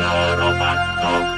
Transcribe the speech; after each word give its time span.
Welcome, 0.00 1.29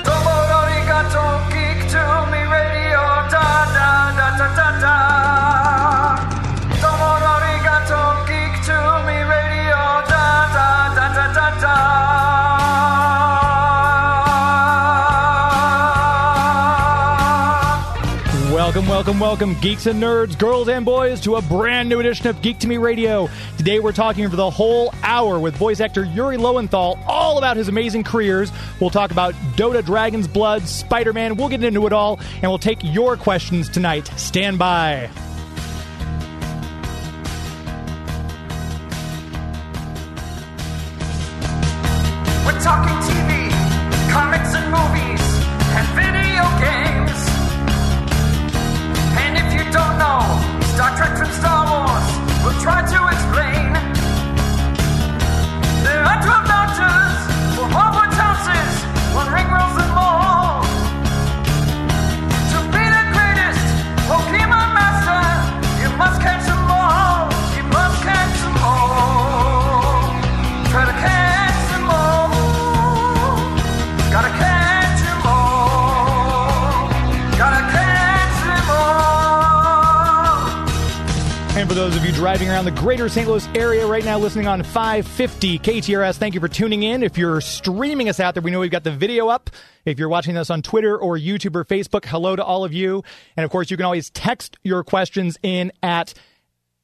welcome, 19.32 19.58
geeks 19.60 19.86
and 19.86 19.98
nerds, 19.98 20.38
girls 20.38 20.68
and 20.68 20.84
boys, 20.84 21.18
to 21.18 21.36
a 21.36 21.40
brand 21.40 21.88
new 21.88 22.00
edition 22.00 22.26
of 22.26 22.42
Geek 22.42 22.58
to 22.58 22.68
Me 22.68 22.76
Radio. 22.76 23.30
Today 23.56 23.80
we're 23.80 23.90
talking 23.90 24.28
for 24.28 24.36
the 24.36 24.50
whole 24.50 24.92
hour 25.02 25.38
with 25.38 25.56
voice 25.56 25.80
actor 25.80 26.04
Yuri 26.04 26.36
Lowenthal 26.36 26.98
all 27.06 27.38
about 27.38 27.56
his 27.56 27.68
amazing 27.68 28.04
careers. 28.04 28.52
We'll 28.78 28.90
talk 28.90 29.10
about 29.10 29.32
Dota 29.56 29.82
Dragon's 29.82 30.28
Blood, 30.28 30.68
Spider 30.68 31.14
Man, 31.14 31.36
we'll 31.36 31.48
get 31.48 31.64
into 31.64 31.86
it 31.86 31.94
all, 31.94 32.20
and 32.42 32.42
we'll 32.42 32.58
take 32.58 32.80
your 32.82 33.16
questions 33.16 33.70
tonight. 33.70 34.06
Stand 34.16 34.58
by. 34.58 35.08
Greater 82.82 83.08
St. 83.08 83.28
Louis 83.28 83.46
area 83.54 83.86
right 83.86 84.04
now, 84.04 84.18
listening 84.18 84.48
on 84.48 84.60
550 84.60 85.60
KTRS, 85.60 86.16
thank 86.16 86.34
you 86.34 86.40
for 86.40 86.48
tuning 86.48 86.82
in. 86.82 87.04
If 87.04 87.16
you're 87.16 87.40
streaming 87.40 88.08
us 88.08 88.18
out 88.18 88.34
there, 88.34 88.42
we 88.42 88.50
know 88.50 88.58
we've 88.58 88.72
got 88.72 88.82
the 88.82 88.90
video 88.90 89.28
up. 89.28 89.50
If 89.84 90.00
you're 90.00 90.08
watching 90.08 90.36
us 90.36 90.50
on 90.50 90.62
Twitter 90.62 90.98
or 90.98 91.16
YouTube 91.16 91.54
or 91.54 91.64
Facebook, 91.64 92.04
hello 92.04 92.34
to 92.34 92.44
all 92.44 92.64
of 92.64 92.72
you. 92.72 93.04
And 93.36 93.44
of 93.44 93.52
course, 93.52 93.70
you 93.70 93.76
can 93.76 93.86
always 93.86 94.10
text 94.10 94.56
your 94.64 94.82
questions 94.82 95.38
in 95.44 95.70
at 95.80 96.12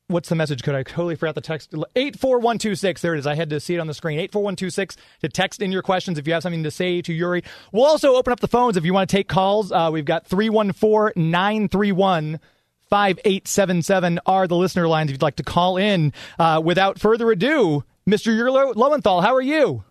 what's 0.07 0.29
the 0.29 0.37
message 0.37 0.63
code? 0.63 0.77
I 0.77 0.85
totally 0.85 1.17
forgot 1.17 1.35
the 1.35 1.41
text. 1.41 1.75
84126. 1.75 3.03
There 3.03 3.17
it 3.17 3.19
is. 3.19 3.27
I 3.27 3.35
had 3.35 3.51
to 3.51 3.59
see 3.59 3.75
it 3.75 3.81
on 3.81 3.89
the 3.89 3.95
screen. 3.95 4.21
84126 4.21 4.97
to 5.23 5.29
text 5.29 5.61
in 5.61 5.73
your 5.73 5.83
questions 5.83 6.17
if 6.17 6.29
you 6.29 6.33
have 6.33 6.45
something 6.45 6.63
to 6.63 6.71
say 6.71 7.03
to 7.03 7.13
Yuri. 7.13 7.43
We'll 7.73 7.87
also 7.87 8.15
open 8.15 8.33
up 8.33 8.39
the 8.39 8.47
phones 8.47 8.77
if 8.77 8.85
you 8.85 8.95
want 8.95 9.11
to 9.11 9.17
take 9.17 9.27
calls. 9.27 9.73
Uh, 9.73 9.91
we've 9.93 10.05
got 10.05 10.29
314 10.29 11.13
931 11.29 12.39
5877 12.91 14.21
are 14.27 14.47
the 14.47 14.57
listener 14.57 14.89
lines 14.89 15.11
if 15.11 15.15
you'd 15.15 15.23
like 15.23 15.37
to 15.37 15.43
call 15.43 15.77
in. 15.77 16.13
Uh, 16.39 16.61
without 16.65 16.99
further 16.99 17.31
ado, 17.31 17.85
Mr. 18.09 18.27
Yuri 18.35 18.51
Lowenthal, 18.51 19.21
how 19.21 19.35
are 19.35 19.43
you? 19.43 19.85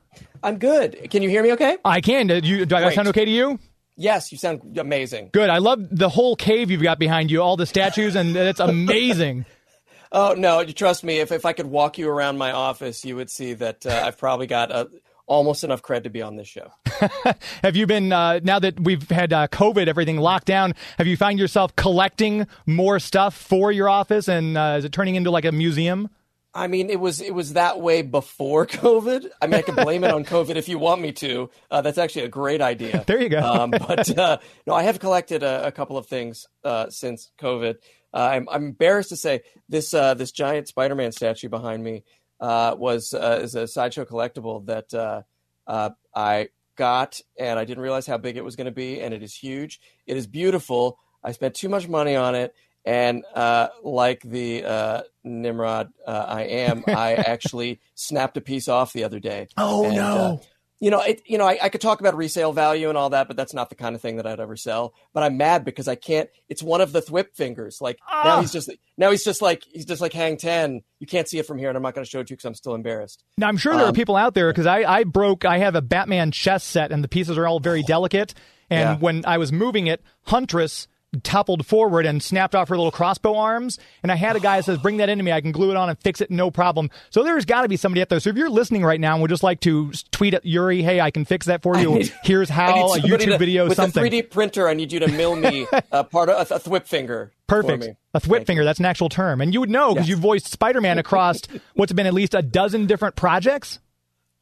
I'm 0.43 0.57
good. 0.57 1.09
Can 1.09 1.23
you 1.23 1.29
hear 1.29 1.43
me 1.43 1.53
okay? 1.53 1.77
I 1.83 2.01
can. 2.01 2.27
Do, 2.27 2.35
you, 2.35 2.65
do 2.65 2.75
I 2.75 2.81
Great. 2.83 2.95
sound 2.95 3.07
okay 3.09 3.25
to 3.25 3.31
you? 3.31 3.59
Yes, 3.95 4.31
you 4.31 4.37
sound 4.37 4.77
amazing. 4.77 5.29
Good. 5.33 5.49
I 5.49 5.57
love 5.57 5.79
the 5.91 6.09
whole 6.09 6.35
cave 6.35 6.69
you've 6.69 6.83
got 6.83 6.99
behind 6.99 7.31
you, 7.31 7.41
all 7.41 7.57
the 7.57 7.65
statues, 7.65 8.15
and 8.15 8.35
it's 8.35 8.59
amazing. 8.59 9.45
Oh, 10.09 10.35
no, 10.37 10.61
you 10.61 10.71
trust 10.71 11.03
me. 11.03 11.19
If, 11.19 11.33
if 11.33 11.45
I 11.45 11.51
could 11.51 11.65
walk 11.65 11.97
you 11.97 12.09
around 12.09 12.37
my 12.37 12.53
office, 12.53 13.03
you 13.03 13.17
would 13.17 13.29
see 13.29 13.53
that 13.55 13.85
uh, 13.85 14.03
I've 14.05 14.17
probably 14.17 14.47
got 14.47 14.71
uh, 14.71 14.85
almost 15.27 15.63
enough 15.63 15.81
cred 15.81 16.03
to 16.03 16.09
be 16.09 16.21
on 16.21 16.35
this 16.35 16.47
show. 16.47 16.71
Have 17.61 17.75
you 17.75 17.85
been 17.85 18.11
uh, 18.11 18.39
now 18.43 18.59
that 18.59 18.79
we've 18.79 19.07
had 19.09 19.31
uh, 19.31 19.47
COVID, 19.49 19.87
everything 19.87 20.17
locked 20.17 20.47
down? 20.47 20.73
Have 20.97 21.05
you 21.07 21.17
found 21.17 21.37
yourself 21.37 21.75
collecting 21.75 22.47
more 22.65 22.99
stuff 22.99 23.35
for 23.35 23.71
your 23.71 23.89
office, 23.89 24.27
and 24.27 24.57
uh, 24.57 24.75
is 24.79 24.85
it 24.85 24.91
turning 24.91 25.15
into 25.15 25.29
like 25.29 25.45
a 25.45 25.51
museum? 25.51 26.09
I 26.53 26.65
mean, 26.65 26.89
it 26.89 26.99
was 26.99 27.21
it 27.21 27.35
was 27.35 27.53
that 27.53 27.79
way 27.79 28.01
before 28.01 28.65
COVID. 28.67 29.29
I 29.41 29.47
mean, 29.47 29.55
I 29.55 29.61
can 29.61 29.75
blame 29.75 30.03
it 30.03 30.11
on 30.11 30.25
COVID 30.25 30.55
if 30.55 30.67
you 30.67 30.79
want 30.79 31.01
me 31.01 31.11
to. 31.13 31.49
Uh, 31.69 31.81
that's 31.81 31.99
actually 31.99 32.25
a 32.25 32.29
great 32.29 32.61
idea. 32.61 33.03
There 33.05 33.21
you 33.21 33.29
go. 33.29 33.39
Um, 33.39 33.69
but 33.71 34.17
uh, 34.17 34.39
no, 34.65 34.73
I 34.73 34.83
have 34.83 34.99
collected 34.99 35.43
a, 35.43 35.67
a 35.67 35.71
couple 35.71 35.97
of 35.97 36.07
things 36.07 36.47
uh, 36.63 36.89
since 36.89 37.31
COVID. 37.39 37.75
Uh, 38.13 38.17
I'm, 38.17 38.49
I'm 38.49 38.63
embarrassed 38.65 39.09
to 39.09 39.17
say 39.17 39.41
this 39.69 39.93
uh, 39.93 40.15
this 40.15 40.31
giant 40.31 40.67
Spider-Man 40.67 41.11
statue 41.11 41.49
behind 41.49 41.83
me 41.83 42.03
uh, 42.39 42.75
was 42.77 43.13
uh, 43.13 43.39
is 43.41 43.55
a 43.55 43.67
sideshow 43.67 44.05
collectible 44.05 44.65
that 44.67 44.93
uh, 44.93 45.21
uh, 45.65 45.91
I 46.15 46.49
got, 46.75 47.19
and 47.37 47.57
I 47.57 47.65
didn't 47.65 47.83
realize 47.83 48.07
how 48.07 48.17
big 48.17 48.37
it 48.37 48.43
was 48.43 48.55
going 48.55 48.65
to 48.65 48.71
be, 48.71 49.01
and 49.01 49.13
it 49.13 49.23
is 49.23 49.33
huge. 49.33 49.79
It 50.05 50.17
is 50.17 50.27
beautiful. 50.27 50.99
I 51.23 51.31
spent 51.31 51.55
too 51.55 51.69
much 51.69 51.87
money 51.87 52.15
on 52.15 52.35
it, 52.35 52.53
and 52.85 53.23
uh, 53.33 53.69
like 53.83 54.21
the 54.21 54.63
uh, 54.63 55.01
Nimrod 55.23 55.89
uh, 56.05 56.25
I 56.27 56.43
am, 56.43 56.83
I 56.87 57.13
actually 57.15 57.81
snapped 57.95 58.37
a 58.37 58.41
piece 58.41 58.67
off 58.67 58.93
the 58.93 59.03
other 59.03 59.19
day. 59.19 59.47
Oh, 59.57 59.85
And, 59.85 59.95
no. 59.95 60.41
You 60.79 60.91
know, 60.91 61.01
it, 61.01 61.21
you 61.25 61.37
know, 61.37 61.45
I, 61.45 61.57
I 61.63 61.69
could 61.69 61.81
talk 61.81 61.99
about 61.99 62.15
resale 62.15 62.53
value 62.53 62.89
and 62.89 62.97
all 62.97 63.09
that, 63.09 63.27
but 63.27 63.35
that's 63.35 63.53
not 63.53 63.69
the 63.69 63.75
kind 63.75 63.95
of 63.95 64.01
thing 64.01 64.17
that 64.17 64.27
I'd 64.27 64.39
ever 64.39 64.55
sell. 64.55 64.93
But 65.13 65.23
I'm 65.23 65.35
mad 65.37 65.65
because 65.65 65.87
I 65.87 65.95
can't. 65.95 66.29
It's 66.49 66.61
one 66.61 66.81
of 66.81 66.91
the 66.91 67.01
Thwip 67.01 67.33
fingers. 67.35 67.79
Like 67.81 67.97
now 68.07 68.35
Ah. 68.35 68.41
he's 68.41 68.51
just 68.51 68.69
now 68.97 69.09
he's 69.11 69.23
just 69.23 69.41
like 69.41 69.63
he's 69.71 69.85
just 69.85 70.01
like 70.01 70.13
hang 70.13 70.37
ten. 70.37 70.81
You 70.99 71.07
can't 71.07 71.27
see 71.27 71.39
it 71.39 71.45
from 71.47 71.57
here, 71.57 71.69
and 71.69 71.75
I'm 71.77 71.83
not 71.83 71.93
going 71.95 72.05
to 72.05 72.09
show 72.09 72.19
it 72.19 72.27
to 72.27 72.31
you 72.31 72.37
because 72.37 72.45
I'm 72.45 72.55
still 72.55 72.75
embarrassed. 72.75 73.23
Now 73.37 73.47
I'm 73.47 73.57
sure 73.57 73.75
there 73.75 73.85
are 73.85 73.89
Um, 73.89 73.93
people 73.95 74.15
out 74.15 74.33
there 74.33 74.51
because 74.51 74.65
I, 74.67 74.83
I 74.83 75.03
broke. 75.03 75.45
I 75.45 75.57
have 75.59 75.75
a 75.75 75.81
Batman 75.81 76.31
chess 76.31 76.63
set, 76.63 76.91
and 76.91 77.03
the 77.03 77.07
pieces 77.07 77.37
are 77.37 77.47
all 77.47 77.59
very 77.59 77.83
delicate. 77.83 78.33
And 78.69 78.79
Yeah. 78.81 78.97
when 78.97 79.23
I 79.25 79.37
was 79.37 79.51
moving 79.51 79.87
it, 79.87 80.03
Huntress 80.23 80.87
toppled 81.23 81.65
forward 81.65 82.05
and 82.05 82.21
snapped 82.21 82.55
off 82.55 82.69
her 82.69 82.75
little 82.77 82.91
crossbow 82.91 83.35
arms. 83.35 83.79
And 84.03 84.11
I 84.11 84.15
had 84.15 84.35
a 84.35 84.39
guy 84.39 84.57
that 84.57 84.63
says, 84.63 84.77
"Bring 84.79 84.97
that 84.97 85.09
into 85.09 85.23
me. 85.23 85.31
I 85.31 85.41
can 85.41 85.51
glue 85.51 85.71
it 85.71 85.77
on 85.77 85.89
and 85.89 85.97
fix 85.99 86.21
it, 86.21 86.29
no 86.31 86.51
problem." 86.51 86.89
So 87.09 87.23
there's 87.23 87.45
got 87.45 87.61
to 87.63 87.67
be 87.69 87.77
somebody 87.77 88.01
out 88.01 88.09
there. 88.09 88.19
So 88.19 88.29
if 88.29 88.35
you're 88.37 88.49
listening 88.49 88.83
right 88.83 88.99
now 88.99 89.13
and 89.13 89.21
would 89.21 89.29
just 89.29 89.43
like 89.43 89.59
to 89.61 89.91
tweet 90.11 90.33
at 90.33 90.45
Yuri, 90.45 90.81
"Hey, 90.81 90.99
I 91.01 91.11
can 91.11 91.25
fix 91.25 91.45
that 91.47 91.61
for 91.61 91.77
you. 91.77 91.95
need- 91.95 92.13
Here's 92.23 92.49
how 92.49 92.93
a 92.93 92.99
YouTube 92.99 93.19
to- 93.31 93.37
video, 93.37 93.67
with 93.67 93.75
something." 93.75 94.01
a 94.03 94.09
3D 94.09 94.21
printer. 94.29 94.67
I 94.67 94.73
need 94.73 94.91
you 94.91 94.99
to 94.99 95.07
mill 95.07 95.35
me 95.35 95.67
a 95.91 96.03
part 96.05 96.29
of 96.29 96.49
a, 96.51 96.55
a 96.55 96.59
Thwip 96.59 96.85
finger. 96.87 97.31
Perfect. 97.47 97.87
A 98.13 98.19
thwip 98.19 98.45
finger. 98.45 98.65
That's 98.65 98.79
an 98.79 98.85
actual 98.85 99.07
term. 99.09 99.39
And 99.39 99.53
you 99.53 99.61
would 99.61 99.69
know 99.69 99.93
because 99.93 100.07
Yes. 100.07 100.09
you've 100.09 100.19
voiced 100.19 100.47
Spider-Man 100.47 100.97
across 100.97 101.41
what's 101.75 101.93
been 101.93 102.05
at 102.07 102.13
least 102.13 102.33
a 102.33 102.41
dozen 102.41 102.87
different 102.87 103.15
projects. 103.15 103.79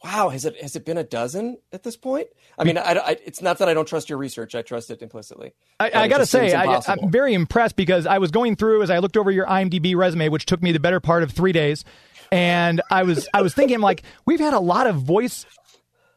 Wow, 0.06 0.30
has 0.30 0.46
it 0.46 0.62
has 0.62 0.76
it 0.76 0.86
been 0.86 1.00
a 1.00 1.04
dozen 1.04 1.58
at 1.74 1.82
this 1.82 1.98
point? 1.98 2.28
I 2.60 2.64
mean, 2.64 2.78
I, 2.78 2.92
I, 2.92 3.18
it's 3.26 3.42
not 3.42 3.58
that 3.58 3.68
I 3.68 3.74
don't 3.74 3.88
trust 3.88 4.08
your 4.08 4.20
research; 4.20 4.54
I 4.54 4.62
trust 4.62 4.92
it 4.92 5.02
implicitly. 5.02 5.54
I, 5.80 5.92
I 5.96 6.08
got 6.08 6.20
to 6.20 6.28
say, 6.28 6.54
I, 6.54 6.80
i'm 6.88 7.10
very 7.10 7.34
impressed 7.34 7.76
because 7.76 8.06
I 8.06 8.20
was 8.20 8.30
going 8.30 8.56
through 8.56 8.84
as 8.84 8.92
I 8.92 9.00
looked 9.00 9.18
over 9.18 9.32
your 9.32 9.48
IMDb 9.48 9.96
resume, 9.96 10.30
which 10.30 10.46
took 10.46 10.62
me 10.62 10.72
the 10.72 10.80
better 10.80 11.00
part 11.00 11.24
of 11.24 11.32
three 11.32 11.54
days, 11.54 11.84
and 12.32 12.84
I 12.92 13.02
was 13.02 13.28
I 13.34 13.42
was 13.42 13.56
thinking 13.56 13.80
like 13.80 14.04
we've 14.28 14.40
had 14.40 14.54
a 14.54 14.60
lot 14.60 14.86
of 14.86 14.98
voice 14.98 15.48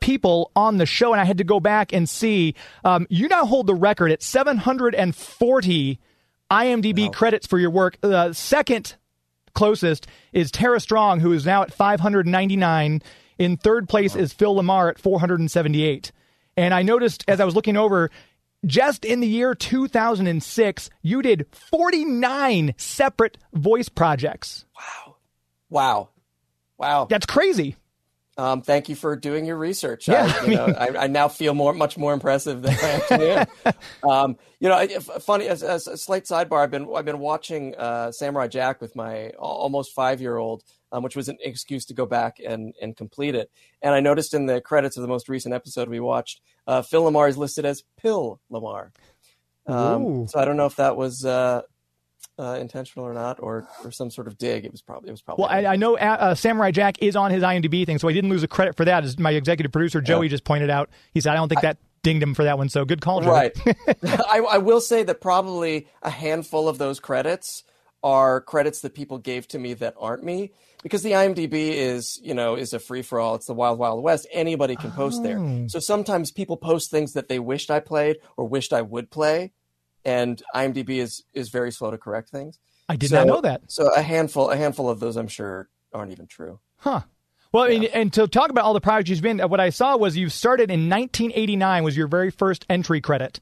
people 0.00 0.52
on 0.54 0.76
the 0.76 0.84
show, 0.84 1.12
and 1.12 1.20
I 1.20 1.24
had 1.24 1.38
to 1.38 1.44
go 1.44 1.58
back 1.58 1.94
and 1.94 2.06
see. 2.06 2.56
Um, 2.84 3.06
you 3.08 3.26
now 3.26 3.46
hold 3.46 3.66
the 3.66 3.74
record 3.74 4.12
at 4.12 4.22
740 4.22 5.98
IMDb 6.50 7.10
credits 7.10 7.46
for 7.46 7.58
your 7.58 7.70
work. 7.70 7.96
The 8.02 8.34
second 8.34 8.96
closest 9.54 10.06
is 10.34 10.50
Tara 10.50 10.78
Strong, 10.78 11.20
who 11.20 11.32
is 11.32 11.46
now 11.46 11.62
at 11.62 11.72
599. 11.72 13.00
In 13.38 13.56
third 13.56 13.88
place 13.88 14.16
is 14.16 14.32
Phil 14.32 14.54
LaMarr 14.54 14.90
at 14.90 14.98
478. 14.98 16.12
And 16.56 16.74
I 16.74 16.82
noticed 16.82 17.24
as 17.28 17.40
I 17.40 17.44
was 17.44 17.54
looking 17.54 17.76
over, 17.76 18.10
just 18.66 19.04
in 19.04 19.20
the 19.20 19.28
year 19.28 19.54
2006, 19.54 20.90
you 21.02 21.22
did 21.22 21.46
49 21.52 22.74
separate 22.76 23.38
voice 23.52 23.88
projects. 23.88 24.64
Wow, 24.76 25.16
wow. 25.70 26.08
Wow. 26.78 27.06
That's 27.08 27.26
crazy. 27.26 27.76
Um, 28.38 28.62
thank 28.62 28.88
you 28.88 28.94
for 28.94 29.16
doing 29.16 29.44
your 29.44 29.56
research. 29.56 30.06
Yeah, 30.06 30.32
I, 30.40 30.44
you 30.46 30.54
know, 30.54 30.66
I, 30.66 30.96
I 30.96 31.06
now 31.08 31.26
feel 31.26 31.54
more, 31.54 31.74
much 31.74 31.98
more 31.98 32.12
impressive 32.12 32.62
than 32.62 32.72
I 32.72 32.90
actually 32.90 33.30
am. 33.32 33.46
um, 34.08 34.36
you 34.60 34.68
know, 34.68 34.86
funny 35.00 35.48
as, 35.48 35.64
as 35.64 35.88
a 35.88 35.96
slight 35.96 36.24
sidebar. 36.24 36.62
I've 36.62 36.70
been 36.70 36.88
I've 36.94 37.04
been 37.04 37.18
watching 37.18 37.74
uh, 37.74 38.12
Samurai 38.12 38.46
Jack 38.46 38.80
with 38.80 38.94
my 38.94 39.30
almost 39.30 39.92
five 39.92 40.20
year 40.20 40.36
old, 40.36 40.62
um, 40.92 41.02
which 41.02 41.16
was 41.16 41.28
an 41.28 41.38
excuse 41.42 41.84
to 41.86 41.94
go 41.94 42.06
back 42.06 42.38
and 42.44 42.74
and 42.80 42.96
complete 42.96 43.34
it. 43.34 43.50
And 43.82 43.94
I 43.94 44.00
noticed 44.00 44.34
in 44.34 44.46
the 44.46 44.60
credits 44.60 44.96
of 44.96 45.02
the 45.02 45.08
most 45.08 45.28
recent 45.28 45.54
episode 45.54 45.88
we 45.88 46.00
watched, 46.00 46.40
uh, 46.66 46.82
Phil 46.82 47.04
LaMarr 47.04 47.28
is 47.28 47.38
listed 47.38 47.64
as 47.64 47.82
Pill 48.00 48.40
Lamar. 48.50 48.92
Um, 49.66 50.26
so 50.28 50.38
I 50.38 50.44
don't 50.44 50.56
know 50.56 50.66
if 50.66 50.76
that 50.76 50.96
was 50.96 51.24
uh, 51.26 51.60
uh, 52.38 52.56
intentional 52.60 53.06
or 53.06 53.12
not, 53.12 53.38
or 53.40 53.68
or 53.84 53.90
some 53.90 54.10
sort 54.10 54.26
of 54.26 54.38
dig. 54.38 54.64
It 54.64 54.72
was 54.72 54.80
probably 54.80 55.08
it 55.08 55.12
was 55.12 55.22
probably. 55.22 55.42
Well, 55.42 55.50
I, 55.50 55.72
I 55.72 55.76
know 55.76 55.96
uh, 55.98 56.16
uh, 56.18 56.34
Samurai 56.34 56.70
Jack 56.70 57.02
is 57.02 57.16
on 57.16 57.30
his 57.30 57.42
IMDb 57.42 57.84
thing, 57.84 57.98
so 57.98 58.08
I 58.08 58.12
didn't 58.12 58.30
lose 58.30 58.42
a 58.42 58.48
credit 58.48 58.76
for 58.76 58.84
that. 58.86 59.04
As 59.04 59.18
my 59.18 59.32
executive 59.32 59.72
producer 59.72 60.00
Joey 60.00 60.26
Yeah. 60.26 60.30
just 60.30 60.44
pointed 60.44 60.70
out, 60.70 60.88
he 61.12 61.20
said 61.20 61.32
I 61.32 61.36
don't 61.36 61.48
think 61.48 61.60
that 61.62 61.78
dinged 62.02 62.22
him 62.22 62.34
for 62.34 62.44
that 62.44 62.56
one. 62.56 62.68
So 62.68 62.84
good 62.84 63.00
call, 63.00 63.20
Joey. 63.20 63.30
Right. 63.30 63.56
I, 64.04 64.38
I 64.38 64.58
will 64.58 64.80
say 64.80 65.02
that 65.02 65.20
probably 65.20 65.88
a 66.02 66.10
handful 66.10 66.68
of 66.68 66.78
those 66.78 67.00
credits 67.00 67.64
are 68.02 68.40
credits 68.40 68.80
that 68.82 68.94
people 68.94 69.18
gave 69.18 69.48
to 69.48 69.58
me 69.58 69.74
that 69.74 69.94
aren't 69.98 70.22
me 70.22 70.52
because 70.82 71.02
the 71.02 71.12
IMDb 71.12 71.52
is, 71.72 72.20
you 72.22 72.32
know, 72.34 72.54
is 72.54 72.72
a 72.72 72.78
free 72.78 73.02
for 73.02 73.18
all. 73.18 73.34
It's 73.34 73.46
the 73.46 73.54
wild, 73.54 73.78
wild 73.78 74.02
west. 74.02 74.26
Anybody 74.32 74.76
can 74.76 74.92
post 74.92 75.20
Oh. 75.20 75.22
there. 75.24 75.68
So 75.68 75.80
sometimes 75.80 76.30
people 76.30 76.56
post 76.56 76.90
things 76.90 77.14
that 77.14 77.28
they 77.28 77.38
wished 77.40 77.70
I 77.70 77.80
played 77.80 78.18
or 78.36 78.44
wished 78.46 78.72
I 78.72 78.82
would 78.82 79.10
play. 79.10 79.52
And 80.04 80.40
IMDb 80.54 80.98
is, 80.98 81.24
is 81.34 81.48
very 81.48 81.72
slow 81.72 81.90
to 81.90 81.98
correct 81.98 82.28
things. 82.30 82.58
I 82.88 82.96
did 82.96 83.10
So- 83.10 83.16
not 83.18 83.26
know 83.26 83.40
that. 83.40 83.62
So 83.66 83.92
a 83.92 84.00
handful, 84.02 84.50
a 84.50 84.56
handful 84.56 84.88
of 84.88 85.00
those, 85.00 85.16
I'm 85.16 85.28
sure, 85.28 85.68
aren't 85.92 86.12
even 86.12 86.26
true. 86.28 86.60
Huh. 86.76 87.00
Well, 87.50 87.64
I 87.64 87.68
mean, 87.70 87.84
and 87.94 88.12
to 88.12 88.28
talk 88.28 88.50
about 88.50 88.64
all 88.64 88.74
the 88.74 88.80
projects 88.80 89.10
you've 89.10 89.22
been, 89.22 89.40
what 89.40 89.58
I 89.58 89.70
saw 89.70 89.96
was 89.96 90.16
you 90.16 90.28
started 90.28 90.70
in 90.70 90.88
1989 90.88 91.82
was 91.82 91.96
your 91.96 92.06
very 92.06 92.30
first 92.30 92.64
entry 92.70 93.00
credit. 93.00 93.40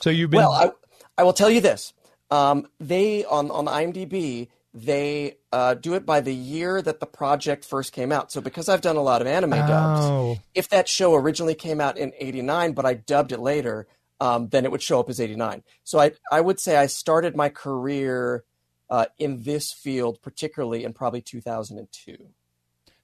So 0.00 0.10
you've 0.10 0.30
been 0.30 0.38
Well, 0.40 0.52
I, 0.52 0.70
I 1.18 1.22
will 1.22 1.34
tell 1.34 1.50
you 1.50 1.60
this. 1.60 1.92
Um, 2.32 2.66
they 2.80 3.24
on 3.24 3.50
on 3.50 3.66
IMDb 3.66 4.48
they 4.74 5.36
uh, 5.52 5.74
do 5.74 5.92
it 5.92 6.06
by 6.06 6.20
the 6.20 6.34
year 6.34 6.80
that 6.80 6.98
the 6.98 7.04
project 7.06 7.62
first 7.62 7.92
came 7.92 8.10
out. 8.10 8.32
So 8.32 8.40
because 8.40 8.70
I've 8.70 8.80
done 8.80 8.96
a 8.96 9.02
lot 9.02 9.20
of 9.20 9.26
anime 9.26 9.50
dubs, 9.50 10.00
Oh. 10.06 10.38
if 10.54 10.70
that 10.70 10.88
show 10.88 11.14
originally 11.14 11.54
came 11.54 11.78
out 11.78 11.98
in 11.98 12.12
'89, 12.18 12.72
but 12.72 12.86
I 12.86 12.94
dubbed 12.94 13.32
it 13.32 13.38
later, 13.40 13.86
um, 14.18 14.48
then 14.48 14.64
it 14.64 14.70
would 14.70 14.80
show 14.82 14.98
up 15.00 15.10
as 15.10 15.20
'89. 15.20 15.62
So 15.84 15.98
I 15.98 16.12
I 16.30 16.40
would 16.40 16.58
say 16.58 16.76
I 16.78 16.86
started 16.86 17.36
my 17.36 17.50
career 17.50 18.44
uh, 18.88 19.06
in 19.18 19.42
this 19.42 19.72
field, 19.72 20.20
particularly 20.22 20.84
in 20.84 20.94
probably 20.94 21.20
2002. 21.20 22.16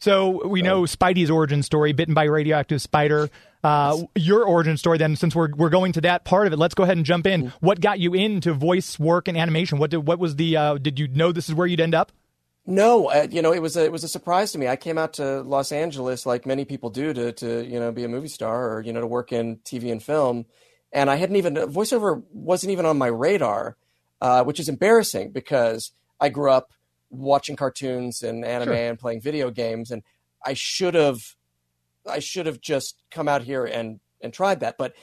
So 0.00 0.46
we 0.46 0.62
know 0.62 0.82
Spidey's 0.82 1.30
origin 1.30 1.62
story, 1.62 1.92
bitten 1.92 2.14
by 2.14 2.24
a 2.24 2.30
radioactive 2.30 2.80
spider. 2.80 3.30
Uh, 3.64 4.04
your 4.14 4.44
origin 4.44 4.76
story, 4.76 4.98
then, 4.98 5.16
since 5.16 5.34
we're 5.34 5.52
we're 5.56 5.70
going 5.70 5.90
to 5.92 6.00
that 6.02 6.24
part 6.24 6.46
of 6.46 6.52
it, 6.52 6.56
let's 6.56 6.74
go 6.74 6.84
ahead 6.84 6.96
and 6.96 7.04
jump 7.04 7.26
in. 7.26 7.52
What 7.60 7.80
got 7.80 7.98
you 7.98 8.14
into 8.14 8.52
voice 8.52 8.98
work 8.98 9.26
and 9.26 9.36
animation? 9.36 9.78
What 9.78 9.90
did 9.90 10.06
what 10.06 10.20
was 10.20 10.36
the? 10.36 10.56
Uh, 10.56 10.78
did 10.78 10.98
you 11.00 11.08
know 11.08 11.32
this 11.32 11.48
is 11.48 11.54
where 11.54 11.66
you'd 11.66 11.80
end 11.80 11.94
up? 11.94 12.12
No, 12.70 13.06
uh, 13.06 13.26
you 13.30 13.42
know, 13.42 13.52
it 13.52 13.60
was 13.60 13.76
a 13.76 13.84
it 13.84 13.90
was 13.90 14.04
a 14.04 14.08
surprise 14.08 14.52
to 14.52 14.58
me. 14.58 14.68
I 14.68 14.76
came 14.76 14.98
out 14.98 15.14
to 15.14 15.40
Los 15.40 15.72
Angeles 15.72 16.26
like 16.26 16.46
many 16.46 16.64
people 16.64 16.90
do 16.90 17.12
to 17.12 17.32
to 17.32 17.66
you 17.66 17.80
know 17.80 17.90
be 17.90 18.04
a 18.04 18.08
movie 18.08 18.28
star 18.28 18.72
or 18.72 18.82
you 18.82 18.92
know 18.92 19.00
to 19.00 19.06
work 19.06 19.32
in 19.32 19.56
TV 19.64 19.90
and 19.90 20.02
film, 20.02 20.46
and 20.92 21.10
I 21.10 21.16
hadn't 21.16 21.36
even 21.36 21.54
voiceover 21.54 22.22
wasn't 22.30 22.70
even 22.70 22.86
on 22.86 22.98
my 22.98 23.08
radar, 23.08 23.76
uh, 24.20 24.44
which 24.44 24.60
is 24.60 24.68
embarrassing 24.68 25.32
because 25.32 25.90
I 26.20 26.28
grew 26.28 26.52
up 26.52 26.70
watching 27.10 27.56
cartoons 27.56 28.22
and 28.22 28.44
anime 28.44 28.68
Sure. 28.68 28.74
and 28.74 28.98
playing 28.98 29.20
video 29.20 29.50
games, 29.50 29.90
and 29.90 30.02
I 30.44 30.54
should 30.54 30.94
have 30.94 31.18
I 32.08 32.20
should 32.20 32.46
have 32.46 32.60
just 32.60 33.02
come 33.10 33.28
out 33.28 33.42
here 33.42 33.64
and 33.64 34.00
and 34.20 34.32
tried 34.32 34.60
that, 34.60 34.76
but 34.78 34.94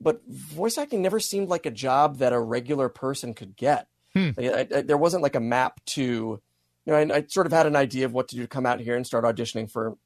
but 0.00 0.20
voice 0.28 0.78
acting 0.78 1.00
never 1.02 1.20
seemed 1.20 1.48
like 1.48 1.64
a 1.66 1.70
job 1.70 2.18
that 2.18 2.32
a 2.32 2.40
regular 2.40 2.88
person 2.88 3.34
could 3.34 3.56
get. 3.56 3.86
Hmm. 4.14 4.30
I- 4.38 4.66
I- 4.74 4.82
there 4.82 4.98
wasn't 4.98 5.22
like 5.22 5.36
a 5.36 5.40
map 5.40 5.80
to 5.86 6.40
you 6.84 6.92
know, 6.92 6.96
I, 6.96 7.18
I 7.18 7.24
sort 7.28 7.46
of 7.46 7.52
had 7.52 7.66
an 7.66 7.76
idea 7.76 8.04
of 8.06 8.12
what 8.12 8.26
to 8.28 8.34
do 8.36 8.42
to 8.42 8.48
come 8.48 8.66
out 8.66 8.80
here 8.80 8.96
and 8.96 9.06
start 9.06 9.24
auditioning 9.24 9.70
for 9.70 9.96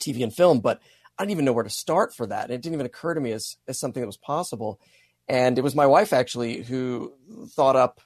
TV 0.00 0.22
and 0.22 0.32
film, 0.34 0.60
but 0.60 0.80
I 1.18 1.22
didn't 1.22 1.30
even 1.32 1.44
know 1.46 1.54
where 1.54 1.64
to 1.64 1.70
start 1.70 2.14
for 2.14 2.26
that. 2.26 2.44
and 2.44 2.52
It 2.52 2.60
didn't 2.60 2.74
even 2.74 2.84
occur 2.86 3.14
to 3.14 3.20
me 3.20 3.32
as, 3.32 3.56
as 3.66 3.78
something 3.78 4.02
that 4.02 4.06
was 4.06 4.18
possible. 4.18 4.78
And 5.26 5.56
it 5.56 5.62
was 5.62 5.74
my 5.74 5.86
wife 5.86 6.12
actually 6.12 6.62
who 6.64 7.14
thought 7.48 7.76
up, 7.76 8.02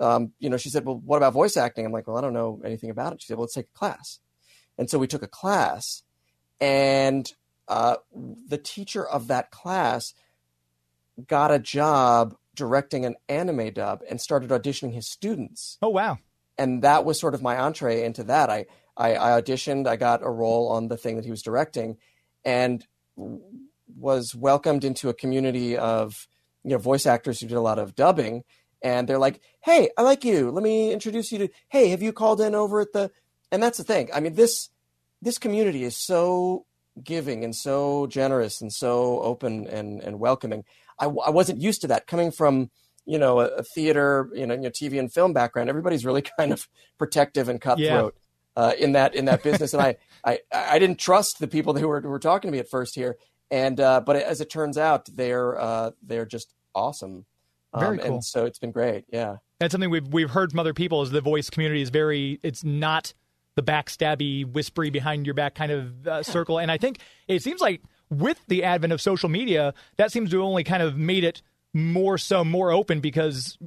um, 0.00 0.32
you 0.38 0.48
know, 0.48 0.56
she 0.56 0.70
said, 0.70 0.84
well, 0.84 1.00
what 1.04 1.16
about 1.16 1.32
voice 1.32 1.56
acting? 1.56 1.84
I'm 1.84 1.92
like, 1.92 2.06
well, 2.06 2.16
I 2.16 2.20
don't 2.20 2.32
know 2.32 2.60
anything 2.64 2.90
about 2.90 3.12
it. 3.12 3.22
She 3.22 3.26
said, 3.26 3.36
well, 3.36 3.44
let's 3.44 3.54
take 3.54 3.68
a 3.74 3.78
class. 3.78 4.20
And 4.76 4.88
so 4.88 4.98
we 4.98 5.06
took 5.06 5.22
a 5.22 5.28
class 5.28 6.02
and 6.60 7.30
uh, 7.66 7.96
the 8.12 8.58
teacher 8.58 9.06
of 9.06 9.28
that 9.28 9.50
class 9.50 10.14
got 11.26 11.50
a 11.50 11.58
job 11.58 12.36
directing 12.54 13.04
an 13.04 13.16
anime 13.28 13.72
dub 13.72 14.02
and 14.08 14.20
started 14.20 14.50
auditioning 14.50 14.94
his 14.94 15.08
students 15.08 15.78
Oh 15.80 15.90
wow! 15.90 16.18
and 16.56 16.82
that 16.82 17.04
was 17.04 17.20
sort 17.20 17.34
of 17.34 17.42
my 17.42 17.56
entree 17.56 18.04
into 18.04 18.24
that. 18.24 18.50
I, 18.50 18.66
I 18.96 19.14
I 19.14 19.40
auditioned, 19.40 19.86
I 19.86 19.96
got 19.96 20.24
a 20.24 20.30
role 20.30 20.68
on 20.68 20.88
the 20.88 20.96
thing 20.96 21.16
that 21.16 21.24
he 21.24 21.30
was 21.30 21.42
directing, 21.42 21.98
and 22.44 22.84
was 23.96 24.34
welcomed 24.34 24.84
into 24.84 25.08
a 25.08 25.14
community 25.14 25.76
of 25.76 26.26
you 26.64 26.70
know 26.70 26.78
voice 26.78 27.06
actors 27.06 27.40
who 27.40 27.46
did 27.46 27.56
a 27.56 27.60
lot 27.60 27.78
of 27.78 27.94
dubbing. 27.94 28.42
And 28.82 29.08
they're 29.08 29.18
like, 29.18 29.40
"Hey, 29.60 29.90
I 29.96 30.02
like 30.02 30.24
you. 30.24 30.50
Let 30.50 30.62
me 30.62 30.92
introduce 30.92 31.32
you 31.32 31.38
to. 31.38 31.48
Hey, 31.68 31.88
have 31.88 32.02
you 32.02 32.12
called 32.12 32.40
in 32.40 32.54
over 32.54 32.80
at 32.80 32.92
the?" 32.92 33.10
And 33.50 33.62
that's 33.62 33.78
the 33.78 33.84
thing. 33.84 34.08
I 34.14 34.20
mean 34.20 34.34
this 34.34 34.70
this 35.20 35.38
community 35.38 35.84
is 35.84 35.96
so 35.96 36.66
giving 37.02 37.44
and 37.44 37.54
so 37.54 38.06
generous 38.06 38.60
and 38.60 38.72
so 38.72 39.20
open 39.20 39.66
and 39.66 40.00
and 40.00 40.20
welcoming. 40.20 40.64
I, 40.98 41.06
I 41.06 41.30
wasn't 41.30 41.60
used 41.60 41.80
to 41.82 41.88
that 41.88 42.06
coming 42.06 42.30
from 42.30 42.70
you 43.04 43.18
know 43.18 43.40
a, 43.40 43.46
a 43.46 43.62
theater, 43.62 44.30
you 44.34 44.46
know, 44.46 44.54
you 44.54 44.60
know, 44.60 44.70
TV 44.70 44.98
and 44.98 45.12
film 45.12 45.32
background. 45.32 45.68
Everybody's 45.68 46.04
really 46.04 46.22
kind 46.38 46.52
of 46.52 46.68
protective 46.98 47.48
and 47.48 47.60
cutthroat 47.60 48.14
uh, 48.58 48.72
in 48.78 48.92
that 48.92 49.14
in 49.14 49.26
that 49.26 49.42
business, 49.44 49.72
and 49.72 49.80
I, 49.80 49.96
I 50.24 50.40
I 50.52 50.78
didn't 50.80 50.98
trust 50.98 51.38
the 51.38 51.46
people 51.46 51.74
who 51.74 51.86
were 51.86 52.00
who 52.00 52.08
were 52.08 52.18
talking 52.18 52.48
to 52.48 52.52
me 52.52 52.58
at 52.58 52.68
first 52.68 52.96
here, 52.96 53.16
and 53.52 53.78
uh, 53.78 54.00
but 54.00 54.16
as 54.16 54.40
it 54.40 54.50
turns 54.50 54.76
out, 54.76 55.08
they're 55.14 55.56
uh, 55.58 55.90
they're 56.02 56.26
just 56.26 56.52
awesome. 56.74 57.24
Um, 57.72 57.80
Very 57.80 57.98
cool. 57.98 58.14
And 58.14 58.24
so 58.24 58.44
it's 58.44 58.58
been 58.58 58.72
great. 58.72 59.04
Yeah. 59.12 59.36
That's 59.60 59.72
something 59.72 59.90
we've 59.90 60.06
we've 60.08 60.30
heard 60.30 60.50
from 60.50 60.60
other 60.60 60.74
people. 60.74 61.02
Is 61.02 61.10
the 61.10 61.20
voice 61.20 61.50
community 61.50 61.82
is 61.82 61.90
very. 61.90 62.38
It's 62.42 62.64
not 62.64 63.12
the 63.56 63.62
backstabby, 63.62 64.46
whispery, 64.46 64.90
behind 64.90 65.26
your 65.26 65.34
back 65.34 65.56
kind 65.56 65.72
of 65.72 66.06
uh, 66.06 66.22
circle. 66.22 66.60
And 66.60 66.70
I 66.70 66.78
think 66.78 67.00
it 67.26 67.42
seems 67.42 67.60
like 67.60 67.82
with 68.08 68.40
the 68.46 68.62
advent 68.62 68.92
of 68.92 69.00
social 69.00 69.28
media, 69.28 69.74
that 69.96 70.12
seems 70.12 70.30
to 70.30 70.42
only 70.42 70.62
kind 70.62 70.82
of 70.82 70.96
made 70.96 71.24
it 71.24 71.42
more 71.74 72.18
so 72.18 72.44
more 72.44 72.70
open 72.70 73.00
because 73.00 73.58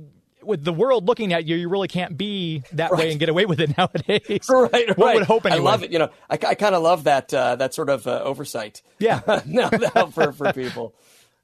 with 0.44 0.64
the 0.64 0.74
world 0.74 1.08
looking 1.08 1.34
at 1.34 1.46
you, 1.46 1.56
you 1.56 1.70
really 1.70 1.88
can't 1.88 2.18
be 2.18 2.64
that 2.74 2.92
way 2.92 3.12
and 3.12 3.20
get 3.20 3.30
away 3.30 3.46
with 3.46 3.60
it 3.60 3.78
nowadays. 3.78 4.46
right, 4.50 4.72
right. 4.72 4.98
One 4.98 5.16
would 5.16 5.26
hope 5.26 5.46
I 5.46 5.58
love 5.58 5.84
it. 5.84 5.92
You 5.92 6.00
know, 6.00 6.10
I, 6.30 6.34
I 6.36 6.56
kind 6.56 6.76
of 6.76 6.82
love 6.82 7.04
that 7.06 7.34
uh, 7.34 7.58
that 7.58 7.74
sort 7.74 7.90
of 7.90 8.08
uh, 8.08 8.22
oversight. 8.24 8.82
Yeah. 9.00 9.22
now, 9.46 9.70
now 9.70 10.08
for 10.08 10.32
for 10.32 10.54
people. 10.54 10.96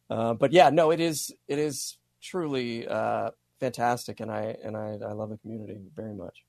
Uh, 0.09 0.33
but 0.33 0.53
yeah, 0.53 0.69
no, 0.69 0.91
it 0.91 0.99
is 0.99 1.33
it 1.47 1.59
is 1.59 1.96
truly 2.21 2.87
uh, 2.87 3.31
fantastic, 3.59 4.19
and 4.19 4.31
I 4.31 4.55
and 4.63 4.75
I, 4.75 4.97
I 5.05 5.13
love 5.13 5.29
the 5.29 5.37
community 5.37 5.79
very 5.95 6.13
much. 6.13 6.43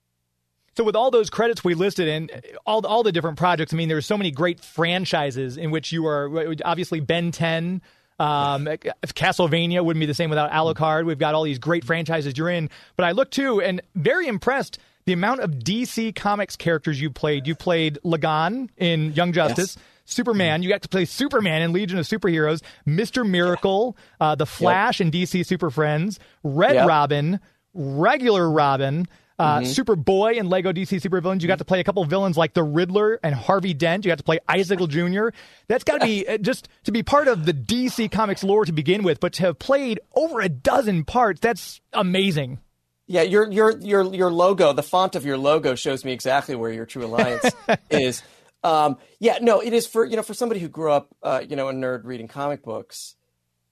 So 0.77 0.83
with 0.83 0.95
all 0.95 1.11
those 1.11 1.29
credits 1.29 1.63
we 1.63 1.73
listed 1.73 2.07
and 2.07 2.31
all 2.65 2.85
all 2.85 3.03
the 3.03 3.11
different 3.11 3.37
projects, 3.37 3.73
I 3.73 3.77
mean, 3.77 3.89
there's 3.89 4.05
so 4.05 4.17
many 4.17 4.31
great 4.31 4.59
franchises 4.59 5.57
in 5.57 5.71
which 5.71 5.91
you 5.91 6.05
are 6.07 6.55
obviously 6.63 6.99
Ben 6.99 7.31
10. 7.31 7.81
Um, 8.19 8.65
Castlevania 9.05 9.83
wouldn't 9.83 10.01
be 10.01 10.05
the 10.05 10.13
same 10.13 10.29
without 10.29 10.51
Alucard. 10.51 11.05
We've 11.05 11.19
got 11.19 11.35
all 11.35 11.43
these 11.43 11.59
great 11.59 11.83
franchises 11.83 12.37
you're 12.37 12.49
in. 12.49 12.69
But 12.95 13.05
I 13.05 13.11
look 13.11 13.31
too, 13.31 13.61
and 13.61 13.81
very 13.95 14.27
impressed 14.27 14.79
the 15.05 15.13
amount 15.13 15.41
of 15.41 15.51
DC 15.51 16.15
Comics 16.15 16.55
characters 16.55 17.01
you 17.01 17.09
played. 17.09 17.47
You 17.47 17.55
played 17.55 17.97
La'gaan 18.05 18.69
in 18.77 19.13
Young 19.13 19.33
Justice. 19.33 19.77
Superman, 20.11 20.63
you 20.63 20.69
got 20.69 20.81
to 20.81 20.89
play 20.89 21.05
Superman 21.05 21.61
in 21.61 21.71
Legion 21.73 21.97
of 21.99 22.05
Superheroes, 22.07 22.61
Mister 22.85 23.23
Miracle, 23.23 23.95
uh, 24.19 24.35
the 24.35 24.45
Flash 24.45 24.99
in 25.01 25.11
DC 25.11 25.45
Super 25.45 25.69
Friends, 25.69 26.19
Red 26.43 26.75
Yep. 26.75 26.87
Robin, 26.87 27.39
regular 27.73 28.49
Robin, 28.49 29.07
uh, 29.37 29.59
Mm-hmm. 29.59 29.69
Superboy 29.71 30.37
and 30.37 30.49
Lego 30.49 30.73
DC 30.73 31.01
Super 31.01 31.21
Villains. 31.21 31.41
You 31.43 31.47
got 31.47 31.59
to 31.59 31.65
play 31.65 31.79
a 31.79 31.83
couple 31.85 32.03
of 32.03 32.09
villains 32.09 32.35
like 32.37 32.53
the 32.53 32.63
Riddler 32.63 33.19
and 33.23 33.33
Harvey 33.33 33.73
Dent. 33.73 34.03
You 34.03 34.09
got 34.11 34.17
to 34.17 34.23
play 34.23 34.39
Icicle 34.49 34.87
Jr. 34.95 35.29
That's 35.69 35.85
got 35.85 36.01
to 36.01 36.05
be 36.05 36.27
uh, 36.27 36.37
just 36.39 36.67
to 36.83 36.91
be 36.91 37.03
part 37.03 37.29
of 37.29 37.45
the 37.45 37.53
DC 37.53 38.11
Comics 38.11 38.43
lore 38.43 38.65
to 38.65 38.73
begin 38.73 39.01
with, 39.03 39.21
but 39.21 39.31
to 39.33 39.43
have 39.43 39.57
played 39.59 40.01
over 40.13 40.41
a 40.41 40.49
dozen 40.49 41.05
parts, 41.05 41.39
that's 41.39 41.79
amazing. 41.93 42.59
Yeah, 43.07 43.21
your 43.23 43.49
your 43.51 43.75
your 43.79 44.13
your 44.13 44.29
logo, 44.31 44.71
the 44.73 44.83
font 44.83 45.15
of 45.15 45.25
your 45.25 45.37
logo 45.37 45.73
shows 45.73 46.05
me 46.05 46.11
exactly 46.11 46.55
where 46.55 46.71
your 46.71 46.85
true 46.85 47.05
alliance 47.05 47.43
is. 47.89 48.21
Um, 48.63 48.97
yeah, 49.19 49.39
no, 49.41 49.61
it 49.61 49.73
is 49.73 49.87
for 49.87 50.05
you 50.05 50.15
know 50.15 50.23
for 50.23 50.33
somebody 50.33 50.59
who 50.59 50.67
grew 50.67 50.91
up 50.91 51.15
uh, 51.23 51.41
you 51.47 51.55
know 51.55 51.69
a 51.69 51.73
nerd 51.73 52.01
reading 52.03 52.27
comic 52.27 52.63
books. 52.63 53.15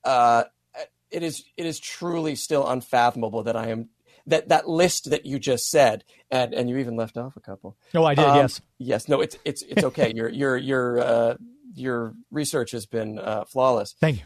Uh, 0.03 0.45
it 1.11 1.23
is 1.23 1.43
it 1.57 1.65
is 1.65 1.79
truly 1.79 2.35
still 2.35 2.67
unfathomable 2.67 3.43
that 3.43 3.55
I 3.55 3.67
am 3.67 3.89
that 4.27 4.49
that 4.49 4.67
list 4.67 5.09
that 5.09 5.25
you 5.25 5.39
just 5.39 5.69
said, 5.69 6.03
and 6.31 6.53
and 6.53 6.69
you 6.69 6.77
even 6.77 6.95
left 6.95 7.17
off 7.17 7.35
a 7.35 7.41
couple. 7.41 7.77
No, 7.93 8.03
I 8.03 8.15
did, 8.15 8.25
Um, 8.25 8.37
yes. 8.37 8.61
yes, 8.77 9.07
no, 9.09 9.21
it's 9.21 9.37
it's 9.45 9.61
it's 9.63 9.83
okay. 9.83 10.13
your 10.15 10.29
your 10.29 10.57
your 10.57 10.99
uh, 10.99 11.35
your 11.73 12.13
research 12.31 12.71
has 12.71 12.85
been 12.85 13.19
uh, 13.19 13.45
flawless. 13.45 13.95
Thank 13.99 14.19
you. 14.19 14.23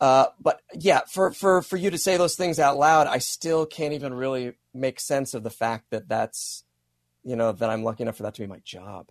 Uh, 0.00 0.26
but 0.40 0.60
yeah, 0.74 1.00
for, 1.08 1.32
for, 1.32 1.62
for 1.62 1.78
you 1.78 1.88
to 1.88 1.96
say 1.96 2.18
those 2.18 2.34
things 2.34 2.58
out 2.58 2.76
loud, 2.76 3.06
I 3.06 3.18
still 3.18 3.64
can't 3.64 3.94
even 3.94 4.12
really 4.12 4.52
make 4.74 5.00
sense 5.00 5.32
of 5.32 5.42
the 5.42 5.50
fact 5.50 5.86
that 5.90 6.08
that's, 6.08 6.64
you 7.22 7.36
know, 7.36 7.52
that 7.52 7.70
I'm 7.70 7.84
lucky 7.84 8.02
enough 8.02 8.16
for 8.16 8.24
that 8.24 8.34
to 8.34 8.42
be 8.42 8.46
my 8.46 8.60
job. 8.64 9.08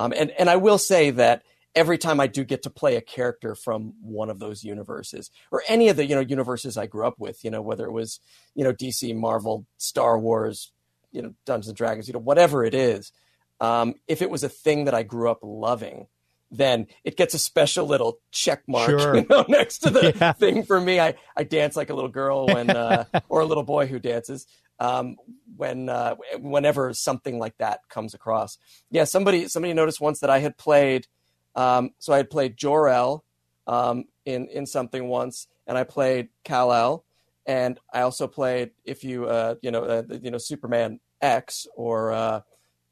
Um, 0.00 0.14
and, 0.16 0.30
and 0.38 0.48
I 0.48 0.56
will 0.56 0.78
say 0.78 1.10
that 1.10 1.42
every 1.74 1.98
time 1.98 2.20
I 2.20 2.26
do 2.26 2.42
get 2.42 2.62
to 2.62 2.70
play 2.70 2.96
a 2.96 3.02
character 3.02 3.54
from 3.54 3.92
one 4.00 4.30
of 4.30 4.38
those 4.38 4.64
universes 4.64 5.30
or 5.52 5.62
any 5.68 5.90
of 5.90 5.96
the 5.96 6.06
you 6.06 6.14
know 6.14 6.22
universes 6.22 6.78
I 6.78 6.86
grew 6.86 7.06
up 7.06 7.16
with, 7.18 7.44
you 7.44 7.50
know 7.50 7.60
whether 7.60 7.84
it 7.84 7.92
was 7.92 8.18
you 8.54 8.64
know 8.64 8.72
DC, 8.72 9.14
Marvel, 9.14 9.66
Star 9.76 10.18
Wars, 10.18 10.72
you 11.12 11.20
know 11.20 11.34
Dungeons 11.44 11.68
and 11.68 11.76
Dragons, 11.76 12.08
you 12.08 12.14
know 12.14 12.20
whatever 12.20 12.64
it 12.64 12.74
is, 12.74 13.12
um, 13.60 13.94
if 14.08 14.22
it 14.22 14.30
was 14.30 14.42
a 14.42 14.48
thing 14.48 14.86
that 14.86 14.94
I 14.94 15.02
grew 15.02 15.30
up 15.30 15.40
loving, 15.42 16.06
then 16.50 16.86
it 17.04 17.16
gets 17.16 17.34
a 17.34 17.38
special 17.38 17.86
little 17.86 18.18
check 18.32 18.62
mark 18.66 18.88
Sure. 18.90 19.16
you 19.16 19.26
know, 19.30 19.44
next 19.48 19.78
to 19.78 19.90
the 19.90 20.12
Yeah. 20.20 20.32
thing 20.32 20.64
for 20.64 20.80
me. 20.80 20.98
I, 21.00 21.14
I 21.36 21.44
dance 21.44 21.76
like 21.76 21.90
a 21.90 21.94
little 21.94 22.10
girl 22.10 22.46
when 22.52 22.70
uh, 22.76 23.04
or 23.28 23.40
a 23.40 23.46
little 23.46 23.62
boy 23.62 23.86
who 23.86 23.98
dances 23.98 24.46
um, 24.80 25.16
when 25.56 25.88
uh, 25.88 26.16
whenever 26.38 26.92
something 26.94 27.38
like 27.38 27.56
that 27.58 27.80
comes 27.88 28.14
across. 28.14 28.58
Yeah, 28.90 29.04
somebody 29.04 29.46
somebody 29.48 29.74
noticed 29.74 30.00
once 30.00 30.20
that 30.20 30.30
I 30.30 30.38
had 30.40 30.56
played. 30.56 31.06
Um, 31.54 31.90
so 31.98 32.12
I 32.12 32.16
had 32.16 32.30
played 32.30 32.56
Jor 32.56 32.88
El 32.88 33.24
um, 33.66 34.04
in 34.24 34.48
in 34.48 34.66
something 34.66 35.08
once, 35.08 35.46
and 35.66 35.76
I 35.76 35.84
played 35.84 36.28
Kal 36.44 36.72
El, 36.72 37.04
and 37.46 37.78
I 37.92 38.00
also 38.00 38.26
played 38.26 38.70
if 38.84 39.04
you 39.04 39.26
uh, 39.26 39.56
you 39.62 39.70
know 39.70 39.82
uh, 39.84 40.02
you 40.22 40.30
know 40.30 40.38
Superman 40.38 41.00
X 41.20 41.66
or 41.76 42.12
uh, 42.12 42.40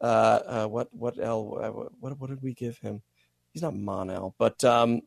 uh, 0.00 0.04
uh, 0.04 0.66
what 0.66 0.88
what 0.92 1.18
L 1.18 1.58
uh, 1.60 1.68
what 2.00 2.18
what 2.20 2.28
did 2.30 2.42
we 2.42 2.52
give 2.54 2.78
him? 2.78 3.02
He's 3.58 3.62
not 3.62 3.74
Mon-El, 3.76 4.34
but 4.38 4.62
um, 4.64 5.00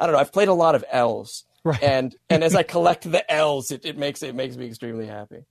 I 0.00 0.06
don't 0.06 0.14
know. 0.14 0.18
I've 0.20 0.32
played 0.32 0.48
a 0.48 0.52
lot 0.54 0.74
of 0.74 0.84
L's, 0.90 1.44
Right. 1.62 1.82
and 1.82 2.14
and 2.28 2.42
as 2.42 2.54
I 2.56 2.62
collect 2.74 3.10
the 3.10 3.30
L's, 3.32 3.70
it, 3.70 3.84
it 3.84 3.96
makes 3.96 4.22
it 4.22 4.34
makes 4.34 4.56
me 4.56 4.66
extremely 4.66 5.06
happy. 5.06 5.44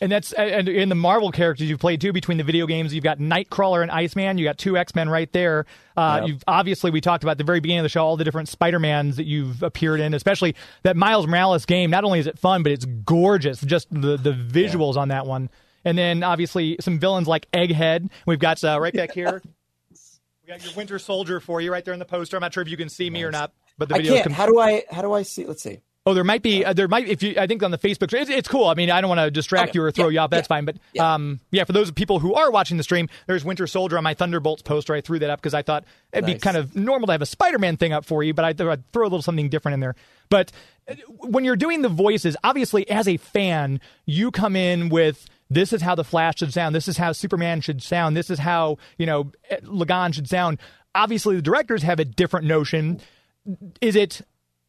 And 0.00 0.12
that's 0.12 0.32
and 0.32 0.68
in 0.68 0.88
the 0.90 0.94
Marvel 0.94 1.32
characters 1.32 1.68
you've 1.68 1.80
played 1.80 2.00
too. 2.00 2.12
Between 2.12 2.38
the 2.38 2.44
video 2.44 2.66
games, 2.66 2.94
you've 2.94 3.02
got 3.02 3.18
Nightcrawler 3.18 3.82
and 3.82 3.90
Iceman. 3.90 4.38
You 4.38 4.44
got 4.44 4.56
two 4.56 4.76
X 4.78 4.94
Men 4.94 5.08
right 5.08 5.30
there. 5.32 5.66
Uh, 5.96 6.18
Yep. 6.20 6.28
You've 6.28 6.44
obviously 6.46 6.92
we 6.92 7.00
talked 7.00 7.24
about 7.24 7.32
at 7.32 7.38
the 7.38 7.44
very 7.44 7.58
beginning 7.58 7.80
of 7.80 7.84
the 7.84 7.88
show 7.88 8.04
all 8.04 8.16
the 8.16 8.22
different 8.22 8.48
Spider 8.48 8.78
Mans 8.78 9.16
that 9.16 9.26
you've 9.26 9.60
appeared 9.64 9.98
in. 9.98 10.14
Especially 10.14 10.54
that 10.84 10.96
Miles 10.96 11.26
Morales 11.26 11.66
game. 11.66 11.90
Not 11.90 12.04
only 12.04 12.20
is 12.20 12.28
it 12.28 12.38
fun, 12.38 12.62
but 12.62 12.70
it's 12.70 12.84
gorgeous. 12.84 13.60
Just 13.60 13.90
the 13.90 14.16
the 14.16 14.30
visuals 14.32 14.96
on 14.96 15.08
that 15.08 15.26
one. 15.26 15.50
And 15.84 15.98
then 15.98 16.22
obviously 16.22 16.76
some 16.80 17.00
villains 17.00 17.26
like 17.26 17.50
Egghead. 17.50 18.08
We've 18.24 18.38
got 18.38 18.62
uh, 18.62 18.78
right 18.80 18.94
back 18.94 19.10
here. 19.12 19.42
We 20.48 20.54
got 20.54 20.64
your 20.64 20.72
Winter 20.76 20.98
Soldier 20.98 21.40
for 21.40 21.60
you 21.60 21.70
right 21.70 21.84
there 21.84 21.92
in 21.92 21.98
the 22.00 22.06
poster. 22.06 22.34
I'm 22.38 22.40
not 22.40 22.54
sure 22.54 22.62
if 22.62 22.70
you 22.70 22.78
can 22.78 22.88
see 22.88 23.10
me 23.10 23.22
or 23.22 23.30
not, 23.30 23.52
but 23.76 23.90
the 23.90 23.96
I 23.96 23.98
video. 23.98 24.14
can't. 24.14 24.32
How 24.32 24.46
do 24.46 24.58
I 24.58 24.82
how 24.90 25.02
do 25.02 25.12
I 25.12 25.20
see? 25.20 25.44
Let's 25.44 25.62
see. 25.62 25.80
Oh, 26.06 26.14
there 26.14 26.24
might 26.24 26.40
be. 26.40 26.64
Uh, 26.64 26.72
there 26.72 26.88
might. 26.88 27.06
If 27.06 27.22
you, 27.22 27.34
I 27.38 27.46
think 27.46 27.62
on 27.62 27.70
the 27.70 27.76
Facebook, 27.76 28.10
it's, 28.14 28.30
it's 28.30 28.48
cool. 28.48 28.64
I 28.66 28.72
mean, 28.72 28.90
I 28.90 29.02
don't 29.02 29.10
want 29.10 29.20
to 29.20 29.30
distract 29.30 29.70
Okay. 29.70 29.78
you 29.78 29.82
or 29.84 29.90
throw 29.90 30.06
Yeah. 30.06 30.10
you 30.12 30.18
off. 30.20 30.30
That's 30.30 30.46
Yeah. 30.46 30.48
fine. 30.48 30.64
But 30.64 30.76
Yeah. 30.94 31.12
um, 31.14 31.40
yeah, 31.50 31.64
for 31.64 31.74
those 31.74 31.90
people 31.90 32.18
who 32.18 32.32
are 32.32 32.50
watching 32.50 32.78
the 32.78 32.82
stream, 32.82 33.10
there's 33.26 33.44
Winter 33.44 33.66
Soldier 33.66 33.98
on 33.98 34.04
my 34.04 34.14
Thunderbolts 34.14 34.62
poster. 34.62 34.94
I 34.94 35.02
threw 35.02 35.18
that 35.18 35.28
up 35.28 35.38
because 35.38 35.52
I 35.52 35.60
thought 35.60 35.84
it'd 36.14 36.24
be 36.24 36.36
kind 36.36 36.56
of 36.56 36.74
normal 36.74 37.08
to 37.08 37.12
have 37.12 37.20
a 37.20 37.26
Spider-Man 37.26 37.76
thing 37.76 37.92
up 37.92 38.06
for 38.06 38.22
you, 38.22 38.32
but 38.32 38.46
I 38.46 38.54
thought 38.54 38.68
I'd 38.70 38.90
throw 38.90 39.02
a 39.02 39.10
little 39.10 39.20
something 39.20 39.50
different 39.50 39.74
in 39.74 39.80
there. 39.80 39.96
But 40.30 40.50
uh, 40.88 40.94
when 41.18 41.44
you're 41.44 41.56
doing 41.56 41.82
the 41.82 41.90
voices, 41.90 42.38
obviously, 42.42 42.88
as 42.88 43.06
a 43.06 43.18
fan, 43.18 43.78
you 44.06 44.30
come 44.30 44.56
in 44.56 44.88
with. 44.88 45.26
This 45.50 45.72
is 45.72 45.82
how 45.82 45.94
the 45.94 46.04
Flash 46.04 46.38
should 46.38 46.52
sound. 46.52 46.74
This 46.74 46.88
is 46.88 46.96
how 46.96 47.12
Superman 47.12 47.60
should 47.60 47.82
sound. 47.82 48.16
This 48.16 48.30
is 48.30 48.38
how 48.38 48.78
you 48.98 49.06
know 49.06 49.32
La'gaan 49.62 50.14
should 50.14 50.28
sound. 50.28 50.58
Obviously, 50.94 51.36
the 51.36 51.42
directors 51.42 51.82
have 51.82 52.00
a 52.00 52.04
different 52.04 52.46
notion. 52.46 53.00
Is 53.80 53.96
it 53.96 54.22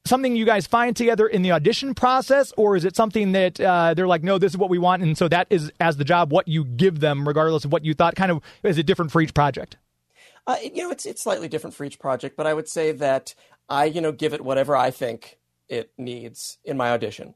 something 0.05 0.35
you 0.35 0.45
guys 0.45 0.67
find 0.67 0.95
together 0.95 1.27
in 1.27 1.41
the 1.41 1.51
audition 1.51 1.93
process, 1.93 2.53
or 2.57 2.75
is 2.75 2.85
it 2.85 2.95
something 2.95 3.33
that 3.33 3.59
uh, 3.59 3.93
they're 3.93 4.07
like, 4.07 4.23
no, 4.23 4.37
this 4.37 4.53
is 4.53 4.57
what 4.57 4.69
we 4.69 4.77
want, 4.77 5.03
and 5.03 5.17
so 5.17 5.27
that 5.27 5.47
is 5.49 5.71
as 5.79 5.97
the 5.97 6.05
job 6.05 6.31
what 6.31 6.47
you 6.47 6.63
give 6.63 6.99
them, 6.99 7.27
regardless 7.27 7.65
of 7.65 7.71
what 7.71 7.83
you 7.83 7.93
thought? 7.93 8.15
Kind 8.15 8.31
of 8.31 8.41
is 8.63 8.77
it 8.77 8.85
different 8.85 9.11
for 9.11 9.21
each 9.21 9.33
project? 9.33 9.77
Uh, 10.47 10.55
you 10.63 10.83
know, 10.83 10.91
it's 10.91 11.05
it's 11.05 11.21
slightly 11.21 11.47
different 11.47 11.75
for 11.75 11.83
each 11.83 11.99
project, 11.99 12.35
but 12.35 12.47
I 12.47 12.53
would 12.53 12.67
say 12.67 12.91
that 12.93 13.35
I, 13.67 13.85
you 13.85 14.01
know, 14.01 14.11
give 14.11 14.33
it 14.33 14.41
whatever 14.41 14.75
I 14.75 14.91
think 14.91 15.37
it 15.67 15.91
needs 15.97 16.57
in 16.63 16.77
my 16.77 16.91
audition, 16.91 17.35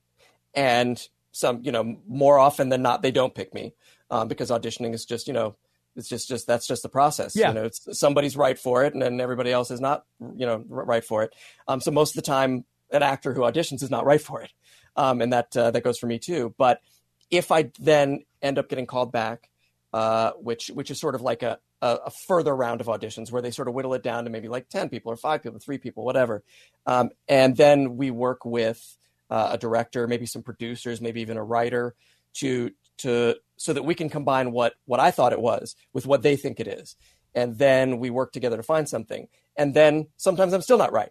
and 0.53 1.07
some, 1.33 1.61
you 1.63 1.71
know, 1.71 1.97
more 2.07 2.39
often 2.39 2.69
than 2.69 2.81
not, 2.81 3.01
they 3.01 3.11
don't 3.11 3.35
pick 3.35 3.53
me 3.53 3.73
um, 4.09 4.29
because 4.29 4.49
auditioning 4.49 4.93
is 4.93 5.03
just, 5.03 5.27
you 5.27 5.33
know, 5.33 5.57
it's 5.95 6.07
just 6.07 6.27
just 6.27 6.47
that's 6.47 6.65
just 6.65 6.83
the 6.83 6.89
process. 6.89 7.35
Yeah. 7.35 7.49
You 7.49 7.53
know, 7.55 7.63
it's 7.65 7.99
somebody's 7.99 8.37
right 8.37 8.57
for 8.57 8.83
it, 8.83 8.93
and 8.93 9.01
then 9.01 9.19
everybody 9.19 9.51
else 9.51 9.69
is 9.71 9.81
not, 9.81 10.05
you 10.35 10.45
know, 10.45 10.63
right 10.67 11.03
for 11.03 11.23
it. 11.23 11.33
Um, 11.67 11.81
so 11.81 11.91
most 11.91 12.11
of 12.11 12.15
the 12.15 12.25
time, 12.25 12.65
an 12.91 13.03
actor 13.03 13.33
who 13.33 13.41
auditions 13.41 13.83
is 13.83 13.91
not 13.91 14.05
right 14.05 14.21
for 14.21 14.41
it, 14.41 14.51
um, 14.95 15.21
and 15.21 15.33
that 15.33 15.55
uh, 15.55 15.71
that 15.71 15.83
goes 15.83 15.99
for 15.99 16.07
me 16.07 16.19
too. 16.19 16.53
But 16.57 16.81
if 17.29 17.51
I 17.51 17.71
then 17.79 18.25
end 18.41 18.57
up 18.57 18.69
getting 18.69 18.87
called 18.87 19.11
back, 19.11 19.49
uh, 19.91 20.31
which 20.31 20.67
which 20.73 20.89
is 20.89 20.99
sort 20.99 21.15
of 21.15 21.21
like 21.21 21.43
a, 21.43 21.59
a 21.81 21.97
a 22.05 22.11
further 22.11 22.55
round 22.55 22.81
of 22.81 22.87
auditions 22.87 23.31
where 23.31 23.41
they 23.41 23.51
sort 23.51 23.67
of 23.67 23.75
whittle 23.75 23.93
it 23.93 24.01
down 24.03 24.23
to 24.23 24.31
maybe 24.31 24.47
like 24.47 24.69
ten 24.69 24.89
people 24.89 25.11
or 25.11 25.15
five 25.15 25.43
people, 25.43 25.59
three 25.59 25.77
people, 25.77 26.05
whatever, 26.05 26.43
um, 26.87 27.11
and 27.27 27.55
then 27.55 27.97
we 27.97 28.09
work 28.09 28.45
with 28.45 28.97
uh, 29.33 29.49
a 29.53 29.57
director, 29.57 30.07
maybe 30.07 30.27
some 30.27 30.43
producers, 30.43 31.01
maybe 31.01 31.19
even 31.21 31.37
a 31.37 31.43
writer 31.43 31.95
to 32.35 32.69
to 32.99 33.35
so 33.57 33.73
that 33.73 33.81
we 33.81 33.95
can 33.95 34.07
combine 34.07 34.51
what 34.51 34.75
what 34.85 34.99
I 34.99 35.09
thought 35.09 35.33
it 35.33 35.41
was 35.41 35.75
with 35.91 36.05
what 36.05 36.21
they 36.21 36.35
think 36.35 36.59
it 36.59 36.67
is, 36.67 36.95
and 37.33 37.57
then 37.57 37.97
we 37.97 38.11
work 38.11 38.31
together 38.31 38.57
to 38.57 38.63
find 38.63 38.87
something. 38.87 39.27
And 39.57 39.73
then 39.73 40.07
sometimes 40.17 40.53
I'm 40.53 40.61
still 40.61 40.77
not 40.77 40.93
right, 40.93 41.09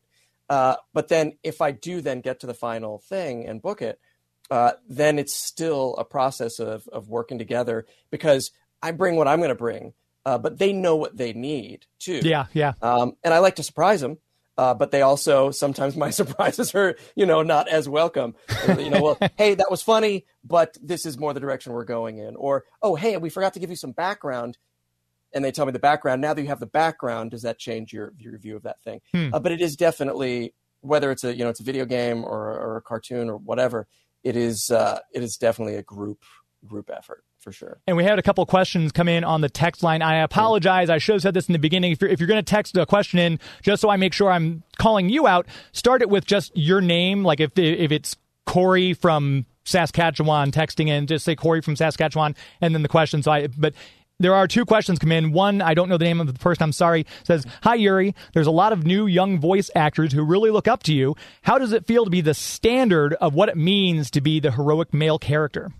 uh, 0.48 0.76
but 0.94 1.08
then 1.08 1.32
if 1.42 1.60
I 1.60 1.72
do 1.72 2.00
then 2.00 2.20
get 2.20 2.38
to 2.40 2.46
the 2.46 2.54
final 2.54 3.00
thing 3.00 3.44
and 3.44 3.60
book 3.60 3.82
it, 3.82 3.98
uh, 4.52 4.74
then 4.88 5.18
it's 5.18 5.34
still 5.34 5.96
a 5.98 6.04
process 6.04 6.60
of 6.60 6.86
of 6.92 7.08
working 7.08 7.40
together 7.40 7.86
because 8.12 8.52
I 8.80 8.92
bring 8.92 9.16
what 9.16 9.26
I'm 9.26 9.40
going 9.40 9.48
to 9.48 9.56
bring, 9.56 9.94
uh, 10.24 10.38
but 10.38 10.60
they 10.60 10.72
know 10.72 10.94
what 10.94 11.16
they 11.16 11.32
need 11.32 11.86
too. 11.98 12.20
Yeah, 12.22 12.46
yeah. 12.52 12.74
Um, 12.82 13.14
and 13.24 13.34
I 13.34 13.38
like 13.40 13.56
to 13.56 13.64
surprise 13.64 14.00
them, 14.00 14.18
uh, 14.58 14.74
but 14.74 14.90
they 14.90 15.02
also 15.02 15.50
sometimes 15.50 15.96
my 15.96 16.10
surprises 16.20 16.74
are 16.74 16.96
you 17.16 17.26
know 17.26 17.42
not 17.42 17.68
as 17.68 17.88
welcome. 17.88 18.34
you 18.68 18.90
know, 18.90 19.02
well, 19.02 19.18
hey, 19.36 19.54
that 19.54 19.70
was 19.70 19.82
funny, 19.82 20.26
but 20.44 20.76
this 20.82 21.06
is 21.06 21.18
more 21.18 21.32
the 21.32 21.40
direction 21.40 21.72
we're 21.72 21.84
going 21.84 22.18
in. 22.18 22.36
Or 22.36 22.64
oh, 22.82 22.94
hey, 22.94 23.16
we 23.16 23.30
forgot 23.30 23.54
to 23.54 23.60
give 23.60 23.70
you 23.70 23.76
some 23.76 23.92
background, 23.92 24.58
and 25.32 25.44
they 25.44 25.52
tell 25.52 25.66
me 25.66 25.72
the 25.72 25.78
background. 25.78 26.20
Now 26.20 26.34
that 26.34 26.42
you 26.42 26.48
have 26.48 26.60
the 26.60 26.66
background, 26.66 27.30
does 27.30 27.42
that 27.42 27.58
change 27.58 27.92
your 27.92 28.12
your 28.18 28.38
view 28.38 28.56
of 28.56 28.62
that 28.64 28.82
thing? 28.82 29.00
Hmm. 29.12 29.30
Uh, 29.32 29.40
but 29.40 29.52
it 29.52 29.60
is 29.60 29.76
definitely 29.76 30.54
whether 30.80 31.10
it's 31.10 31.24
a 31.24 31.34
you 31.34 31.44
know 31.44 31.50
it's 31.50 31.60
a 31.60 31.64
video 31.64 31.84
game 31.84 32.24
or 32.24 32.50
or 32.50 32.76
a 32.76 32.82
cartoon 32.82 33.30
or 33.30 33.36
whatever. 33.36 33.86
It 34.22 34.36
is 34.36 34.70
uh, 34.70 35.00
it 35.12 35.22
is 35.22 35.36
definitely 35.36 35.76
a 35.76 35.82
group 35.82 36.22
group 36.64 36.90
effort 36.94 37.24
for 37.42 37.52
sure. 37.52 37.80
And 37.86 37.96
we 37.96 38.04
had 38.04 38.18
a 38.18 38.22
couple 38.22 38.46
questions 38.46 38.92
come 38.92 39.08
in 39.08 39.24
on 39.24 39.40
the 39.40 39.48
text 39.48 39.82
line. 39.82 40.00
I 40.00 40.16
apologize. 40.22 40.88
I 40.88 40.98
should 40.98 41.14
have 41.14 41.22
said 41.22 41.34
this 41.34 41.48
in 41.48 41.52
the 41.52 41.58
beginning. 41.58 41.92
If 41.92 42.00
you're, 42.00 42.10
if 42.10 42.20
you're 42.20 42.28
going 42.28 42.42
to 42.42 42.50
text 42.50 42.76
a 42.76 42.86
question 42.86 43.18
in, 43.18 43.38
just 43.62 43.82
so 43.82 43.90
I 43.90 43.96
make 43.96 44.12
sure 44.12 44.30
I'm 44.30 44.62
calling 44.78 45.08
you 45.08 45.26
out, 45.26 45.46
start 45.72 46.02
it 46.02 46.08
with 46.08 46.24
just 46.24 46.56
your 46.56 46.80
name. 46.80 47.24
Like 47.24 47.40
if 47.40 47.58
if 47.58 47.90
it's 47.90 48.16
Corey 48.46 48.94
from 48.94 49.46
Saskatchewan 49.64 50.52
texting 50.52 50.88
in, 50.88 51.06
just 51.06 51.24
say 51.24 51.34
Corey 51.34 51.60
from 51.60 51.76
Saskatchewan, 51.76 52.34
and 52.60 52.74
then 52.74 52.82
the 52.82 52.88
question. 52.88 53.22
So 53.22 53.32
I, 53.32 53.48
but 53.48 53.74
there 54.18 54.34
are 54.34 54.46
two 54.46 54.64
questions 54.64 54.98
come 54.98 55.12
in. 55.12 55.32
One, 55.32 55.60
I 55.60 55.74
don't 55.74 55.88
know 55.88 55.98
the 55.98 56.04
name 56.04 56.20
of 56.20 56.26
the 56.28 56.38
person. 56.38 56.62
I'm 56.62 56.72
sorry. 56.72 57.06
Says, 57.24 57.44
"Hi 57.62 57.74
Yuri. 57.74 58.14
There's 58.34 58.46
a 58.46 58.52
lot 58.52 58.72
of 58.72 58.84
new 58.86 59.06
young 59.06 59.40
voice 59.40 59.70
actors 59.74 60.12
who 60.12 60.22
really 60.22 60.50
look 60.50 60.68
up 60.68 60.82
to 60.84 60.94
you. 60.94 61.16
How 61.42 61.58
does 61.58 61.72
it 61.72 61.86
feel 61.86 62.04
to 62.04 62.10
be 62.10 62.20
the 62.20 62.34
standard 62.34 63.14
of 63.14 63.34
what 63.34 63.48
it 63.48 63.56
means 63.56 64.10
to 64.12 64.20
be 64.20 64.38
the 64.38 64.52
heroic 64.52 64.94
male 64.94 65.18
character?" 65.18 65.72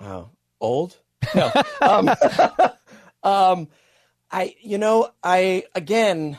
Wow, 0.00 0.30
old? 0.60 0.96
No. 1.34 1.52
um, 1.82 2.08
um, 3.22 3.68
I, 4.30 4.54
you 4.62 4.78
know, 4.78 5.10
I 5.22 5.64
again, 5.74 6.38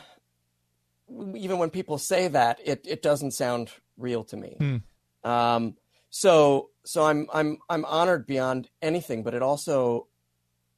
even 1.36 1.58
when 1.58 1.70
people 1.70 1.98
say 1.98 2.28
that, 2.28 2.58
it 2.64 2.84
it 2.88 3.00
doesn't 3.00 3.30
sound 3.30 3.70
real 3.96 4.24
to 4.24 4.36
me. 4.36 4.56
Hmm. 4.58 5.30
Um, 5.30 5.76
so 6.10 6.70
so 6.84 7.04
I'm 7.04 7.28
I'm 7.32 7.58
I'm 7.68 7.84
honored 7.84 8.26
beyond 8.26 8.68
anything, 8.80 9.22
but 9.22 9.34
it 9.34 9.42
also, 9.42 10.08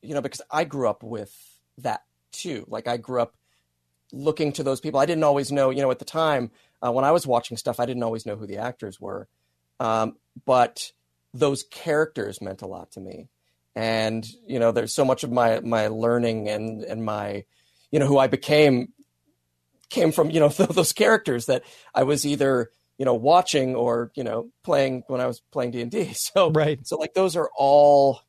you 0.03 0.15
know, 0.15 0.21
because 0.21 0.43
I 0.51 0.65
grew 0.65 0.89
up 0.89 1.03
with 1.03 1.35
that 1.79 2.03
too. 2.33 2.65
Like 2.69 2.87
I 2.89 2.97
grew 2.97 3.21
up 3.23 3.35
looking 4.13 4.53
to 4.53 4.63
those 4.63 4.81
people. 4.81 5.01
I 5.01 5.07
didn't 5.07 5.25
always 5.25 5.51
know, 5.51 5.71
you 5.71 5.83
know, 5.83 5.91
at 5.91 5.99
the 5.99 6.05
time 6.05 6.51
uh, 6.85 6.93
when 6.93 7.05
I 7.05 7.13
was 7.13 7.27
watching 7.27 7.57
stuff, 7.57 7.81
I 7.81 7.87
didn't 7.87 8.03
always 8.03 8.27
know 8.27 8.37
who 8.37 8.47
the 8.47 8.59
actors 8.59 9.01
were, 9.01 9.29
um, 9.81 10.17
but 10.45 10.93
those 11.33 11.65
characters 11.65 12.41
meant 12.41 12.63
a 12.63 12.67
lot 12.67 12.93
to 12.93 13.01
me. 13.01 13.29
And 13.77 14.27
you 14.47 14.59
know, 14.59 14.73
there's 14.73 14.95
so 14.95 15.05
much 15.05 15.25
of 15.25 15.33
my 15.33 15.61
my 15.61 15.89
learning 15.89 16.49
and 16.49 16.83
and 16.85 17.05
my, 17.05 17.45
you 17.91 17.99
know, 17.99 18.07
who 18.07 18.19
I 18.19 18.27
became 18.29 18.93
came 19.91 20.13
from 20.13 20.31
you 20.31 20.41
know 20.41 20.49
those 20.49 20.93
characters 20.93 21.47
that 21.47 21.63
I 21.95 22.05
was 22.05 22.25
either 22.27 22.71
you 22.99 23.05
know 23.05 23.15
watching 23.15 23.75
or 23.75 24.13
you 24.15 24.25
know 24.25 24.51
playing 24.63 25.05
when 25.09 25.21
I 25.21 25.27
was 25.27 25.41
playing 25.53 25.73
D 25.73 25.83
and 25.83 25.91
D. 25.91 26.13
So 26.15 26.51
Right. 26.51 26.85
so 26.87 26.97
like 26.97 27.15
those 27.15 27.37
are 27.37 27.51
all 27.57 28.21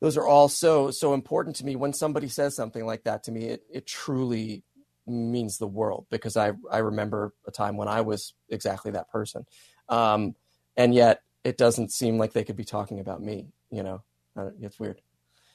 those 0.00 0.16
are 0.16 0.26
all 0.26 0.48
so 0.48 0.90
so 0.90 1.14
important 1.14 1.56
to 1.56 1.64
me 1.64 1.76
when 1.76 1.92
somebody 1.92 2.28
says 2.28 2.54
something 2.54 2.84
like 2.86 3.04
that 3.04 3.24
to 3.24 3.32
me 3.32 3.46
it 3.46 3.62
it 3.72 3.86
truly 3.86 4.62
means 5.06 5.58
the 5.58 5.66
world 5.66 6.06
because 6.10 6.36
i 6.36 6.52
i 6.70 6.78
remember 6.78 7.32
a 7.46 7.50
time 7.50 7.76
when 7.76 7.88
i 7.88 8.00
was 8.00 8.34
exactly 8.50 8.90
that 8.90 9.10
person 9.10 9.46
um 9.88 10.34
and 10.76 10.94
yet 10.94 11.22
it 11.44 11.56
doesn't 11.56 11.90
seem 11.90 12.18
like 12.18 12.32
they 12.32 12.44
could 12.44 12.56
be 12.56 12.64
talking 12.64 13.00
about 13.00 13.22
me 13.22 13.48
you 13.70 13.82
know 13.82 14.02
It's 14.60 14.78
weird 14.78 15.00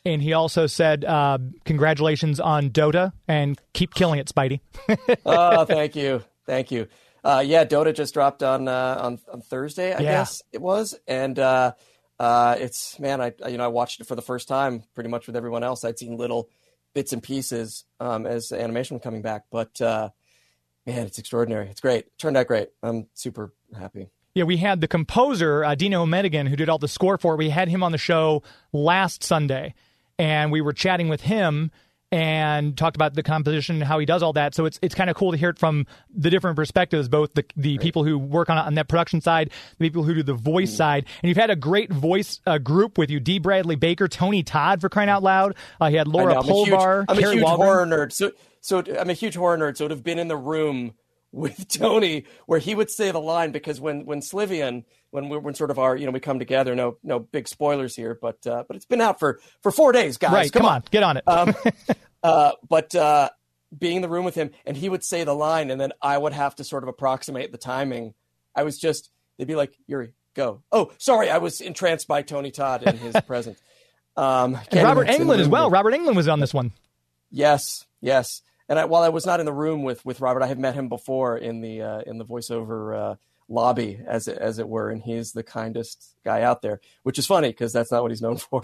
And 0.06 0.22
he 0.22 0.34
also 0.34 0.68
said, 0.68 1.06
uh, 1.06 1.38
"Congratulations 1.66 2.40
on 2.40 2.70
Dota 2.72 3.14
and 3.28 3.60
keep 3.74 3.94
killing 3.94 4.20
it, 4.20 4.28
Spidey." 4.28 4.60
oh, 5.26 5.66
thank 5.66 5.96
you, 5.96 6.24
thank 6.46 6.72
you. 6.72 6.88
Uh, 7.24 7.42
yeah, 7.46 7.64
Dota 7.64 7.94
just 7.96 8.14
dropped 8.14 8.44
on 8.44 8.68
uh, 8.68 8.98
on 9.02 9.20
on 9.32 9.42
Thursday, 9.42 9.94
I 9.94 10.02
Yeah. 10.02 10.12
guess 10.12 10.42
it 10.52 10.62
was, 10.62 10.94
and 11.08 11.40
uh, 11.40 11.72
uh, 12.20 12.58
it's 12.60 13.00
man, 13.00 13.22
I 13.22 13.34
I- 13.44 13.48
you 13.50 13.58
know 13.58 13.64
I 13.64 13.68
watched 13.70 14.02
it 14.02 14.08
for 14.08 14.16
the 14.16 14.22
first 14.22 14.48
time, 14.50 14.84
pretty 14.94 15.10
much 15.10 15.26
with 15.28 15.36
everyone 15.38 15.64
else. 15.64 15.86
I'd 15.86 15.98
seen 15.98 16.18
little 16.18 16.50
bits 16.94 17.14
and 17.14 17.24
pieces 17.24 17.86
um, 18.02 18.26
as 18.28 18.50
the 18.50 18.62
animation 18.62 18.96
was 18.98 19.04
coming 19.04 19.22
back, 19.22 19.44
but 19.52 19.80
uh, 19.82 20.10
man, 20.86 21.06
it's 21.08 21.18
extraordinary. 21.18 21.70
It's 21.70 21.80
great. 21.82 22.06
It 22.08 22.18
turned 22.20 22.36
out 22.38 22.48
great. 22.48 22.70
I'm 22.84 23.08
super 23.14 23.54
happy. 23.78 24.10
Yeah, 24.36 24.46
we 24.46 24.58
had 24.58 24.82
the 24.82 24.88
composer 24.88 25.64
uh, 25.64 25.76
Dino 25.76 26.06
Meneghin 26.06 26.48
who 26.48 26.56
did 26.56 26.68
all 26.70 26.80
the 26.80 26.88
score 26.88 27.18
for 27.20 27.36
it. 27.36 27.38
We 27.38 27.50
had 27.50 27.68
him 27.70 27.84
on 27.84 27.92
the 27.92 27.98
show 28.00 28.42
last 28.72 29.24
Sunday, 29.24 29.76
and 30.18 30.52
we 30.52 30.60
were 30.62 30.74
chatting 30.74 31.08
with 31.08 31.22
him 31.22 31.70
and 32.12 32.78
talked 32.78 32.96
about 32.96 33.16
the 33.16 33.24
composition 33.24 33.76
and 33.78 33.84
how 33.84 33.98
he 33.98 34.06
does 34.06 34.22
all 34.24 34.34
that. 34.34 34.54
So 34.56 34.66
it's 34.66 34.80
it's 34.82 34.96
kind 34.96 35.10
of 35.10 35.16
cool 35.16 35.32
to 35.32 35.38
hear 35.38 35.50
it 35.50 35.58
from 35.60 35.86
the 36.16 36.30
different 36.32 36.56
perspectives, 36.56 37.10
both 37.10 37.34
the 37.34 37.44
the 37.56 37.78
people 37.78 38.04
who 38.04 38.18
work 38.18 38.50
on 38.50 38.58
on 38.58 38.74
that 38.76 38.88
production 38.88 39.22
side, 39.22 39.52
the 39.78 39.86
people 39.90 40.04
who 40.04 40.16
do 40.16 40.24
the 40.24 40.34
voice 40.34 40.72
Mm. 40.74 40.78
side, 40.78 41.06
and 41.22 41.30
you've 41.30 41.38
had 41.38 41.50
a 41.52 41.56
great 41.56 41.92
voice 41.92 42.40
uh, 42.48 42.58
group 42.58 42.98
with 42.98 43.12
you: 43.12 43.20
D. 43.20 43.38
Bradley 43.40 43.76
Baker, 43.76 44.08
Tony 44.08 44.42
Todd 44.42 44.82
for 44.82 44.90
crying 44.90 45.10
out 45.10 45.22
loud. 45.22 45.56
Uh, 45.80 45.90
he 45.90 45.96
had 45.96 46.08
Laura 46.08 46.34
know, 46.34 46.40
I'm 46.40 46.50
a 46.50 46.54
huge, 46.54 46.74
I'm 47.08 47.18
a 47.18 47.32
huge 47.34 47.44
horror 47.44 47.86
nerd. 47.86 48.12
So, 48.12 48.32
so 48.62 48.84
I'm 49.00 49.10
a 49.12 49.14
huge 49.14 49.36
horror 49.36 49.58
nerd. 49.60 49.78
So 49.78 49.88
to 49.88 49.94
have 49.94 50.04
been 50.04 50.18
in 50.20 50.28
the 50.28 50.38
room 50.38 50.94
with 51.34 51.68
Tony, 51.68 52.26
where 52.46 52.60
he 52.60 52.74
would 52.76 52.90
say 52.90 53.12
the 53.12 53.20
line, 53.20 53.52
because 53.52 53.82
when 53.82 54.06
when 54.06 54.22
Slivian, 54.22 54.86
when 55.12 55.28
we 55.28 55.38
when 55.38 55.56
sort 55.56 55.72
of 55.72 55.80
our, 55.80 55.98
you 55.98 56.06
know, 56.06 56.12
we 56.12 56.22
come 56.22 56.40
together. 56.40 56.76
No, 56.76 56.98
no 57.04 57.20
big 57.20 57.50
spoilers 57.50 57.96
here, 57.96 58.18
but 58.22 58.46
uh, 58.48 58.64
but 58.68 58.78
it's 58.78 58.86
been 58.86 59.02
out 59.02 59.20
for 59.20 59.40
for 59.62 59.72
four 59.72 59.92
days, 59.92 60.18
guys. 60.18 60.32
Right, 60.32 60.52
come, 60.52 60.66
on. 60.66 60.84
get 60.92 61.04
on 61.04 61.18
it. 61.18 61.28
Um, 61.28 61.54
uh, 62.24 62.52
but 62.70 62.96
uh, 62.96 63.30
being 63.78 63.98
in 63.98 64.02
the 64.02 64.10
room 64.10 64.24
with 64.24 64.36
him, 64.36 64.52
and 64.66 64.78
he 64.78 64.88
would 64.88 65.04
say 65.04 65.24
the 65.24 65.36
line, 65.36 65.72
and 65.72 65.82
then 65.82 65.92
I 66.02 66.18
would 66.18 66.34
have 66.34 66.56
to 66.56 66.64
sort 66.64 66.84
of 66.84 66.90
approximate 66.90 67.52
the 67.52 67.58
timing. 67.58 68.14
I 68.56 68.64
was 68.64 68.78
just, 68.78 69.10
they'd 69.38 69.48
be 69.48 69.56
like, 69.56 69.74
Yuri, 69.88 70.14
go. 70.36 70.62
Oh, 70.72 70.92
sorry, 71.00 71.30
I 71.30 71.40
was 71.40 71.60
entranced 71.60 72.08
by 72.08 72.22
Tony 72.22 72.52
Todd 72.52 72.84
and 72.86 72.98
his 73.00 73.16
presence. 73.28 73.60
Um, 74.16 74.60
and 74.72 74.84
Robert 74.84 75.04
even- 75.04 75.10
it's 75.10 75.20
in 75.22 75.28
the 75.28 75.34
Englund 75.34 75.40
as 75.40 75.48
well. 75.48 75.70
Robert 75.72 75.94
Englund 75.94 76.16
was 76.16 76.28
on 76.28 76.40
this 76.40 76.54
one. 76.54 76.72
Yes, 77.32 77.86
yes. 78.00 78.42
And 78.74 78.80
I, 78.80 78.86
while 78.86 79.04
I 79.04 79.10
was 79.10 79.28
not 79.28 79.40
in 79.40 79.46
the 79.46 79.54
room 79.54 79.84
with 79.84 80.04
with 80.04 80.20
Robert, 80.20 80.42
I 80.42 80.48
have 80.48 80.58
met 80.58 80.74
him 80.74 80.90
before 80.90 81.38
in 81.38 81.62
the 81.62 81.84
uh, 81.84 82.02
in 82.08 82.18
the 82.18 82.26
voiceover 82.26 83.12
uh, 83.12 83.16
lobby, 83.48 84.00
as 84.08 84.28
it, 84.28 84.36
as 84.40 84.58
it 84.58 84.68
were, 84.68 84.90
and 84.90 85.00
he's 85.00 85.32
the 85.32 85.44
kindest 85.44 86.16
guy 86.26 86.42
out 86.42 86.64
there. 86.64 86.82
Which 87.04 87.20
is 87.20 87.28
funny 87.28 87.50
because 87.50 87.72
that's 87.72 87.92
not 87.92 88.02
what 88.02 88.10
he's 88.10 88.24
known 88.24 88.38
for. 88.38 88.64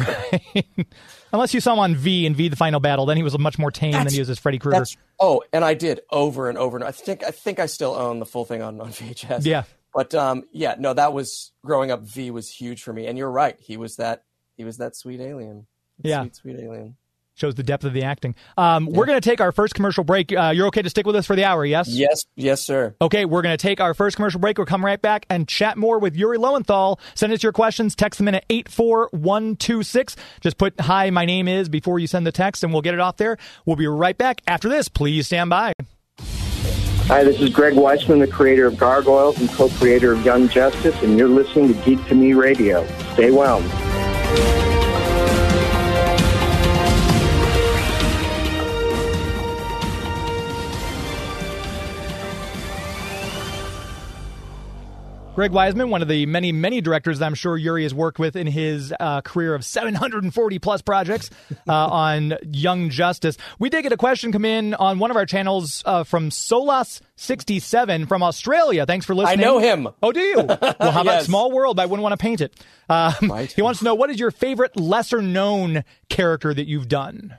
Unless 1.31 1.53
you 1.53 1.61
saw 1.61 1.73
him 1.73 1.79
on 1.79 1.95
V 1.95 2.25
and 2.25 2.35
V: 2.35 2.47
The 2.47 2.55
Final 2.55 2.79
Battle, 2.79 3.05
then 3.05 3.17
he 3.17 3.23
was 3.23 3.37
much 3.37 3.59
more 3.59 3.69
tame 3.69 3.91
than 3.91 4.11
he 4.11 4.17
was 4.17 4.31
as 4.31 4.39
Freddy 4.39 4.57
Krueger. 4.57 4.83
Oh, 5.19 5.43
and 5.53 5.63
I 5.63 5.75
did 5.75 6.01
over 6.09 6.49
and 6.49 6.57
over. 6.57 6.75
And 6.75 6.83
I 6.83 6.89
think 6.89 7.23
I 7.23 7.29
think 7.29 7.59
I 7.59 7.67
still 7.67 7.93
own 7.93 8.17
the 8.17 8.25
full 8.25 8.45
thing 8.45 8.63
on 8.63 8.81
on 8.81 8.89
VHS. 8.89 9.45
Yeah. 9.45 9.65
But 9.93 10.15
um, 10.15 10.41
yeah, 10.51 10.73
no, 10.79 10.91
that 10.91 11.13
was 11.13 11.51
growing 11.63 11.91
up. 11.91 12.01
V 12.01 12.31
was 12.31 12.49
huge 12.49 12.81
for 12.81 12.91
me, 12.91 13.05
and 13.05 13.15
you're 13.15 13.29
right. 13.29 13.57
He 13.59 13.77
was 13.77 13.97
that. 13.97 14.23
He 14.57 14.63
was 14.63 14.77
that 14.77 14.95
sweet 14.95 15.19
alien. 15.21 15.67
Yeah. 16.01 16.21
sweet, 16.21 16.35
sweet 16.35 16.55
alien. 16.61 16.97
Shows 17.39 17.55
the 17.55 17.63
depth 17.63 17.85
of 17.85 17.93
the 17.93 18.03
acting. 18.03 18.35
Um, 18.57 18.85
We're 18.85 19.05
going 19.05 19.19
to 19.19 19.29
take 19.29 19.39
our 19.39 19.53
first 19.53 19.73
commercial 19.73 20.03
break. 20.03 20.35
Uh, 20.35 20.51
you're 20.53 20.67
okay 20.67 20.81
to 20.81 20.89
stick 20.89 21.07
with 21.07 21.15
us 21.15 21.25
for 21.25 21.37
the 21.37 21.45
hour, 21.45 21.63
yes? 21.63 21.87
Yes, 21.87 22.25
yes, 22.35 22.61
sir. 22.61 22.93
Okay, 23.01 23.23
we're 23.23 23.41
going 23.41 23.53
to 23.53 23.61
take 23.61 23.79
our 23.79 23.93
first 23.93 24.17
commercial 24.17 24.41
break. 24.41 24.57
We'll 24.57 24.65
come 24.65 24.83
right 24.83 25.01
back 25.01 25.25
and 25.29 25.47
chat 25.47 25.77
more 25.77 25.99
with 25.99 26.17
Yuri 26.17 26.37
Lowenthal. 26.37 26.99
Send 27.15 27.31
us 27.31 27.41
your 27.41 27.53
questions. 27.53 27.95
Text 27.95 28.17
them 28.17 28.27
in 28.27 28.35
at 28.35 28.43
84126. 28.49 30.17
Just 30.41 30.57
put, 30.57 30.77
hi, 30.81 31.11
my 31.11 31.23
name 31.23 31.47
is, 31.47 31.69
before 31.69 31.97
you 31.97 32.07
send 32.07 32.27
the 32.27 32.33
text, 32.33 32.61
and 32.61 32.73
we'll 32.73 32.81
get 32.81 32.93
it 32.93 32.99
off 32.99 33.15
there. 33.15 33.37
We'll 33.65 33.77
be 33.77 33.87
right 33.87 34.17
back 34.17 34.41
after 34.45 34.67
this. 34.67 34.89
Please 34.89 35.27
stand 35.27 35.49
by. 35.49 35.71
Hi, 36.19 37.23
this 37.23 37.39
is 37.39 37.51
Greg 37.51 37.75
Weisman, 37.75 38.19
the 38.19 38.27
creator 38.27 38.65
of 38.65 38.75
Gargoyles 38.75 39.39
and 39.39 39.49
co-creator 39.51 40.11
of 40.11 40.25
Young 40.25 40.49
Justice, 40.49 41.01
and 41.03 41.17
you're 41.17 41.29
listening 41.29 41.73
to 41.73 41.73
Geek 41.85 42.05
to 42.09 42.15
Me 42.15 42.33
Radio. 42.33 42.85
Stay 43.13 43.31
well. 43.31 43.61
Greg 55.39 55.53
Weisman, 55.53 55.87
one 55.87 56.01
of 56.01 56.09
the 56.09 56.25
many, 56.25 56.51
many 56.51 56.81
directors 56.81 57.19
that 57.19 57.25
I'm 57.25 57.33
sure 57.33 57.55
Yuri 57.55 57.83
has 57.83 57.93
worked 57.93 58.19
with 58.19 58.35
in 58.35 58.45
his 58.45 58.93
uh, 58.99 59.21
career 59.21 59.55
of 59.55 59.63
740 59.63 60.59
plus 60.59 60.81
projects 60.81 61.29
uh, 61.65 61.71
on 61.87 62.33
Young 62.51 62.89
Justice. 62.89 63.37
We 63.57 63.69
did 63.69 63.83
get 63.83 63.93
a 63.93 63.97
question 63.97 64.33
come 64.33 64.43
in 64.43 64.73
on 64.73 64.99
one 64.99 65.11
of 65.11 65.15
our 65.15 65.25
channels 65.25 65.81
uh, 65.85 66.03
from 66.03 66.29
Solas67 66.29 68.09
from 68.09 68.21
Australia. 68.21 68.85
Thanks 68.85 69.05
for 69.05 69.15
listening. 69.15 69.39
I 69.39 69.41
know 69.41 69.59
him. 69.59 69.87
Oh, 70.03 70.11
do 70.11 70.19
you? 70.19 70.35
Well, 70.59 70.91
how 70.91 71.03
about 71.03 71.05
Yes. 71.05 71.27
Small 71.27 71.53
World? 71.53 71.79
I 71.79 71.85
wouldn't 71.85 72.03
want 72.03 72.11
to 72.19 72.21
paint 72.21 72.41
it. 72.41 72.53
Um, 72.89 73.13
Right. 73.29 73.49
He 73.49 73.61
wants 73.61 73.79
to 73.79 73.85
know 73.85 73.95
what 73.95 74.09
is 74.09 74.19
your 74.19 74.31
favorite 74.31 74.75
lesser 74.75 75.21
known 75.21 75.85
character 76.09 76.53
that 76.53 76.67
you've 76.67 76.89
done? 76.89 77.37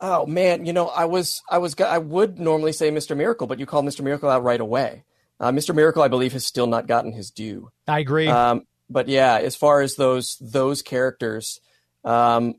Oh 0.00 0.26
man, 0.26 0.66
you 0.66 0.72
know, 0.72 0.88
I 0.88 1.04
was, 1.04 1.42
I 1.48 1.58
was, 1.58 1.78
I 1.80 1.98
would 1.98 2.40
normally 2.40 2.72
say 2.72 2.90
Mr. 2.90 3.16
Miracle, 3.16 3.46
but 3.46 3.60
you 3.60 3.66
called 3.66 3.84
Mr. 3.84 4.00
Miracle 4.02 4.28
out 4.28 4.42
right 4.42 4.60
away. 4.60 5.04
Uh, 5.38 5.50
Mr. 5.52 5.74
Miracle, 5.74 6.02
I 6.02 6.08
believe, 6.08 6.32
has 6.32 6.46
still 6.46 6.66
not 6.66 6.86
gotten 6.86 7.12
his 7.12 7.30
due. 7.30 7.70
I 7.86 7.98
agree. 8.00 8.28
Um, 8.28 8.66
but 8.88 9.08
yeah, 9.08 9.38
as 9.38 9.54
far 9.56 9.80
as 9.82 9.96
those 9.96 10.36
those 10.40 10.80
characters, 10.82 11.60
um, 12.04 12.54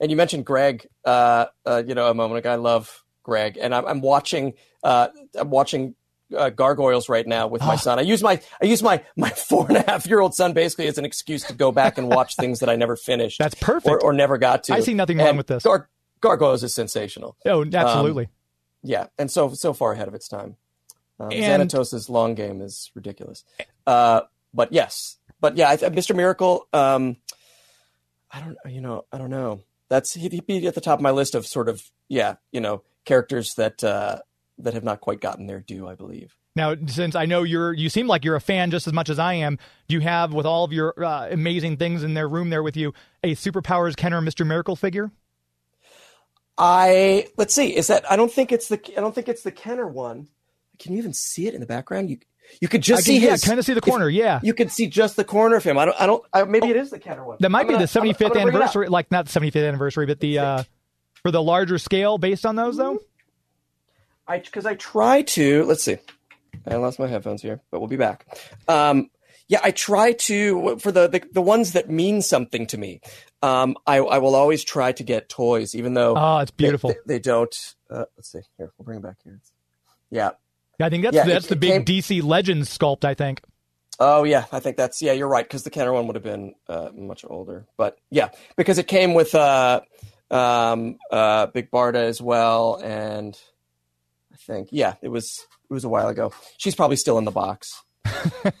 and 0.00 0.10
you 0.10 0.16
mentioned 0.16 0.44
Greg, 0.44 0.86
uh, 1.04 1.46
uh, 1.66 1.82
you 1.86 1.94
know, 1.94 2.08
a 2.10 2.14
moment 2.14 2.38
ago. 2.38 2.52
I 2.52 2.56
love 2.56 3.04
Greg, 3.22 3.58
and 3.60 3.74
I'm, 3.74 3.86
I'm 3.86 4.00
watching, 4.00 4.54
uh, 4.82 5.08
I'm 5.38 5.50
watching 5.50 5.94
uh, 6.36 6.50
Gargoyles 6.50 7.08
right 7.08 7.26
now 7.26 7.46
with 7.48 7.62
my 7.62 7.76
son. 7.76 7.98
I 7.98 8.02
use 8.02 8.22
my 8.22 8.40
I 8.62 8.66
use 8.66 8.82
my 8.82 9.02
my 9.16 9.30
four 9.48 9.66
and 9.68 9.76
a 9.78 9.82
half 9.90 10.06
year 10.06 10.20
old 10.20 10.34
son 10.34 10.52
basically 10.52 10.86
as 10.88 10.98
an 10.98 11.04
excuse 11.04 11.44
to 11.44 11.54
go 11.54 11.72
back 11.72 11.98
and 11.98 12.08
watch 12.08 12.36
things 12.36 12.60
that 12.60 12.68
I 12.68 12.76
never 12.76 12.96
finished. 12.96 13.38
That's 13.38 13.54
perfect. 13.54 13.88
or, 13.88 14.02
or 14.02 14.12
never 14.12 14.38
got 14.38 14.64
to. 14.64 14.74
I 14.74 14.80
see 14.80 14.94
nothing 14.94 15.18
wrong 15.18 15.28
And 15.28 15.38
with 15.38 15.46
this. 15.48 15.62
Gar- 15.62 15.88
Gargoyles 16.20 16.62
is 16.62 16.74
sensational. 16.74 17.36
oh, 17.46 17.64
absolutely. 17.72 18.28
Yeah, 18.82 19.06
and 19.18 19.30
so 19.30 19.52
so 19.54 19.72
far 19.72 19.92
ahead 19.92 20.08
of 20.08 20.14
its 20.14 20.28
time. 20.28 20.56
Um, 21.20 21.28
And- 21.32 21.70
Xanatos's 21.70 22.08
long 22.08 22.34
game 22.34 22.60
is 22.60 22.90
ridiculous. 22.94 23.44
Uh, 23.86 24.22
but 24.54 24.72
yes, 24.72 25.18
but 25.40 25.56
yeah, 25.56 25.70
I, 25.70 25.76
th- 25.76 25.92
Mr. 25.92 26.16
Miracle. 26.16 26.66
Um, 26.72 27.16
I 28.32 28.40
don't, 28.40 28.56
you 28.68 28.80
know, 28.80 29.04
I 29.12 29.18
don't 29.18 29.30
know. 29.30 29.60
That's 29.88 30.14
he'd, 30.14 30.32
he'd 30.32 30.46
be 30.46 30.66
at 30.66 30.74
the 30.74 30.80
top 30.80 30.98
of 30.98 31.02
my 31.02 31.10
list 31.10 31.34
of 31.34 31.46
sort 31.46 31.68
of 31.68 31.82
yeah, 32.08 32.36
you 32.52 32.60
know, 32.60 32.82
characters 33.04 33.54
that 33.56 33.84
uh, 33.84 34.20
that 34.58 34.74
have 34.74 34.84
not 34.84 35.00
quite 35.00 35.20
gotten 35.20 35.46
their 35.46 35.60
due. 35.60 35.86
I 35.86 35.94
believe. 35.94 36.36
Now, 36.56 36.74
since 36.86 37.14
I 37.14 37.26
know 37.26 37.44
you're, 37.44 37.72
you 37.72 37.88
seem 37.88 38.08
like 38.08 38.24
you're 38.24 38.34
a 38.34 38.40
fan 38.40 38.72
just 38.72 38.88
as 38.88 38.92
much 38.92 39.08
as 39.08 39.20
I 39.20 39.34
am. 39.34 39.56
Do 39.86 39.94
you 39.94 40.00
have, 40.00 40.34
with 40.34 40.46
all 40.46 40.64
of 40.64 40.72
your 40.72 40.92
uh, 41.02 41.28
amazing 41.30 41.76
things 41.76 42.02
in 42.02 42.14
their 42.14 42.28
room 42.28 42.50
there 42.50 42.62
with 42.64 42.76
you, 42.76 42.92
a 43.22 43.36
superpowers 43.36 43.94
Kenner 43.96 44.20
Mr. 44.20 44.44
Miracle 44.44 44.74
figure? 44.74 45.12
I 46.58 47.28
let's 47.36 47.54
see. 47.54 47.74
Is 47.74 47.86
that? 47.86 48.10
I 48.10 48.16
don't 48.16 48.32
think 48.32 48.52
it's 48.52 48.68
the. 48.68 48.80
I 48.96 49.00
don't 49.00 49.14
think 49.14 49.28
it's 49.28 49.42
the 49.42 49.52
Kenner 49.52 49.86
one. 49.86 50.28
Can 50.80 50.92
you 50.92 50.98
even 50.98 51.12
see 51.12 51.46
it 51.46 51.54
in 51.54 51.60
the 51.60 51.66
background? 51.66 52.10
You 52.10 52.18
you 52.60 52.66
could 52.66 52.82
just 52.82 53.02
I 53.06 53.12
can, 53.12 53.20
see 53.20 53.24
yeah, 53.26 53.36
kind 53.36 53.60
of 53.60 53.64
see 53.64 53.74
the 53.74 53.78
if- 53.78 53.84
corner. 53.84 54.08
yeah, 54.08 54.40
You 54.42 54.54
could 54.54 54.72
see 54.72 54.88
just 54.88 55.14
the 55.14 55.22
corner 55.22 55.54
of 55.54 55.62
him. 55.62 55.78
I 55.78 55.84
don't. 55.84 56.00
I 56.00 56.06
don't. 56.06 56.24
I, 56.32 56.42
maybe 56.44 56.66
it 56.68 56.76
is 56.76 56.90
the 56.90 56.98
Kenner 56.98 57.24
one. 57.24 57.36
that 57.38 57.48
might 57.48 57.60
I'm 57.60 57.66
be 57.68 57.74
gonna- 57.74 57.86
the 57.86 57.98
I'm 58.00 58.04
gonna- 58.06 58.14
75th 58.14 58.24
I'm 58.26 58.32
gonna 58.32 58.44
bring 58.46 58.46
it 58.46 58.48
up. 58.48 58.54
anniversary, 58.62 58.88
like 58.88 59.10
not 59.12 59.26
the 59.28 59.40
75th 59.40 59.68
anniversary, 59.68 60.06
but 60.06 60.18
the 60.18 60.38
uh, 60.40 60.62
for 61.22 61.30
the 61.30 61.42
larger 61.42 61.78
scale 61.78 62.18
based 62.18 62.44
on 62.44 62.56
those 62.56 62.76
though. 62.76 62.98
I 64.26 64.38
because 64.38 64.66
I 64.66 64.74
try 64.74 65.22
to 65.22 65.64
let's 65.64 65.84
see. 65.84 65.98
I 66.66 66.74
lost 66.76 66.98
my 66.98 67.06
headphones 67.06 67.42
here, 67.42 67.60
but 67.70 67.78
we'll 67.80 67.88
be 67.88 67.96
back. 67.96 68.26
Um, 68.68 69.10
yeah, 69.48 69.60
I 69.62 69.70
try 69.70 70.12
to 70.12 70.76
for 70.78 70.90
the, 70.92 71.08
the 71.08 71.22
the 71.32 71.42
ones 71.42 71.72
that 71.72 71.88
mean 71.90 72.22
something 72.22 72.66
to 72.68 72.78
me. 72.78 73.00
Um, 73.42 73.76
I 73.86 73.98
I 73.98 74.18
will 74.18 74.34
always 74.34 74.62
try 74.64 74.92
to 74.92 75.02
get 75.02 75.28
toys, 75.28 75.74
even 75.74 75.94
though 75.94 76.14
Oh, 76.16 76.38
it's 76.38 76.50
they- 76.52 76.64
beautiful. 76.64 76.90
They, 76.90 76.96
they 77.14 77.18
don't. 77.20 77.74
Uh, 77.88 78.04
let's 78.16 78.30
see. 78.32 78.40
Here, 78.58 78.72
we'll 78.78 78.84
bring 78.84 78.98
it 78.98 79.02
back 79.02 79.16
here. 79.24 79.40
Yeah. 80.10 80.30
I 80.80 80.90
think 80.90 81.04
that's 81.04 81.16
yeah, 81.16 81.24
that's 81.24 81.46
it- 81.46 81.48
the 81.50 81.56
big 81.56 81.86
came- 81.86 82.00
DC 82.00 82.22
Legends 82.22 82.76
sculpt. 82.76 83.04
I 83.04 83.14
think. 83.14 83.42
Oh 83.98 84.24
yeah, 84.24 84.46
I 84.50 84.60
think 84.60 84.76
that's 84.76 85.02
yeah. 85.02 85.12
You're 85.12 85.28
right 85.28 85.44
because 85.44 85.62
the 85.62 85.70
Kenner 85.70 85.92
one 85.92 86.06
would 86.06 86.16
have 86.16 86.22
been 86.24 86.54
uh, 86.68 86.90
much 86.94 87.24
older, 87.28 87.66
but 87.76 87.98
yeah, 88.10 88.28
because 88.56 88.78
it 88.78 88.86
came 88.86 89.12
with 89.12 89.34
uh, 89.34 89.82
um, 90.30 90.96
uh, 91.10 91.46
Big 91.46 91.70
Barda 91.70 91.96
as 91.96 92.20
well, 92.22 92.80
and 92.82 93.38
I 94.32 94.36
think 94.36 94.68
yeah, 94.72 94.94
it 95.02 95.08
was 95.08 95.46
it 95.70 95.74
was 95.74 95.84
a 95.84 95.88
while 95.88 96.08
ago. 96.08 96.32
She's 96.56 96.74
probably 96.74 96.96
still 96.96 97.18
in 97.18 97.24
the 97.24 97.30
box. 97.30 97.82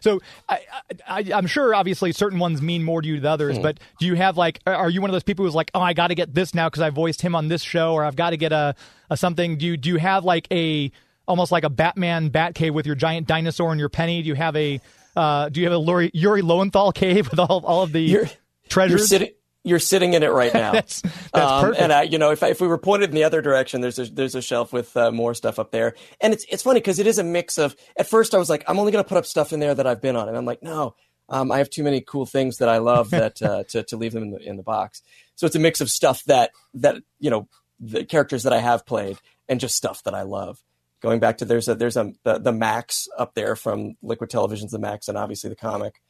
So 0.00 0.20
I, 0.48 0.60
I, 1.06 1.24
I'm 1.34 1.46
sure, 1.46 1.74
obviously, 1.74 2.12
certain 2.12 2.38
ones 2.38 2.62
mean 2.62 2.82
more 2.84 3.02
to 3.02 3.08
you 3.08 3.16
than 3.20 3.26
others. 3.30 3.56
Hmm. 3.56 3.62
But 3.62 3.80
do 3.98 4.06
you 4.06 4.14
have 4.14 4.36
like, 4.36 4.60
are 4.66 4.88
you 4.88 5.00
one 5.00 5.10
of 5.10 5.12
those 5.12 5.22
people 5.24 5.44
who's 5.44 5.54
like, 5.54 5.70
oh, 5.74 5.80
I 5.80 5.92
got 5.92 6.08
to 6.08 6.14
get 6.14 6.34
this 6.34 6.54
now 6.54 6.68
because 6.68 6.82
I 6.82 6.90
voiced 6.90 7.20
him 7.20 7.34
on 7.34 7.48
this 7.48 7.62
show, 7.62 7.92
or 7.94 8.04
I've 8.04 8.16
got 8.16 8.30
to 8.30 8.36
get 8.36 8.52
a, 8.52 8.74
a 9.10 9.16
something? 9.16 9.58
Do 9.58 9.66
you 9.66 9.76
do 9.76 9.90
you 9.90 9.96
have 9.96 10.24
like 10.24 10.46
a 10.52 10.90
almost 11.28 11.52
like 11.52 11.62
a 11.64 11.70
Batman 11.70 12.30
bat 12.30 12.54
cave 12.56 12.74
with 12.74 12.86
your 12.86 12.96
giant 12.96 13.26
dinosaur 13.28 13.70
and 13.70 13.78
your 13.78 13.88
penny? 13.88 14.22
Do 14.22 14.28
you 14.28 14.34
have 14.34 14.56
a 14.56 14.80
uh, 15.16 15.48
do 15.48 15.60
you 15.60 15.66
have 15.66 15.74
a 15.74 15.78
Lori, 15.78 16.10
Yuri 16.14 16.42
Lowenthal 16.42 16.92
cave 16.92 17.30
with 17.30 17.38
all 17.38 17.64
all 17.64 17.82
of 17.82 17.92
the 17.92 18.00
You're- 18.00 18.24
You're 18.24 18.30
treasures? 18.68 19.08
sitting 19.08 19.30
you're 19.64 19.80
sitting 19.80 20.14
in 20.14 20.22
it 20.22 20.28
right 20.32 20.54
now. 20.64 20.72
That's 20.72 21.02
that's 21.02 21.34
Um, 21.34 21.60
perfect. 21.62 21.82
and 21.82 21.92
I, 21.92 22.02
you 22.02 22.16
know, 22.18 22.30
if 22.30 22.42
if 22.42 22.60
we 22.60 22.66
were 22.68 22.78
pointed 22.78 23.10
in 23.10 23.14
the 23.16 23.24
other 23.24 23.42
direction, 23.42 23.80
there's 23.80 23.98
a 23.98 24.06
there's 24.06 24.34
a 24.34 24.40
shelf 24.42 24.72
with 24.72 24.96
uh, 24.96 25.10
more 25.12 25.34
stuff 25.34 25.58
up 25.58 25.70
there, 25.72 25.94
and 26.20 26.32
it's 26.32 26.44
it's 26.48 26.62
funny 26.62 26.80
because 26.80 26.98
it 26.98 27.06
is 27.06 27.18
a 27.18 27.24
mix 27.24 27.58
of. 27.58 27.76
At 27.96 28.06
first, 28.08 28.34
I 28.34 28.38
was 28.38 28.48
like, 28.48 28.64
I'm 28.66 28.78
only 28.78 28.92
going 28.92 29.04
to 29.04 29.08
put 29.08 29.18
up 29.18 29.26
stuff 29.26 29.52
in 29.52 29.60
there 29.60 29.74
that 29.74 29.86
I've 29.86 30.00
been 30.00 30.16
on, 30.16 30.28
and 30.28 30.36
I'm 30.36 30.46
like, 30.46 30.62
no, 30.62 30.94
um, 31.28 31.50
I 31.52 31.58
have 31.58 31.68
too 31.68 31.82
many 31.82 32.00
cool 32.00 32.24
things 32.24 32.58
that 32.58 32.68
I 32.68 32.78
love 32.78 33.10
that 33.10 33.42
uh, 33.50 33.64
to 33.64 33.82
to 33.82 33.96
leave 33.96 34.12
them 34.12 34.22
in 34.22 34.30
the 34.30 34.38
in 34.38 34.56
the 34.56 34.62
box. 34.62 35.02
So 35.34 35.44
it's 35.46 35.56
a 35.56 35.60
mix 35.60 35.80
of 35.82 35.90
stuff 35.90 36.22
that 36.24 36.52
that 36.74 36.96
you 37.18 37.28
know 37.28 37.48
the 37.80 38.04
characters 38.04 38.44
that 38.44 38.52
I 38.52 38.58
have 38.60 38.86
played 38.86 39.18
and 39.48 39.60
just 39.60 39.74
stuff 39.74 40.02
that 40.04 40.14
I 40.14 40.22
love. 40.22 40.62
Going 41.00 41.20
back 41.20 41.38
to 41.38 41.44
there's 41.44 41.68
a 41.68 41.74
there's 41.74 41.96
a 41.96 42.12
the, 42.24 42.38
the 42.38 42.52
Maxx 42.52 43.08
up 43.16 43.34
there 43.34 43.54
from 43.54 43.94
Liquid 44.02 44.30
Television's 44.30 44.72
the 44.72 44.78
Maxx, 44.78 45.08
and 45.08 45.16
obviously 45.16 45.50
the 45.50 45.56
comic. 45.56 46.00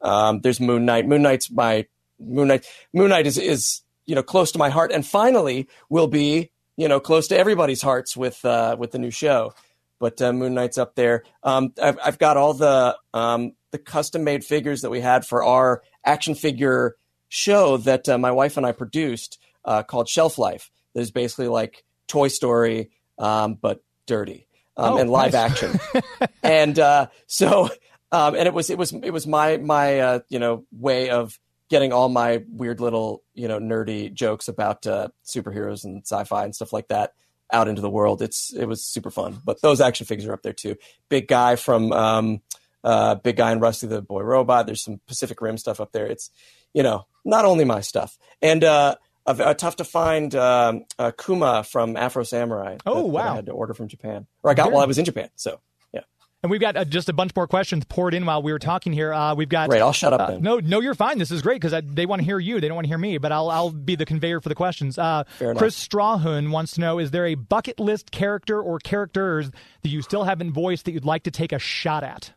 Um, 0.00 0.40
there's 0.40 0.60
Moon 0.60 0.84
Knight. 0.84 1.06
Moon 1.06 1.22
Knight's 1.22 1.50
my 1.50 1.86
Moon 2.18 2.48
Knight. 2.48 2.66
Moon 2.92 3.10
Knight 3.10 3.26
is 3.26 3.36
is 3.36 3.82
you 4.06 4.14
know 4.14 4.22
close 4.22 4.52
to 4.52 4.58
my 4.58 4.70
heart, 4.70 4.90
and 4.92 5.04
finally 5.06 5.68
will 5.90 6.06
be 6.06 6.50
you 6.76 6.88
know 6.88 7.00
close 7.00 7.28
to 7.28 7.38
everybody's 7.38 7.82
hearts 7.82 8.16
with 8.16 8.42
uh, 8.44 8.76
with 8.78 8.92
the 8.92 8.98
new 8.98 9.10
show. 9.10 9.52
But 9.98 10.22
uh, 10.22 10.32
Moon 10.32 10.54
Knight's 10.54 10.78
up 10.78 10.94
there. 10.94 11.24
Um, 11.42 11.74
I've 11.82 11.98
I've 12.02 12.18
got 12.18 12.36
all 12.36 12.54
the 12.54 12.96
um, 13.12 13.52
the 13.70 13.78
custom 13.78 14.24
made 14.24 14.44
figures 14.44 14.80
that 14.80 14.90
we 14.90 15.00
had 15.00 15.26
for 15.26 15.44
our 15.44 15.82
action 16.04 16.34
figure 16.34 16.96
show 17.28 17.76
that 17.78 18.08
uh, 18.08 18.16
my 18.16 18.30
wife 18.30 18.56
and 18.56 18.64
I 18.64 18.72
produced 18.72 19.38
uh, 19.64 19.82
called 19.82 20.08
Shelf 20.08 20.38
Life. 20.38 20.70
That 20.94 21.02
is 21.02 21.10
basically 21.10 21.48
like 21.48 21.84
Toy 22.06 22.28
Story, 22.28 22.90
um, 23.18 23.54
but 23.60 23.82
dirty 24.08 24.48
um, 24.76 24.94
Oh, 24.94 24.98
and 24.98 25.10
live 25.10 25.34
nice. 25.34 25.52
action. 25.52 25.78
and 26.42 26.76
uh, 26.78 27.06
so, 27.28 27.68
um, 28.10 28.34
and 28.34 28.46
it 28.48 28.54
was 28.54 28.70
it 28.70 28.78
was 28.78 28.92
it 28.92 29.10
was 29.12 29.26
my 29.28 29.56
my 29.58 30.00
uh, 30.00 30.18
you 30.28 30.40
know 30.40 30.64
way 30.72 31.10
of 31.10 31.38
getting 31.70 31.92
all 31.92 32.08
my 32.08 32.42
weird 32.50 32.80
little 32.80 33.22
you 33.34 33.46
know 33.46 33.60
nerdy 33.60 34.12
jokes 34.12 34.48
about 34.48 34.86
uh, 34.86 35.08
superheroes 35.24 35.84
and 35.84 36.02
sci-fi 36.04 36.44
and 36.44 36.54
stuff 36.54 36.72
like 36.72 36.88
that 36.88 37.12
out 37.52 37.68
into 37.68 37.82
the 37.82 37.90
world. 37.90 38.22
It's 38.22 38.52
it 38.54 38.64
was 38.66 38.84
super 38.84 39.10
fun. 39.10 39.40
But 39.44 39.60
those 39.62 39.80
action 39.80 40.06
figures 40.06 40.26
are 40.26 40.32
up 40.32 40.42
there 40.42 40.52
too. 40.52 40.76
Big 41.08 41.28
guy 41.28 41.56
from 41.56 41.92
um, 41.92 42.40
uh, 42.84 43.16
Big 43.16 43.36
Guy 43.36 43.52
and 43.52 43.60
Rusty 43.60 43.86
the 43.86 44.00
Boy 44.02 44.22
Robot. 44.22 44.66
There's 44.66 44.82
some 44.82 45.00
Pacific 45.06 45.40
Rim 45.40 45.58
stuff 45.58 45.80
up 45.80 45.92
there. 45.92 46.06
It's 46.06 46.30
you 46.72 46.82
know 46.82 47.06
not 47.24 47.44
only 47.44 47.64
my 47.64 47.80
stuff 47.82 48.16
and. 48.42 48.64
uh 48.64 48.94
uh, 49.28 49.42
uh, 49.42 49.54
tough 49.54 49.76
to 49.76 49.84
find 49.84 50.34
um, 50.34 50.84
Kuma 51.24 51.62
from 51.64 51.96
Afro 51.96 52.22
Samurai. 52.22 52.78
Oh, 52.86 52.94
that- 52.94 53.00
that 53.02 53.06
wow. 53.08 53.32
I 53.32 53.34
had 53.36 53.46
to 53.46 53.52
order 53.52 53.74
from 53.74 53.88
Japan, 53.88 54.26
or 54.42 54.50
I 54.50 54.54
got 54.54 54.64
Very- 54.64 54.74
while 54.74 54.82
I 54.82 54.86
was 54.86 54.98
in 54.98 55.04
Japan. 55.04 55.28
So 55.36 55.60
yeah, 55.92 56.00
and 56.42 56.50
we've 56.50 56.60
got 56.60 56.76
uh, 56.76 56.84
just 56.84 57.08
a 57.08 57.12
bunch 57.12 57.34
more 57.36 57.46
questions 57.46 57.84
poured 57.84 58.14
in 58.14 58.24
while 58.26 58.42
we 58.42 58.52
were 58.52 58.58
talking 58.58 58.92
here. 58.92 59.12
Uh, 59.12 59.34
we've 59.34 59.48
got 59.48 59.68
great. 59.68 59.80
I'll 59.82 59.92
shut 59.92 60.12
up 60.12 60.20
Uh, 60.20 60.26
then. 60.32 60.42
no, 60.42 60.58
no, 60.60 60.80
you're 60.80 60.94
fine. 60.94 61.18
This 61.18 61.30
is 61.30 61.42
great 61.42 61.60
because 61.60 61.80
they 61.86 62.06
want 62.06 62.20
to 62.20 62.24
hear 62.24 62.38
you. 62.38 62.60
They 62.60 62.68
don't 62.68 62.74
want 62.74 62.86
to 62.86 62.88
hear 62.88 62.98
me, 62.98 63.18
but 63.18 63.30
I'll 63.32 63.50
I'll 63.50 63.70
be 63.70 63.94
the 63.96 64.06
conveyor 64.06 64.40
for 64.40 64.48
the 64.48 64.54
questions. 64.54 64.98
Uh. 64.98 65.24
Chris 65.56 65.76
Strawhun 65.88 66.50
wants 66.50 66.72
to 66.74 66.80
know: 66.80 66.98
Is 66.98 67.10
there 67.10 67.26
a 67.26 67.34
bucket 67.34 67.78
list 67.78 68.10
character 68.10 68.60
or 68.60 68.78
characters 68.78 69.50
that 69.82 69.88
you 69.88 70.02
still 70.02 70.24
haven't 70.24 70.52
voiced 70.52 70.84
that 70.86 70.92
you'd 70.92 71.04
like 71.04 71.22
to 71.24 71.30
take 71.30 71.52
a 71.52 71.58
shot 71.58 72.02
at? 72.04 72.32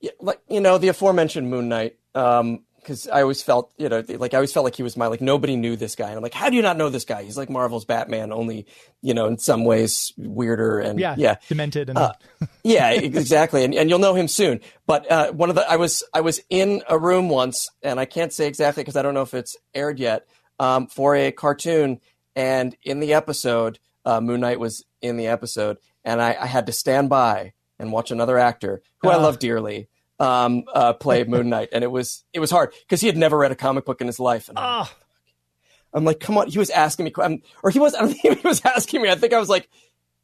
yeah, 0.00 0.10
like 0.20 0.40
you 0.48 0.60
know 0.60 0.76
the 0.78 0.88
aforementioned 0.88 1.48
Moon 1.50 1.68
Knight. 1.68 1.96
Um, 2.14 2.64
because 2.86 3.08
I 3.08 3.22
always 3.22 3.42
felt, 3.42 3.72
you 3.78 3.88
know, 3.88 4.04
like 4.06 4.32
I 4.32 4.36
always 4.36 4.52
felt 4.52 4.62
like 4.62 4.76
he 4.76 4.84
was 4.84 4.96
my 4.96 5.08
like 5.08 5.20
nobody 5.20 5.56
knew 5.56 5.74
this 5.74 5.96
guy, 5.96 6.06
and 6.06 6.16
I'm 6.16 6.22
like, 6.22 6.34
how 6.34 6.48
do 6.50 6.54
you 6.54 6.62
not 6.62 6.76
know 6.76 6.88
this 6.88 7.04
guy? 7.04 7.24
He's 7.24 7.36
like 7.36 7.50
Marvel's 7.50 7.84
Batman, 7.84 8.32
only 8.32 8.66
you 9.02 9.12
know, 9.12 9.26
in 9.26 9.38
some 9.38 9.64
ways 9.64 10.12
weirder 10.16 10.78
and 10.78 11.00
Yeah, 11.00 11.16
yeah, 11.18 11.36
demented 11.48 11.88
and 11.90 11.98
Uh, 11.98 12.12
yeah, 12.62 12.90
exactly, 12.90 13.64
and 13.64 13.74
and 13.74 13.90
you'll 13.90 13.98
know 13.98 14.14
him 14.14 14.28
soon. 14.28 14.60
But 14.86 15.10
uh, 15.10 15.32
one 15.32 15.48
of 15.48 15.56
the 15.56 15.68
I 15.68 15.76
was 15.76 16.04
I 16.14 16.20
was 16.20 16.40
in 16.48 16.82
a 16.88 16.96
room 16.96 17.28
once, 17.28 17.70
and 17.82 17.98
I 17.98 18.04
can't 18.04 18.32
say 18.32 18.46
exactly 18.46 18.84
because 18.84 18.96
I 18.96 19.02
don't 19.02 19.14
know 19.14 19.22
if 19.22 19.34
it's 19.34 19.56
aired 19.74 19.98
yet 19.98 20.28
um, 20.60 20.86
for 20.86 21.16
a 21.16 21.32
cartoon, 21.32 22.00
and 22.36 22.76
in 22.84 23.00
the 23.00 23.14
episode, 23.14 23.80
uh, 24.04 24.20
Moon 24.20 24.40
Knight 24.40 24.60
was 24.60 24.84
in 25.02 25.16
the 25.16 25.26
episode, 25.26 25.78
and 26.04 26.22
I, 26.22 26.36
I 26.40 26.46
had 26.46 26.66
to 26.66 26.72
stand 26.72 27.08
by 27.08 27.52
and 27.80 27.90
watch 27.92 28.10
another 28.12 28.38
actor 28.38 28.80
who 28.98 29.08
I 29.10 29.14
Ah. 29.16 29.22
love 29.22 29.38
dearly 29.40 29.88
um, 30.18 30.64
uh, 30.72 30.92
play 30.94 31.24
Moon 31.28 31.48
Knight, 31.48 31.70
and 31.72 31.84
it 31.84 31.90
was 31.90 32.24
it 32.32 32.40
was 32.40 32.50
hard 32.50 32.72
because 32.82 33.00
he 33.00 33.06
had 33.06 33.16
never 33.16 33.36
read 33.38 33.52
a 33.52 33.56
comic 33.56 33.84
book 33.84 34.00
in 34.00 34.06
his 34.06 34.20
life, 34.20 34.48
and 34.48 34.58
I'm, 34.58 34.64
Ah. 34.64 34.94
I'm 35.94 36.04
like, 36.04 36.20
come 36.20 36.36
on, 36.36 36.48
he 36.48 36.58
was 36.58 36.70
asking 36.70 37.04
me, 37.04 37.12
um, 37.22 37.40
or 37.62 37.70
he 37.70 37.78
was 37.78 37.94
I 37.96 38.00
don't 38.00 38.14
think 38.14 38.40
he 38.40 38.46
was 38.48 38.62
asking 38.64 39.02
me. 39.02 39.10
I 39.10 39.14
think 39.14 39.32
I 39.32 39.38
was 39.38 39.48
like 39.48 39.68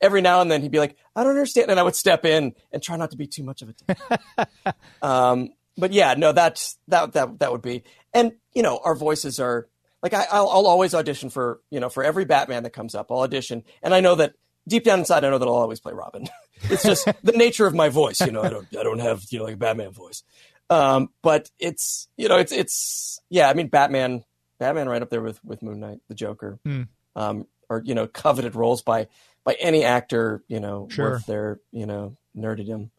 every 0.02 0.20
now 0.20 0.40
and 0.40 0.50
then 0.50 0.60
he'd 0.60 0.72
be 0.72 0.80
like, 0.80 0.96
I 1.14 1.22
don't 1.22 1.30
understand. 1.30 1.70
And 1.70 1.78
I 1.78 1.82
would 1.84 1.94
step 1.94 2.24
in 2.24 2.54
and 2.72 2.82
try 2.82 2.96
not 2.96 3.12
to 3.12 3.16
be 3.16 3.28
too 3.28 3.44
much 3.44 3.62
of 3.62 3.68
a 3.68 3.72
dick. 3.72 4.74
um, 5.02 5.50
but 5.78 5.92
yeah, 5.92 6.14
no, 6.14 6.32
that's, 6.32 6.76
that, 6.88 7.12
that, 7.12 7.38
that 7.38 7.52
would 7.52 7.62
be, 7.62 7.84
and 8.12 8.32
you 8.52 8.62
know, 8.62 8.80
our 8.84 8.96
voices 8.96 9.38
are 9.38 9.68
like, 10.02 10.12
I, 10.12 10.26
I'll, 10.30 10.48
I'll 10.48 10.66
always 10.66 10.92
audition 10.92 11.30
for, 11.30 11.60
you 11.70 11.78
know, 11.78 11.88
for 11.88 12.02
every 12.02 12.24
Batman 12.24 12.64
that 12.64 12.70
comes 12.70 12.96
up, 12.96 13.12
I'll 13.12 13.20
audition. 13.20 13.62
And 13.80 13.94
I 13.94 14.00
know 14.00 14.16
that 14.16 14.34
deep 14.66 14.82
down 14.82 14.98
inside, 14.98 15.24
I 15.24 15.30
know 15.30 15.38
that 15.38 15.46
I'll 15.46 15.54
always 15.54 15.78
play 15.80 15.92
Robin. 15.92 16.28
It's 16.70 16.82
just 16.82 17.06
the 17.22 17.32
nature 17.32 17.66
of 17.66 17.74
my 17.74 17.88
voice. 17.88 18.20
You 18.20 18.32
know, 18.32 18.42
I 18.42 18.48
don't, 18.50 18.66
I 18.78 18.82
don't 18.82 18.98
have, 19.00 19.22
you 19.30 19.38
know, 19.38 19.44
like 19.44 19.54
a 19.54 19.58
Batman 19.58 19.92
voice. 19.92 20.22
Um, 20.70 21.10
but 21.22 21.50
it's, 21.58 22.08
you 22.16 22.28
know, 22.28 22.38
it's, 22.38 22.52
it's, 22.52 23.20
yeah, 23.28 23.48
I 23.50 23.54
mean, 23.54 23.68
Batman, 23.68 24.24
Batman 24.58 24.88
right 24.88 25.02
up 25.02 25.10
there 25.10 25.20
with, 25.20 25.42
with 25.44 25.62
Moon 25.62 25.80
Knight, 25.80 25.98
the 26.08 26.14
Joker, 26.14 26.58
Hmm. 26.64 26.82
um, 27.14 27.46
or, 27.68 27.82
you 27.84 27.94
know, 27.94 28.06
coveted 28.06 28.54
roles 28.54 28.80
by, 28.82 29.08
by 29.44 29.54
any 29.60 29.84
actor, 29.84 30.42
you 30.48 30.60
know, 30.60 30.88
Sure. 30.90 31.10
worth 31.10 31.26
their, 31.26 31.60
you 31.72 31.84
know, 31.84 32.16
nerdedom. 32.36 32.90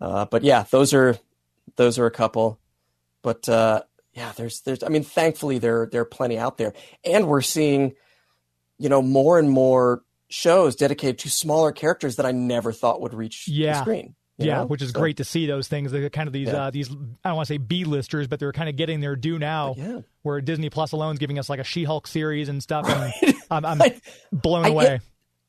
Uh, 0.00 0.26
but 0.26 0.44
yeah, 0.44 0.64
those 0.70 0.94
are, 0.94 1.16
those 1.76 1.98
are 1.98 2.06
a 2.06 2.10
couple, 2.10 2.60
but, 3.22 3.48
uh, 3.48 3.82
yeah, 4.12 4.32
there's, 4.36 4.60
there's, 4.60 4.82
I 4.82 4.88
mean, 4.88 5.02
thankfully 5.04 5.58
there, 5.58 5.88
there 5.90 6.02
are 6.02 6.04
plenty 6.04 6.38
out 6.38 6.58
there 6.58 6.74
and 7.04 7.26
we're 7.26 7.40
seeing, 7.40 7.94
you 8.78 8.88
know, 8.88 9.00
more 9.02 9.38
and 9.38 9.50
more 9.50 10.02
shows 10.32 10.74
dedicated 10.76 11.18
to 11.20 11.30
smaller 11.30 11.70
characters 11.72 12.16
that 12.16 12.26
I 12.26 12.32
never 12.32 12.72
thought 12.72 13.00
would 13.00 13.14
reach 13.14 13.46
Yeah. 13.48 13.74
the 13.74 13.80
screen. 13.82 14.14
yeah, 14.38 14.58
know? 14.58 14.66
which 14.66 14.82
is 14.82 14.90
So, 14.90 14.98
great 14.98 15.18
to 15.18 15.24
see 15.24 15.46
those 15.46 15.68
things. 15.68 15.92
They're 15.92 16.08
kind 16.10 16.26
of 16.26 16.32
these 16.32 16.48
Yeah. 16.48 16.66
uh, 16.66 16.70
these 16.70 16.90
I 16.90 17.28
don't 17.28 17.36
want 17.36 17.46
to 17.48 17.54
say 17.54 17.58
B 17.58 17.84
listers, 17.84 18.26
but 18.26 18.40
they're 18.40 18.52
kind 18.52 18.68
of 18.68 18.76
getting 18.76 19.00
their 19.00 19.14
due 19.14 19.38
now. 19.38 19.74
Yeah. 19.76 20.00
Where 20.22 20.40
Disney 20.40 20.70
Plus 20.70 20.92
alone 20.92 21.12
is 21.14 21.18
giving 21.18 21.38
us 21.38 21.48
like 21.50 21.60
a 21.60 21.64
She 21.64 21.84
Hulk 21.84 22.06
series 22.06 22.48
and 22.48 22.62
stuff. 22.62 22.88
And 22.88 23.34
I'm, 23.50 23.64
I'm 23.64 23.82
I- 23.82 24.00
blown 24.32 24.64
I- 24.64 24.68
away. 24.68 25.00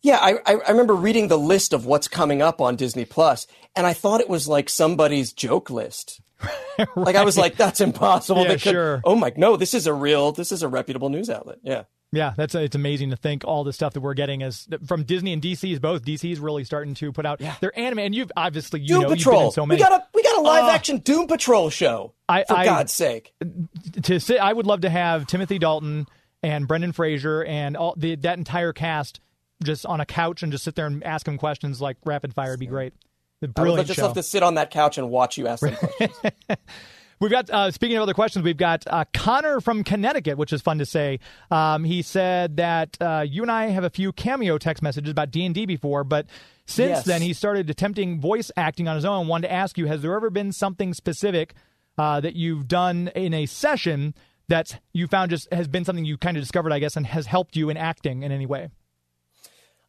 Yeah, 0.06 0.18
I, 0.22 0.36
I 0.46 0.70
remember 0.72 0.94
reading 0.96 1.30
the 1.30 1.38
list 1.38 1.72
of 1.72 1.86
what's 1.86 2.10
coming 2.10 2.42
up 2.42 2.60
on 2.60 2.76
Disney 2.76 3.06
Plus, 3.06 3.48
and 3.74 3.88
I 3.88 3.94
thought 3.94 4.20
it 4.20 4.28
was 4.28 4.50
like 4.50 4.68
somebody's 4.68 5.32
joke 5.32 5.70
list. 5.70 6.20
Like 6.96 7.16
I 7.16 7.24
was 7.24 7.38
like, 7.38 7.56
that's 7.56 7.80
impossible. 7.82 8.42
Yeah, 8.42 8.48
They 8.50 8.54
could- 8.56 8.72
sure. 8.74 9.02
Oh 9.06 9.16
my, 9.16 9.32
no, 9.38 9.56
this 9.58 9.74
is 9.76 9.86
a 9.88 9.94
real, 9.94 10.32
this 10.34 10.52
is 10.52 10.62
a 10.64 10.68
reputable 10.68 11.08
news 11.10 11.30
outlet. 11.30 11.60
Yeah, 11.64 11.84
Yeah, 12.16 12.34
that's 12.38 12.54
it's 12.54 12.76
amazing 12.76 13.10
to 13.10 13.16
think 13.16 13.44
all 13.44 13.64
the 13.64 13.74
stuff 13.74 13.94
that 13.94 14.02
we're 14.02 14.14
getting 14.14 14.42
is 14.42 14.68
from 14.86 15.04
Disney 15.04 15.34
and 15.34 15.42
DC's 15.42 15.80
both. 15.80 16.04
DC's 16.06 16.40
really 16.40 16.64
starting 16.64 16.94
to 16.94 17.12
put 17.12 17.26
out 17.26 17.42
Yeah. 17.42 17.56
their 17.60 17.78
anime, 17.78 18.00
and 18.00 18.14
you've 18.14 18.32
obviously 18.38 18.82
you 18.82 18.88
Doom 18.90 18.96
know 19.02 19.10
you've 19.10 19.18
been 19.18 19.18
Patrol. 19.18 19.46
in 19.46 19.52
so 19.52 19.64
we 19.64 19.78
got 19.78 19.92
a 19.92 20.04
we 20.14 20.22
got 20.22 20.38
a 20.38 20.42
live 20.42 20.66
Ah. 20.66 20.74
action 20.76 21.00
Doom 21.00 21.26
Patrol 21.28 21.70
show. 21.72 22.14
I- 22.30 22.44
for 22.48 22.56
I- 22.56 22.66
God's 22.66 22.94
sake. 22.94 23.34
to 24.04 24.20
sit, 24.20 24.38
I 24.40 24.54
would 24.54 24.68
love 24.68 24.82
to 24.82 24.90
have 24.92 25.26
Timothy 25.26 25.58
Dalton 25.58 26.06
and 26.44 26.68
Brendan 26.68 26.92
Fraser 26.92 27.44
and 27.44 27.76
all 27.76 27.96
the 27.98 28.16
that 28.18 28.38
entire 28.38 28.74
cast 28.74 29.20
just 29.64 29.86
on 29.86 30.00
a 30.00 30.06
couch 30.06 30.44
and 30.44 30.52
just 30.52 30.64
sit 30.64 30.76
there 30.76 30.86
and 30.86 31.04
ask 31.04 31.26
them 31.26 31.38
questions 31.40 31.82
like 31.82 31.98
rapid 32.06 32.34
fire. 32.36 32.52
would 32.52 32.60
be 32.60 32.68
great. 32.68 32.94
The 33.42 33.48
brilliant 33.48 33.78
I 33.78 33.82
would 33.82 33.88
just 33.88 33.98
show. 34.00 34.06
love 34.06 34.14
to 34.16 34.24
sit 34.24 34.44
on 34.44 34.54
that 34.56 34.70
couch 34.72 34.98
and 35.00 35.10
watch 35.10 35.38
you 35.38 35.48
ask 35.48 35.62
them 35.62 35.76
questions. 35.98 36.38
We've 37.24 37.32
got 37.32 37.50
uh, 37.50 37.72
speaking 37.72 37.96
of 37.96 38.04
other 38.04 38.14
questions, 38.14 38.44
we've 38.44 38.58
got 38.58 38.84
uh, 38.86 39.06
Connor 39.14 39.62
from 39.62 39.86
Connecticut, 39.86 40.38
which 40.38 40.52
is 40.52 40.62
fun 40.62 40.80
to 40.80 40.86
say. 40.86 41.22
Um, 41.50 41.86
he 41.86 42.02
said 42.02 42.58
that 42.58 42.98
uh, 43.00 43.24
you 43.26 43.44
and 43.44 43.50
I 43.50 43.68
have 43.68 43.86
a 43.86 43.90
few 43.90 44.12
cameo 44.12 44.58
text 44.58 44.84
messages 44.84 45.10
about 45.10 45.32
D 45.32 45.46
and 45.46 45.56
D 45.56 45.66
before, 45.66 46.04
but 46.04 46.26
since 46.66 46.90
Yes. 46.90 47.06
then 47.06 47.22
he 47.22 47.32
started 47.32 47.70
attempting 47.70 48.20
voice 48.20 48.52
acting 48.58 48.90
on 48.90 48.96
his 48.96 49.06
own. 49.06 49.30
Wanted 49.30 49.48
to 49.48 49.54
ask 49.54 49.78
you: 49.78 49.86
Has 49.86 50.02
there 50.02 50.14
ever 50.14 50.30
been 50.30 50.52
something 50.52 50.94
specific 50.94 51.54
uh, 51.98 52.20
that 52.20 52.36
you've 52.36 52.68
done 52.68 53.10
in 53.16 53.34
a 53.34 53.46
session 53.46 54.16
that 54.50 54.82
you 54.92 55.08
found 55.08 55.30
just 55.30 55.48
has 55.54 55.70
been 55.70 55.86
something 55.86 56.04
you 56.04 56.18
kind 56.18 56.36
of 56.36 56.44
discovered, 56.44 56.74
I 56.74 56.80
guess, 56.80 56.98
and 56.98 57.08
has 57.08 57.26
helped 57.26 57.56
you 57.56 57.70
in 57.70 57.78
acting 57.78 58.24
in 58.24 58.34
any 58.34 58.48
way? 58.48 58.68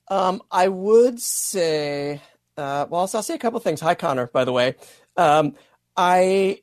Um, 0.06 0.40
I 0.52 0.68
would 0.68 1.20
say, 1.20 2.22
uh, 2.56 2.86
well, 2.88 3.08
so 3.08 3.18
I'll 3.18 3.24
say 3.24 3.34
a 3.34 3.38
couple 3.38 3.58
things. 3.58 3.80
Hi, 3.80 3.96
Connor, 3.96 4.28
by 4.28 4.44
the 4.44 4.52
way. 4.52 4.76
Um, 5.16 5.56
I, 5.96 6.60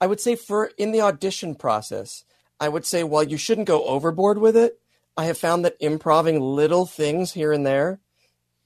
I 0.00 0.06
would 0.06 0.20
say 0.20 0.36
for 0.36 0.70
in 0.76 0.92
the 0.92 1.00
audition 1.00 1.54
process, 1.54 2.24
I 2.60 2.68
would 2.68 2.84
say 2.84 3.04
while 3.04 3.22
you 3.22 3.36
shouldn't 3.36 3.66
go 3.66 3.84
overboard 3.84 4.38
with 4.38 4.56
it, 4.56 4.78
I 5.16 5.24
have 5.24 5.38
found 5.38 5.64
that 5.64 5.76
improving 5.80 6.40
little 6.40 6.86
things 6.86 7.32
here 7.32 7.52
and 7.52 7.66
there 7.66 8.00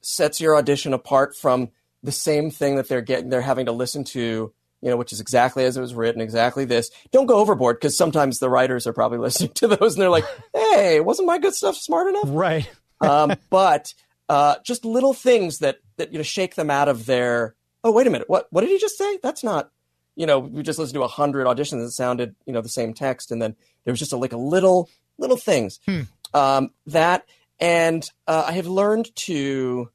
sets 0.01 0.41
your 0.41 0.57
audition 0.57 0.93
apart 0.93 1.37
from 1.37 1.71
the 2.03 2.13
same 2.13 2.51
thing 2.51 2.77
that 2.77 2.89
they're 2.89 3.03
getting, 3.03 3.29
they're 3.29 3.41
having 3.41 3.67
to 3.67 3.73
listen 3.73 4.05
to, 4.05 4.53
you 4.81 4.91
know, 4.91 4.97
which 4.97 5.13
is 5.13 5.21
exactly 5.21 5.65
as 5.65 5.77
it 5.77 5.81
was 5.81 5.95
written, 5.95 6.21
exactly 6.21 6.65
this. 6.65 6.91
Don't 7.13 7.27
go 7.27 7.39
overboard 7.39 7.77
because 7.77 7.97
sometimes 7.97 8.39
the 8.39 8.49
writers 8.49 8.87
are 8.87 8.93
probably 8.93 9.19
listening 9.21 9.53
to 9.55 9.69
those 9.69 9.95
and 9.95 10.03
they're 10.03 10.11
like, 10.11 10.25
"Hey, 10.55 11.01
wasn't 11.01 11.27
my 11.27 11.39
good 11.39 11.55
stuff 11.55 11.77
smart 11.77 12.09
enough?" 12.09 12.25
Right. 12.27 12.71
um, 13.01 13.35
but 13.51 13.95
uh, 14.29 14.57
just 14.65 14.85
little 14.85 15.15
things 15.15 15.59
that 15.59 15.79
that 15.97 16.13
you 16.13 16.19
know 16.19 16.25
shake 16.25 16.55
them 16.55 16.71
out 16.71 16.89
of 16.89 17.07
their. 17.07 17.55
Oh 17.85 17.93
wait 17.93 18.07
a 18.07 18.11
minute! 18.11 18.29
What 18.29 18.47
what 18.51 18.63
did 18.63 18.71
he 18.71 18.79
just 18.79 18.99
say? 18.99 19.19
That's 19.23 19.45
not. 19.45 19.71
You 20.21 20.27
know, 20.27 20.39
we 20.39 20.63
just 20.63 20.79
listened 20.79 20.97
to 20.97 21.03
a 21.03 21.09
hundred 21.09 21.47
auditions 21.47 21.83
that 21.83 21.93
sounded, 21.93 22.35
you 22.45 22.53
know, 22.53 22.61
the 22.61 22.69
same 22.69 22.93
text, 22.93 23.33
and 23.33 23.41
then 23.41 23.57
there 23.85 23.93
was 23.93 23.99
just 23.99 24.13
a, 24.13 24.19
like 24.19 24.35
a 24.35 24.37
little 24.37 24.91
little 25.17 25.39
things 25.39 25.81
Hmm. 25.87 26.03
um, 26.35 26.71
that, 26.85 27.25
and 27.59 28.07
uh, 28.27 28.45
I 28.47 28.53
have 28.53 28.67
learned 28.67 29.17
to 29.17 29.89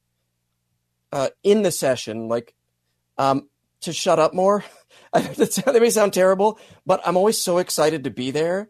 uh, 1.12 1.28
in 1.44 1.62
the 1.62 1.70
session, 1.70 2.26
like 2.26 2.56
um, 3.18 3.48
to 3.82 3.92
shut 3.92 4.18
up 4.18 4.34
more. 4.34 4.64
that 5.12 5.78
may 5.80 5.90
sound 5.90 6.12
terrible, 6.12 6.58
but 6.84 7.00
I'm 7.06 7.16
always 7.16 7.40
so 7.40 7.58
excited 7.58 8.02
to 8.02 8.10
be 8.10 8.32
there 8.32 8.68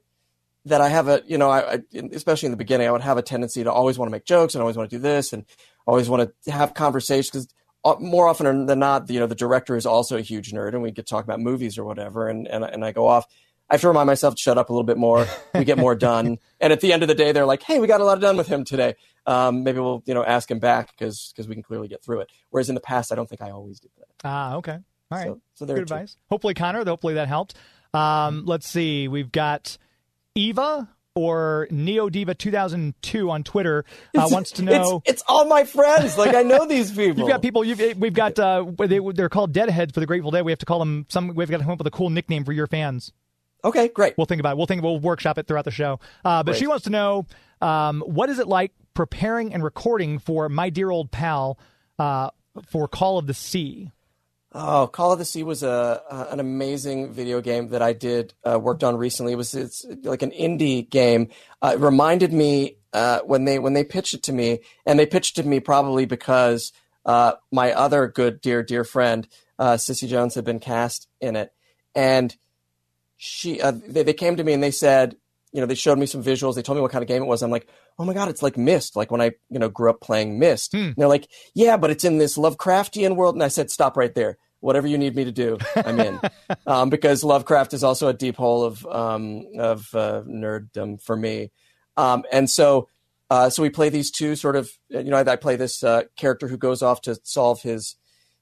that 0.67 0.83
I 0.83 0.91
have 0.91 1.09
a, 1.09 1.23
you 1.27 1.39
know, 1.39 1.49
I, 1.49 1.77
I 1.77 1.79
especially 2.13 2.49
in 2.49 2.53
the 2.53 2.59
beginning, 2.59 2.87
I 2.87 2.91
would 2.91 3.01
have 3.01 3.17
a 3.17 3.23
tendency 3.23 3.65
to 3.65 3.73
always 3.73 3.97
want 3.97 4.09
to 4.09 4.13
make 4.13 4.27
jokes 4.27 4.55
and 4.55 4.61
always 4.61 4.77
want 4.77 4.91
to 4.91 4.97
do 4.97 5.01
this 5.01 5.33
and 5.33 5.47
always 5.87 6.11
want 6.11 6.31
to 6.45 6.53
have 6.53 6.75
conversations 6.75 7.31
because 7.31 7.49
more 8.01 8.29
often 8.29 8.67
than 8.67 8.79
not, 8.79 9.09
you 9.11 9.21
know, 9.21 9.27
the 9.27 9.35
director 9.35 9.77
is 9.77 9.87
also 9.87 10.17
a 10.17 10.21
huge 10.21 10.53
nerd 10.53 10.71
and 10.71 10.83
we 10.83 10.91
get 10.91 11.07
to 11.07 11.11
talk 11.11 11.25
about 11.25 11.41
movies 11.41 11.79
or 11.79 11.85
whatever. 11.85 12.29
And, 12.29 12.47
and, 12.49 12.65
and 12.65 12.85
I 12.85 12.93
go 12.93 13.07
off. 13.07 13.27
I 13.69 13.75
have 13.75 13.81
to 13.81 13.89
remind 13.89 14.07
myself 14.07 14.35
to 14.35 14.41
shut 14.41 14.59
up 14.59 14.71
a 14.71 14.73
little 14.73 14.85
bit 14.85 14.97
more. 14.97 15.27
We 15.55 15.65
get 15.65 15.79
more 15.79 15.95
done. 15.95 16.39
and 16.61 16.73
at 16.73 16.81
the 16.81 16.93
end 16.93 17.03
of 17.03 17.09
the 17.09 17.15
day, 17.15 17.33
they're 17.33 17.47
like, 17.47 17.63
Hey, 17.63 17.79
we 17.79 17.87
got 17.87 18.01
a 18.01 18.05
lot 18.05 18.21
done 18.21 18.37
with 18.37 18.47
him 18.47 18.65
today. 18.65 18.95
Um, 19.27 19.65
maybe 19.65 19.81
we'll, 19.81 20.03
you 20.07 20.15
know, 20.15 20.25
ask 20.25 20.51
him 20.51 20.59
back 20.61 20.91
because, 20.93 21.33
because 21.33 21.49
we 21.49 21.55
can 21.55 21.63
clearly 21.63 21.89
get 21.89 22.03
through 22.05 22.21
it. 22.21 22.31
Whereas 22.51 22.69
in 22.69 22.75
the 22.75 22.81
past, 22.81 23.13
I 23.13 23.15
don't 23.15 23.29
think 23.29 23.43
I 23.43 23.51
always 23.51 23.81
did 23.81 23.91
that. 23.99 24.07
Ah, 24.25 24.55
okay. 24.57 24.79
All 25.11 25.19
right. 25.19 25.27
So, 25.27 25.41
so 25.55 25.65
there 25.65 25.77
Good 25.77 25.83
advice. 25.83 26.17
Hopefully, 26.31 26.55
Connor, 26.55 26.85
hopefully 26.85 27.15
that 27.15 27.29
helped. 27.29 27.55
Um, 27.93 28.45
let's 28.47 28.69
see. 28.69 29.09
We've 29.09 29.33
got 29.33 29.79
Eva 30.35 30.89
or 31.17 31.67
Neo 31.71 32.09
Diva 32.09 32.35
2002 32.35 33.31
on 33.31 33.43
Twitter 33.43 33.85
uh, 34.17 34.29
wants 34.31 34.53
to 34.53 34.63
know. 34.63 35.03
It's, 35.05 35.15
it's 35.15 35.23
all 35.27 35.47
my 35.47 35.65
friends. 35.65 36.17
Like 36.17 36.37
I 36.37 36.43
know 36.43 36.67
these 36.67 36.93
people. 36.93 37.19
You've 37.19 37.29
got 37.29 37.43
people. 37.43 37.65
You've, 37.65 37.99
we've 37.99 38.15
got. 38.15 38.39
Uh, 38.39 38.67
they, 38.79 39.01
they're 39.15 39.29
called 39.29 39.53
Deadheads 39.53 39.93
for 39.93 40.01
the 40.01 40.07
Grateful 40.07 40.31
Dead. 40.31 40.45
We 40.45 40.53
have 40.53 40.59
to 40.61 40.67
call 40.67 40.79
them 40.79 41.07
some. 41.09 41.35
We've 41.35 41.51
got 41.51 41.59
to 41.59 41.65
come 41.65 41.73
up 41.73 41.79
with 41.79 41.87
a 41.89 41.93
cool 41.93 42.11
nickname 42.11 42.45
for 42.45 42.53
your 42.53 42.67
fans. 42.67 43.13
Okay, 43.65 43.89
great. 43.89 44.15
We'll 44.17 44.27
think 44.27 44.39
about 44.39 44.53
it. 44.53 44.57
We'll 44.59 44.67
think. 44.67 44.83
We'll 44.83 45.01
workshop 45.01 45.39
it 45.39 45.49
throughout 45.49 45.65
the 45.65 45.71
show. 45.73 45.99
Uh, 46.25 46.45
but 46.45 46.53
Great. 46.53 46.59
she 46.59 46.67
wants 46.69 46.85
to 46.85 46.91
know 46.91 47.27
um, 47.61 48.03
what 48.03 48.29
is 48.29 48.39
it 48.39 48.47
like 48.47 48.73
preparing 48.95 49.55
and 49.55 49.65
recording 49.65 50.19
for 50.19 50.49
my 50.49 50.71
dear 50.71 50.91
old 50.91 51.11
pal 51.11 51.59
uh, 51.99 52.31
for 52.69 52.89
Call 52.89 53.19
of 53.19 53.27
the 53.27 53.35
Sea. 53.35 53.91
Oh, 54.53 54.87
Call 54.87 55.13
of 55.13 55.19
the 55.19 55.25
Sea 55.25 55.43
was 55.43 55.63
a 55.63 56.03
uh, 56.09 56.29
an 56.31 56.41
amazing 56.41 57.13
video 57.13 57.41
game 57.41 57.69
that 57.71 57.83
I 57.83 57.93
did 57.93 58.33
uh, 58.49 58.59
worked 58.59 58.85
on 58.85 58.97
recently. 58.97 59.33
It 59.33 59.37
was 59.37 59.55
it's 59.55 59.85
like 60.03 60.23
an 60.23 60.31
indie 60.31 60.89
game. 60.89 61.29
Uh, 61.61 61.73
it 61.75 61.81
reminded 61.81 62.33
me 62.33 62.79
uh, 62.93 63.21
when 63.21 63.45
they 63.45 63.59
when 63.59 63.75
they 63.75 63.85
pitched 63.85 64.15
it 64.15 64.23
to 64.25 64.33
me, 64.33 64.61
and 64.87 64.99
they 64.99 65.07
pitched 65.07 65.39
it 65.39 65.43
to 65.43 65.49
me 65.49 65.61
probably 65.61 66.07
because 66.07 66.73
uh, 67.05 67.33
my 67.51 67.73
other 67.73 68.07
good 68.07 68.41
dear 68.41 68.63
dear 68.63 68.85
friend 68.85 69.29
uh, 69.59 69.77
Cissy 69.77 70.07
Jones 70.07 70.35
had 70.35 70.45
been 70.45 70.61
cast 70.61 71.09
in 71.21 71.37
it, 71.37 71.53
and 71.95 72.35
she 73.17 73.61
uh, 73.61 73.73
they, 73.73 74.05
they 74.05 74.15
came 74.15 74.37
to 74.37 74.45
me 74.45 74.53
and 74.53 74.63
they 74.63 74.71
said, 74.71 75.17
you 75.57 75.63
know, 75.63 75.67
they 75.67 75.75
showed 75.75 75.99
me 75.99 76.05
some 76.05 76.23
visuals. 76.23 76.55
They 76.55 76.61
told 76.61 76.77
me 76.77 76.83
what 76.83 76.93
kind 76.93 77.03
of 77.03 77.09
game 77.09 77.23
it 77.23 77.27
was. 77.27 77.43
I'm 77.43 77.51
like, 77.51 77.67
oh 77.99 78.05
my 78.05 78.13
god, 78.13 78.29
it's 78.29 78.43
like 78.43 78.59
Myst, 78.59 78.95
like 78.95 79.11
when 79.11 79.23
I 79.23 79.33
you 79.49 79.59
know 79.59 79.71
grew 79.71 79.89
up 79.89 80.03
playing 80.03 80.39
Myst. 80.39 80.73
Hmm. 80.73 80.79
And 80.79 80.95
they're 80.97 81.09
like, 81.09 81.31
yeah, 81.55 81.79
but 81.79 81.89
it's 81.89 82.05
in 82.05 82.19
this 82.19 82.37
Lovecraftian 82.37 83.17
world. 83.17 83.37
And 83.37 83.43
I 83.43 83.49
said, 83.49 83.71
stop 83.71 83.97
right 83.97 84.15
there. 84.15 84.37
Whatever 84.61 84.87
you 84.87 84.99
need 84.99 85.17
me 85.17 85.25
to 85.25 85.33
do, 85.33 85.57
I'm 85.75 85.99
in, 85.99 86.21
um, 86.67 86.91
because 86.91 87.25
Lovecraft 87.25 87.73
is 87.73 87.83
also 87.83 88.09
a 88.09 88.13
deep 88.13 88.37
hole 88.37 88.65
of 88.65 88.85
um, 88.85 89.47
of 89.59 89.89
uh, 89.95 90.25
nerddom 90.27 91.03
for 91.03 91.17
me. 91.17 91.53
Um, 91.97 92.25
and 92.31 92.51
so, 92.51 92.89
uh, 93.31 93.49
so 93.49 93.63
we 93.63 93.71
play 93.71 93.89
these 93.89 94.11
two 94.11 94.37
sort 94.37 94.57
of, 94.57 94.71
you 94.91 95.05
know, 95.05 95.17
I, 95.17 95.33
I 95.33 95.37
play 95.37 95.57
this 95.57 95.83
uh, 95.83 96.03
character 96.19 96.49
who 96.49 96.59
goes 96.59 96.83
off 96.83 97.01
to 97.03 97.19
solve 97.23 97.63
his 97.63 97.97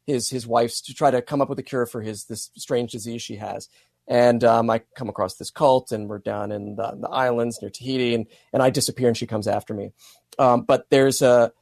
his 0.05 0.31
his 0.31 0.48
wife's 0.48 0.81
to 0.83 0.94
try 0.94 1.12
to 1.12 1.22
come 1.22 1.40
up 1.40 1.48
with 1.48 1.61
a 1.61 1.62
cure 1.62 1.87
for 1.87 2.03
his 2.03 2.24
this 2.24 2.50
strange 2.57 2.90
disease 2.90 3.22
she 3.22 3.37
has. 3.37 3.68
And 4.07 4.45
um, 4.45 4.69
I 4.69 4.83
come 4.97 5.09
across 5.09 5.37
this 5.37 5.51
cult, 5.51 5.90
and 5.90 6.09
we're 6.09 6.19
down 6.19 6.53
in 6.53 6.77
the, 6.77 6.97
the 7.01 7.09
islands 7.09 7.59
near 7.62 7.71
Tahiti, 7.71 8.14
and 8.14 8.27
and 8.53 8.62
I 8.62 8.71
disappear, 8.71 9.09
and 9.09 9.17
she 9.17 9.27
comes 9.27 9.49
after 9.49 9.73
me. 9.73 9.93
Um, 10.38 10.62
but 10.62 10.87
there's 10.90 11.23
a 11.23 11.53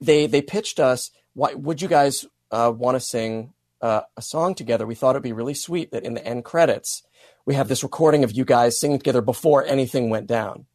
they 0.00 0.26
they 0.26 0.42
pitched 0.42 0.80
us. 0.80 1.10
Why 1.34 1.54
would 1.54 1.82
you 1.82 1.88
guys 1.88 2.24
uh, 2.50 2.72
want 2.74 2.94
to 2.96 3.00
sing 3.00 3.52
uh, 3.82 4.02
a 4.16 4.22
song 4.22 4.54
together? 4.54 4.86
We 4.86 4.94
thought 4.94 5.10
it'd 5.10 5.22
be 5.22 5.32
really 5.32 5.54
sweet 5.54 5.92
that 5.92 6.04
in 6.04 6.14
the 6.14 6.26
end 6.26 6.44
credits 6.44 7.02
we 7.48 7.54
have 7.54 7.68
this 7.68 7.82
recording 7.82 8.24
of 8.24 8.32
you 8.32 8.44
guys 8.44 8.78
singing 8.78 8.98
together 8.98 9.22
before 9.22 9.64
anything 9.64 10.10
went 10.10 10.26
down. 10.26 10.66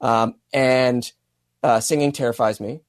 Um, 0.00 0.34
and 0.52 1.08
uh, 1.62 1.78
singing 1.78 2.10
terrifies 2.10 2.58
me. 2.60 2.80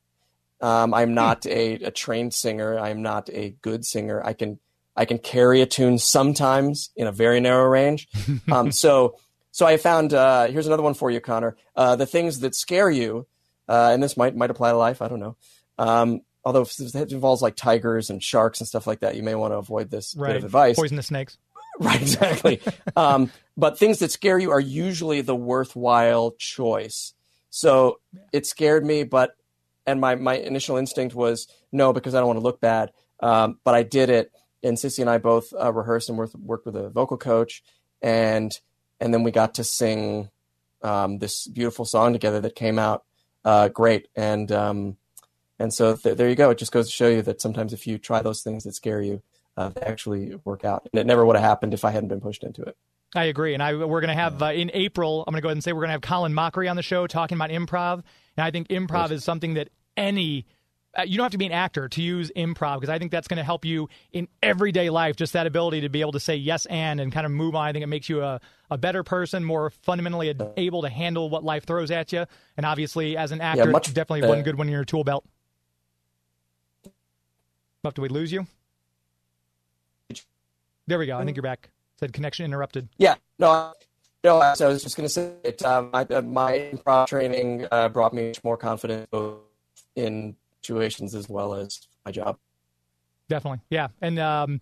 Um, 0.59 0.91
I'm 0.91 1.13
not 1.13 1.45
a, 1.45 1.75
a 1.75 1.91
trained 1.91 2.33
singer. 2.33 2.79
I'm 2.79 3.03
not 3.03 3.29
a 3.29 3.55
good 3.61 3.85
singer. 3.85 4.25
I 4.25 4.33
can 4.33 4.59
I 4.97 5.05
can 5.05 5.19
carry 5.19 5.61
a 5.61 5.65
tune 5.65 5.99
sometimes 5.99 6.89
in 6.95 7.07
a 7.07 7.11
very 7.11 7.39
narrow 7.39 7.69
range. 7.69 8.07
Um, 8.51 8.71
so 8.71 9.15
so 9.51 9.65
I 9.65 9.77
found 9.77 10.13
uh, 10.13 10.47
here's 10.47 10.67
another 10.67 10.83
one 10.83 10.93
for 10.93 11.11
you, 11.11 11.19
Connor. 11.19 11.55
Uh, 11.75 11.95
the 11.95 12.05
things 12.05 12.39
that 12.39 12.55
scare 12.55 12.89
you, 12.89 13.27
uh, 13.67 13.89
and 13.93 14.01
this 14.01 14.15
might 14.15 14.35
might 14.35 14.49
apply 14.51 14.71
to 14.71 14.77
life. 14.77 15.01
I 15.01 15.07
don't 15.07 15.19
know. 15.19 15.35
Um, 15.77 16.21
although 16.43 16.61
if 16.61 16.79
it 16.79 17.11
involves 17.11 17.41
like 17.41 17.55
tigers 17.55 18.09
and 18.09 18.23
sharks 18.23 18.59
and 18.59 18.67
stuff 18.67 18.87
like 18.87 19.01
that, 19.01 19.15
you 19.15 19.23
may 19.23 19.35
want 19.35 19.53
to 19.53 19.57
avoid 19.57 19.89
this 19.89 20.13
bit 20.13 20.37
of 20.37 20.43
advice. 20.45 20.75
Poisonous 20.75 21.07
snakes. 21.07 21.37
Right, 21.79 22.01
exactly. 22.01 22.59
um, 22.95 23.31
but 23.55 23.77
things 23.77 23.99
that 23.99 24.11
scare 24.11 24.39
you 24.39 24.49
are 24.49 24.59
usually 24.59 25.21
the 25.21 25.35
worthwhile 25.35 26.31
choice. 26.31 27.13
So 27.51 27.99
it 28.33 28.47
scared 28.47 28.83
me, 28.83 29.03
but 29.03 29.35
and 29.85 30.01
my 30.01 30.15
my 30.15 30.37
initial 30.37 30.77
instinct 30.77 31.13
was 31.13 31.47
no 31.71 31.93
because 31.93 32.15
I 32.15 32.19
don't 32.19 32.27
want 32.27 32.37
to 32.37 32.43
look 32.43 32.59
bad. 32.59 32.91
Um, 33.19 33.59
but 33.63 33.75
I 33.75 33.83
did 33.83 34.09
it, 34.09 34.31
and 34.63 34.77
Cissy 34.77 35.01
and 35.01 35.09
I 35.09 35.17
both 35.17 35.53
uh, 35.53 35.71
rehearsed 35.71 36.09
and 36.09 36.17
worked, 36.17 36.35
worked 36.35 36.65
with 36.65 36.75
a 36.75 36.89
vocal 36.89 37.17
coach, 37.17 37.63
and 38.01 38.57
and 38.99 39.13
then 39.13 39.23
we 39.23 39.31
got 39.31 39.55
to 39.55 39.63
sing 39.63 40.29
um, 40.81 41.19
this 41.19 41.47
beautiful 41.47 41.85
song 41.85 42.13
together 42.13 42.41
that 42.41 42.55
came 42.55 42.79
out 42.79 43.03
uh, 43.45 43.69
great. 43.69 44.07
And 44.15 44.51
um, 44.51 44.97
and 45.59 45.73
so 45.73 45.95
th- 45.95 46.17
there 46.17 46.29
you 46.29 46.35
go. 46.35 46.49
It 46.49 46.57
just 46.57 46.71
goes 46.71 46.87
to 46.87 46.91
show 46.91 47.07
you 47.07 47.21
that 47.23 47.41
sometimes 47.41 47.73
if 47.73 47.87
you 47.87 47.97
try 47.97 48.21
those 48.21 48.41
things 48.41 48.63
that 48.65 48.75
scare 48.75 49.01
you, 49.01 49.21
uh, 49.55 49.69
they 49.69 49.81
actually 49.81 50.35
work 50.43 50.65
out. 50.65 50.87
And 50.91 50.99
it 50.99 51.07
never 51.07 51.25
would 51.25 51.35
have 51.35 51.45
happened 51.45 51.73
if 51.73 51.85
I 51.85 51.91
hadn't 51.91 52.09
been 52.09 52.21
pushed 52.21 52.43
into 52.43 52.61
it. 52.63 52.77
I 53.15 53.25
agree, 53.25 53.53
and 53.53 53.63
I 53.63 53.73
we're 53.73 54.01
going 54.01 54.15
to 54.15 54.21
have 54.21 54.43
uh, 54.43 54.47
in 54.47 54.69
April. 54.73 55.23
I'm 55.25 55.31
going 55.31 55.39
to 55.39 55.41
go 55.41 55.47
ahead 55.47 55.55
and 55.55 55.63
say 55.63 55.71
we're 55.71 55.81
going 55.81 55.89
to 55.89 55.93
have 55.93 56.01
Colin 56.01 56.33
Mochrie 56.33 56.69
on 56.69 56.75
the 56.75 56.83
show 56.83 57.07
talking 57.07 57.37
about 57.37 57.51
improv, 57.51 58.03
and 58.35 58.45
I 58.45 58.51
think 58.51 58.67
improv 58.67 59.11
is 59.11 59.23
something 59.23 59.53
that 59.53 59.69
any 59.95 60.45
you 61.05 61.17
don't 61.17 61.25
have 61.25 61.31
to 61.31 61.37
be 61.37 61.45
an 61.45 61.51
actor 61.51 61.87
to 61.89 62.01
use 62.01 62.31
improv 62.35 62.77
because 62.77 62.89
I 62.89 62.97
think 62.97 63.11
that's 63.11 63.27
going 63.27 63.37
to 63.37 63.43
help 63.43 63.65
you 63.65 63.87
in 64.13 64.27
everyday 64.41 64.89
life. 64.89 65.15
Just 65.15 65.33
that 65.33 65.45
ability 65.45 65.81
to 65.81 65.89
be 65.89 66.01
able 66.01 66.13
to 66.13 66.19
say 66.19 66.35
yes 66.35 66.65
and 66.67 66.99
and 66.99 67.11
kind 67.11 67.25
of 67.25 67.31
move 67.31 67.55
on. 67.55 67.67
I 67.67 67.71
think 67.73 67.83
it 67.83 67.87
makes 67.87 68.09
you 68.09 68.23
a, 68.23 68.39
a 68.71 68.77
better 68.77 69.03
person, 69.03 69.43
more 69.43 69.69
fundamentally 69.69 70.33
able 70.57 70.81
to 70.81 70.89
handle 70.89 71.29
what 71.29 71.43
life 71.43 71.65
throws 71.65 71.91
at 71.91 72.11
you. 72.13 72.25
And 72.57 72.65
obviously, 72.65 73.15
as 73.15 73.31
an 73.31 73.41
actor, 73.41 73.67
much- 73.67 73.93
definitely 73.93 74.23
uh, 74.23 74.29
one 74.29 74.41
good 74.43 74.57
one 74.57 74.67
in 74.67 74.73
your 74.73 74.85
tool 74.85 75.03
belt. 75.03 75.23
But 77.83 77.93
did 77.95 78.01
we 78.01 78.09
lose 78.09 78.31
you? 78.31 78.47
There 80.87 80.97
we 80.97 81.05
go. 81.05 81.17
I 81.17 81.25
think 81.25 81.35
you're 81.35 81.43
back. 81.43 81.69
Said 81.99 82.13
connection 82.13 82.45
interrupted. 82.45 82.87
Yeah, 82.97 83.15
no, 83.39 83.49
I- 83.51 83.73
no. 84.23 84.53
so 84.55 84.65
I 84.67 84.69
was 84.69 84.81
just 84.83 84.95
going 84.97 85.05
to 85.07 85.13
say 85.13 85.33
it. 85.43 85.63
Um, 85.63 85.89
my, 85.91 86.03
uh, 86.09 86.21
my 86.21 86.71
improv 86.73 87.07
training 87.07 87.67
uh, 87.71 87.89
brought 87.89 88.13
me 88.13 88.27
much 88.29 88.43
more 88.43 88.57
confidence 88.57 89.07
in 89.95 90.35
situations 90.61 91.15
as 91.15 91.29
well 91.29 91.53
as 91.53 91.79
my 92.05 92.11
job. 92.11 92.37
Definitely. 93.29 93.59
Yeah. 93.69 93.89
And 94.01 94.19
um, 94.19 94.59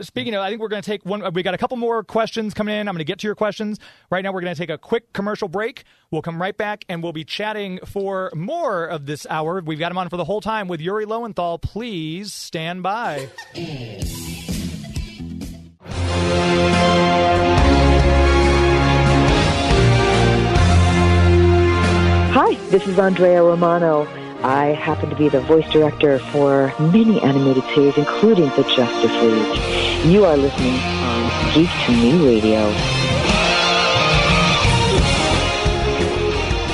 speaking 0.00 0.34
of, 0.34 0.40
I 0.40 0.48
think 0.48 0.60
we're 0.60 0.68
going 0.68 0.82
to 0.82 0.88
take 0.88 1.04
one. 1.04 1.32
We 1.32 1.42
got 1.42 1.54
a 1.54 1.58
couple 1.58 1.76
more 1.76 2.04
questions 2.04 2.54
coming 2.54 2.74
in. 2.74 2.88
I'm 2.88 2.94
going 2.94 3.00
to 3.00 3.04
get 3.04 3.18
to 3.20 3.26
your 3.26 3.34
questions. 3.34 3.78
Right 4.10 4.22
now, 4.22 4.32
we're 4.32 4.40
going 4.40 4.54
to 4.54 4.58
take 4.58 4.70
a 4.70 4.78
quick 4.78 5.12
commercial 5.12 5.48
break. 5.48 5.84
We'll 6.10 6.22
come 6.22 6.40
right 6.40 6.56
back 6.56 6.84
and 6.88 7.02
we'll 7.02 7.12
be 7.12 7.24
chatting 7.24 7.80
for 7.84 8.30
more 8.34 8.84
of 8.84 9.06
this 9.06 9.26
hour. 9.28 9.60
We've 9.64 9.78
got 9.78 9.90
him 9.90 9.98
on 9.98 10.08
for 10.08 10.16
the 10.16 10.24
whole 10.24 10.40
time 10.40 10.68
with 10.68 10.80
Yuri 10.80 11.06
Lowenthal. 11.06 11.58
Please 11.58 12.32
stand 12.32 12.82
by. 12.82 13.28
Hi, 22.36 22.54
this 22.70 22.86
is 22.86 22.98
Andrea 22.98 23.42
Romano. 23.42 24.23
I 24.44 24.74
happen 24.74 25.08
to 25.08 25.16
be 25.16 25.30
the 25.30 25.40
voice 25.40 25.66
director 25.72 26.18
for 26.18 26.70
many 26.78 27.18
animated 27.22 27.64
series, 27.74 27.96
including 27.96 28.50
the 28.50 28.62
Justice 28.76 29.10
League. 29.22 30.04
You 30.04 30.26
are 30.26 30.36
listening 30.36 30.74
on 30.74 31.54
Geek 31.54 31.70
to 31.86 31.92
Me 31.92 32.26
Radio. 32.26 32.66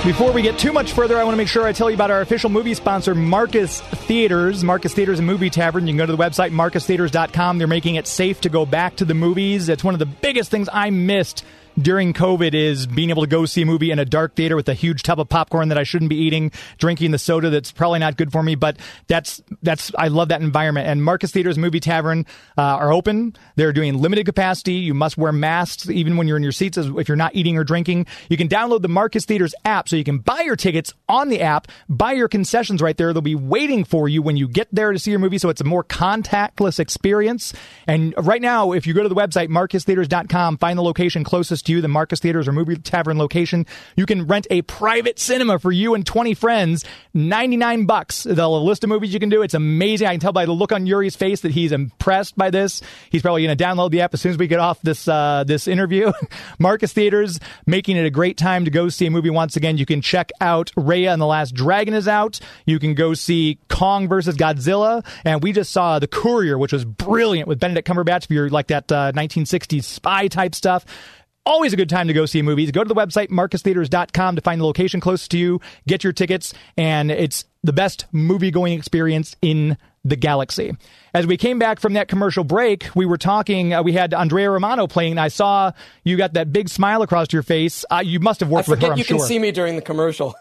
Before 0.02 0.33
we 0.33 0.42
get 0.42 0.59
too 0.59 0.72
much 0.72 0.94
further, 0.94 1.16
I 1.16 1.22
want 1.22 1.35
to 1.35 1.37
make 1.37 1.46
sure 1.46 1.64
I 1.64 1.72
tell 1.72 1.88
you 1.88 1.94
about 1.94 2.11
our 2.11 2.22
official 2.22 2.50
movie 2.50 2.74
sponsor, 2.74 3.14
Marcus 3.14 3.80
Theatres. 3.80 4.64
Marcus 4.64 4.92
Theatres 4.92 5.20
and 5.20 5.26
Movie 5.28 5.50
Tavern. 5.50 5.87
You 5.87 5.92
can 5.92 5.98
go 5.98 6.06
to 6.06 6.16
the 6.16 6.18
website, 6.18 6.50
marcustheaters.com. 6.50 7.59
They're 7.59 7.68
making 7.68 7.94
it 7.94 8.09
safe 8.09 8.40
to 8.40 8.48
go 8.48 8.66
back 8.66 8.96
to 8.96 9.04
the 9.04 9.14
movies. 9.14 9.68
It's 9.68 9.85
one 9.85 9.94
of 9.94 10.00
the 10.00 10.06
biggest 10.06 10.50
things 10.50 10.68
I 10.72 10.90
missed 10.90 11.44
during 11.82 12.12
COVID 12.12 12.54
is 12.54 12.86
being 12.86 13.10
able 13.10 13.22
to 13.22 13.28
go 13.28 13.46
see 13.46 13.62
a 13.62 13.66
movie 13.66 13.90
in 13.90 13.98
a 13.98 14.04
dark 14.04 14.34
theater 14.34 14.56
with 14.56 14.68
a 14.68 14.74
huge 14.74 15.02
tub 15.02 15.20
of 15.20 15.28
popcorn 15.28 15.68
that 15.68 15.78
I 15.78 15.82
shouldn't 15.82 16.08
be 16.08 16.16
eating, 16.16 16.52
drinking 16.78 17.10
the 17.10 17.18
soda 17.18 17.50
that's 17.50 17.72
probably 17.72 17.98
not 17.98 18.16
good 18.16 18.32
for 18.32 18.42
me. 18.42 18.54
But 18.54 18.78
that's 19.06 19.42
that's 19.62 19.92
I 19.96 20.08
love 20.08 20.28
that 20.28 20.42
environment. 20.42 20.88
And 20.88 21.02
Marcus 21.02 21.32
Theatres 21.32 21.58
Movie 21.58 21.80
Tavern 21.80 22.26
uh, 22.58 22.62
are 22.62 22.92
open. 22.92 23.36
They're 23.56 23.72
doing 23.72 24.00
limited 24.00 24.26
capacity. 24.26 24.74
You 24.74 24.94
must 24.94 25.16
wear 25.16 25.32
masks 25.32 25.88
even 25.88 26.16
when 26.16 26.28
you're 26.28 26.36
in 26.36 26.42
your 26.42 26.52
seats 26.52 26.76
if 26.76 27.08
you're 27.08 27.16
not 27.16 27.34
eating 27.34 27.56
or 27.56 27.64
drinking. 27.64 28.06
You 28.28 28.36
can 28.36 28.48
download 28.48 28.82
the 28.82 28.88
Marcus 28.88 29.24
Theatres 29.24 29.54
app 29.64 29.88
so 29.88 29.96
you 29.96 30.04
can 30.04 30.18
buy 30.18 30.42
your 30.42 30.56
tickets 30.56 30.92
on 31.08 31.28
the 31.28 31.40
app, 31.40 31.68
buy 31.88 32.12
your 32.12 32.28
concessions 32.28 32.82
right 32.82 32.96
there. 32.96 33.12
They'll 33.12 33.22
be 33.22 33.34
waiting 33.34 33.84
for 33.84 34.08
you 34.08 34.22
when 34.22 34.36
you 34.36 34.48
get 34.48 34.68
there 34.72 34.92
to 34.92 34.98
see 34.98 35.10
your 35.10 35.20
movie, 35.20 35.38
so 35.38 35.48
it's 35.48 35.60
a 35.60 35.64
more 35.64 35.84
contactless 35.84 36.78
experience. 36.78 37.52
And 37.86 38.14
right 38.16 38.42
now, 38.42 38.72
if 38.72 38.86
you 38.86 38.94
go 38.94 39.02
to 39.02 39.08
the 39.08 39.14
website 39.14 39.48
marcustheaters.com, 39.48 40.58
find 40.58 40.78
the 40.78 40.82
location 40.82 41.24
closest 41.24 41.66
to 41.66 41.69
you, 41.70 41.80
the 41.80 41.88
Marcus 41.88 42.20
Theatres 42.20 42.46
or 42.46 42.52
Movie 42.52 42.76
Tavern 42.76 43.18
location, 43.18 43.66
you 43.96 44.06
can 44.06 44.26
rent 44.26 44.46
a 44.50 44.62
private 44.62 45.18
cinema 45.18 45.59
for 45.59 45.72
you 45.72 45.94
and 45.94 46.04
20 46.04 46.35
friends, 46.35 46.85
99 47.14 47.87
bucks. 47.87 48.24
They'll 48.24 48.61
list 48.64 48.85
of 48.85 48.88
movies 48.88 49.12
you 49.12 49.20
can 49.20 49.28
do. 49.28 49.42
It's 49.42 49.54
amazing. 49.54 50.06
I 50.06 50.12
can 50.12 50.20
tell 50.20 50.33
by 50.33 50.46
the 50.46 50.52
look 50.52 50.72
on 50.72 50.87
Yuri's 50.87 51.16
face 51.16 51.40
that 51.40 51.52
he's 51.52 51.72
impressed 51.72 52.37
by 52.37 52.50
this. 52.50 52.83
He's 53.11 53.22
probably 53.22 53.44
going 53.44 53.56
to 53.56 53.64
download 53.64 53.90
the 53.90 54.02
app 54.02 54.14
as 54.14 54.20
soon 54.20 54.30
as 54.30 54.38
we 54.38 54.46
get 54.46 54.61
off 54.61 54.80
this 54.83 55.09
uh, 55.09 55.44
this 55.46 55.66
interview. 55.66 56.12
Marcus 56.59 56.92
Theatres 56.92 57.40
making 57.66 57.96
it 57.96 58.06
a 58.06 58.11
great 58.11 58.37
time 58.37 58.64
to 58.64 58.70
go 58.70 58.88
see 58.88 59.06
a 59.06 59.11
movie 59.11 59.30
once 59.30 59.56
again. 59.56 59.78
You 59.78 59.87
can 59.87 60.00
check 60.00 60.30
out 60.40 60.70
Raya 60.76 61.12
and 61.12 61.20
the 61.20 61.26
Last 61.26 61.54
Dragon 61.54 61.94
is 61.94 62.09
out. 62.09 62.40
You 62.66 62.78
can 62.78 62.94
go 62.94 63.14
see 63.14 63.59
Kong 63.68 64.09
versus 64.09 64.37
Godzilla, 64.37 65.04
and 65.24 65.42
we 65.42 65.52
just 65.52 65.72
saw 65.72 65.98
The 65.98 66.09
Courier, 66.09 66.59
which 66.59 66.72
was 66.72 66.85
brilliant 66.85 67.48
with 67.48 67.59
Benedict 67.59 67.87
Cumberbatch. 67.87 68.24
If 68.24 68.30
you're 68.30 68.50
like 68.50 68.68
that 68.68 68.90
uh, 68.90 69.12
1960s 69.12 69.85
spy 69.85 70.28
type 70.28 70.54
stuff. 70.54 70.85
Always 71.46 71.72
a 71.72 71.76
good 71.76 71.88
time 71.88 72.07
to 72.07 72.12
go 72.12 72.26
see 72.26 72.42
movies. 72.42 72.70
Go 72.70 72.85
to 72.85 72.88
the 72.88 72.94
website, 72.94 73.29
marcustheatres.com, 73.31 74.37
to 74.37 74.42
find 74.42 74.61
the 74.61 74.64
location 74.64 75.00
closest 75.00 75.31
to 75.31 75.38
you, 75.38 75.61
get 75.88 76.05
your 76.05 76.12
tickets, 76.12 76.53
and 76.76 77.11
it's 77.11 77.46
the 77.62 77.72
best 77.72 78.05
movie 78.12 78.50
going 78.50 78.74
experience 78.74 79.37
in 79.40 79.79
the 80.05 80.16
galaxy. 80.16 80.76
As 81.14 81.26
we 81.26 81.37
came 81.37 81.59
back 81.59 81.81
from 81.81 81.94
that 81.94 82.09
commercial 82.09 82.44
break, 82.44 82.88
we 82.94 83.07
were 83.07 83.16
talking, 83.16 83.72
uh, 83.72 83.83
we 83.83 83.92
had 83.92 84.12
Andrea 84.14 84.50
Romano 84.50 84.87
playing, 84.87 85.18
I 85.18 85.29
saw 85.29 85.72
you 86.05 86.16
got 86.16 86.35
that 86.35 86.53
big 86.53 86.68
smile 86.68 87.03
across 87.03 87.33
your 87.33 87.42
face. 87.42 87.85
Uh, 87.90 88.03
you 88.05 88.20
must 88.20 88.40
have 88.40 88.50
worked 88.50 88.68
I 88.68 88.72
with 88.72 88.83
her, 88.83 88.92
I'm 88.92 88.98
you 88.98 89.05
sure. 89.05 89.18
can 89.18 89.26
see 89.26 89.38
me 89.38 89.50
during 89.50 89.76
the 89.76 89.83
commercial. 89.83 90.35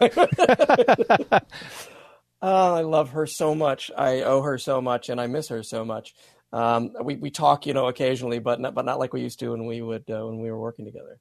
oh, 2.42 2.74
I 2.74 2.82
love 2.82 3.10
her 3.10 3.26
so 3.26 3.54
much. 3.54 3.90
I 3.96 4.20
owe 4.20 4.42
her 4.42 4.58
so 4.58 4.80
much, 4.80 5.08
and 5.08 5.20
I 5.20 5.26
miss 5.26 5.48
her 5.48 5.62
so 5.62 5.84
much. 5.84 6.14
Um, 6.52 6.92
we 7.02 7.16
we 7.16 7.30
talk, 7.30 7.66
you 7.66 7.74
know, 7.74 7.86
occasionally, 7.86 8.38
but 8.38 8.60
not, 8.60 8.74
but 8.74 8.84
not 8.84 8.98
like 8.98 9.12
we 9.12 9.20
used 9.20 9.38
to 9.40 9.50
when 9.50 9.66
we 9.66 9.82
would 9.82 10.10
uh, 10.10 10.26
when 10.26 10.40
we 10.40 10.50
were 10.50 10.58
working 10.58 10.84
together. 10.84 11.18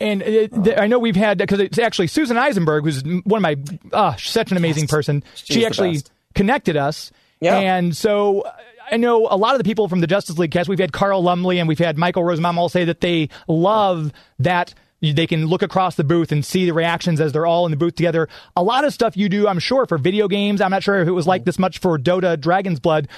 And 0.00 0.22
uh, 0.22 0.26
th- 0.64 0.78
I 0.78 0.86
know 0.86 0.98
we've 0.98 1.16
had 1.16 1.36
because 1.36 1.60
it's 1.60 1.78
actually 1.78 2.06
Susan 2.06 2.38
Eisenberg, 2.38 2.84
who's 2.84 3.02
one 3.24 3.38
of 3.38 3.42
my 3.42 3.56
uh, 3.92 4.16
such 4.16 4.50
an 4.50 4.56
amazing 4.56 4.86
person. 4.86 5.22
She 5.34 5.66
actually 5.66 6.00
connected 6.34 6.76
us. 6.76 7.12
Yeah. 7.40 7.58
And 7.58 7.96
so 7.96 8.44
I 8.90 8.96
know 8.96 9.28
a 9.30 9.36
lot 9.36 9.54
of 9.54 9.58
the 9.58 9.64
people 9.64 9.88
from 9.88 10.00
the 10.00 10.06
Justice 10.06 10.38
League 10.38 10.50
cast. 10.50 10.68
We've 10.68 10.78
had 10.78 10.92
Carl 10.92 11.22
Lumbly 11.22 11.58
and 11.58 11.68
we've 11.68 11.78
had 11.78 11.98
Michael 11.98 12.24
Rosenbaum 12.24 12.58
all 12.58 12.68
say 12.68 12.84
that 12.84 13.00
they 13.00 13.28
love 13.48 14.12
that 14.38 14.74
they 15.00 15.26
can 15.26 15.46
look 15.46 15.62
across 15.62 15.94
the 15.94 16.04
booth 16.04 16.30
and 16.30 16.44
see 16.44 16.66
the 16.66 16.74
reactions 16.74 17.20
as 17.20 17.32
they're 17.32 17.46
all 17.46 17.64
in 17.66 17.70
the 17.70 17.76
booth 17.76 17.94
together. 17.94 18.28
A 18.56 18.62
lot 18.62 18.84
of 18.84 18.92
stuff 18.92 19.16
you 19.16 19.28
do, 19.28 19.48
I'm 19.48 19.58
sure, 19.58 19.86
for 19.86 19.96
video 19.96 20.28
games. 20.28 20.60
I'm 20.60 20.70
not 20.70 20.82
sure 20.82 21.00
if 21.00 21.08
it 21.08 21.12
was 21.12 21.26
like 21.26 21.44
this 21.44 21.58
much 21.58 21.78
for 21.78 21.98
Dota 21.98 22.38
Dragon's 22.38 22.80
Blood. 22.80 23.08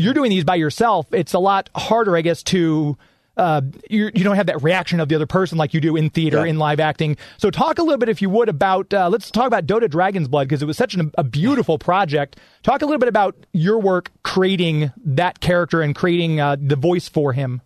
You're 0.00 0.14
doing 0.14 0.30
these 0.30 0.44
by 0.44 0.56
yourself. 0.56 1.06
It's 1.12 1.34
a 1.34 1.38
lot 1.38 1.70
harder, 1.76 2.16
I 2.16 2.22
guess, 2.22 2.42
to 2.44 2.96
uh, 3.36 3.62
you, 3.88 4.10
you 4.14 4.24
don't 4.24 4.36
have 4.36 4.46
that 4.46 4.62
reaction 4.62 5.00
of 5.00 5.08
the 5.08 5.14
other 5.14 5.26
person 5.26 5.56
like 5.56 5.72
you 5.72 5.80
do 5.80 5.96
in 5.96 6.10
theater, 6.10 6.44
Yeah. 6.44 6.50
in 6.50 6.58
live 6.58 6.78
acting. 6.80 7.16
So 7.38 7.50
talk 7.50 7.78
a 7.78 7.82
little 7.82 7.96
bit, 7.96 8.08
if 8.10 8.20
you 8.20 8.28
would, 8.28 8.48
about 8.48 8.92
uh, 8.92 9.08
let's 9.08 9.30
talk 9.30 9.46
about 9.46 9.66
Dota 9.66 9.88
Dragon's 9.88 10.28
Blood 10.28 10.48
because 10.48 10.62
it 10.62 10.66
was 10.66 10.76
such 10.76 10.94
an, 10.94 11.10
a 11.16 11.24
beautiful 11.24 11.78
project. 11.78 12.38
Talk 12.62 12.82
a 12.82 12.84
little 12.84 12.98
bit 12.98 13.08
about 13.08 13.36
your 13.52 13.78
work 13.78 14.10
creating 14.24 14.92
that 15.04 15.40
character 15.40 15.80
and 15.80 15.94
creating 15.94 16.40
uh, 16.40 16.56
the 16.60 16.76
voice 16.76 17.08
for 17.08 17.32
him. 17.32 17.62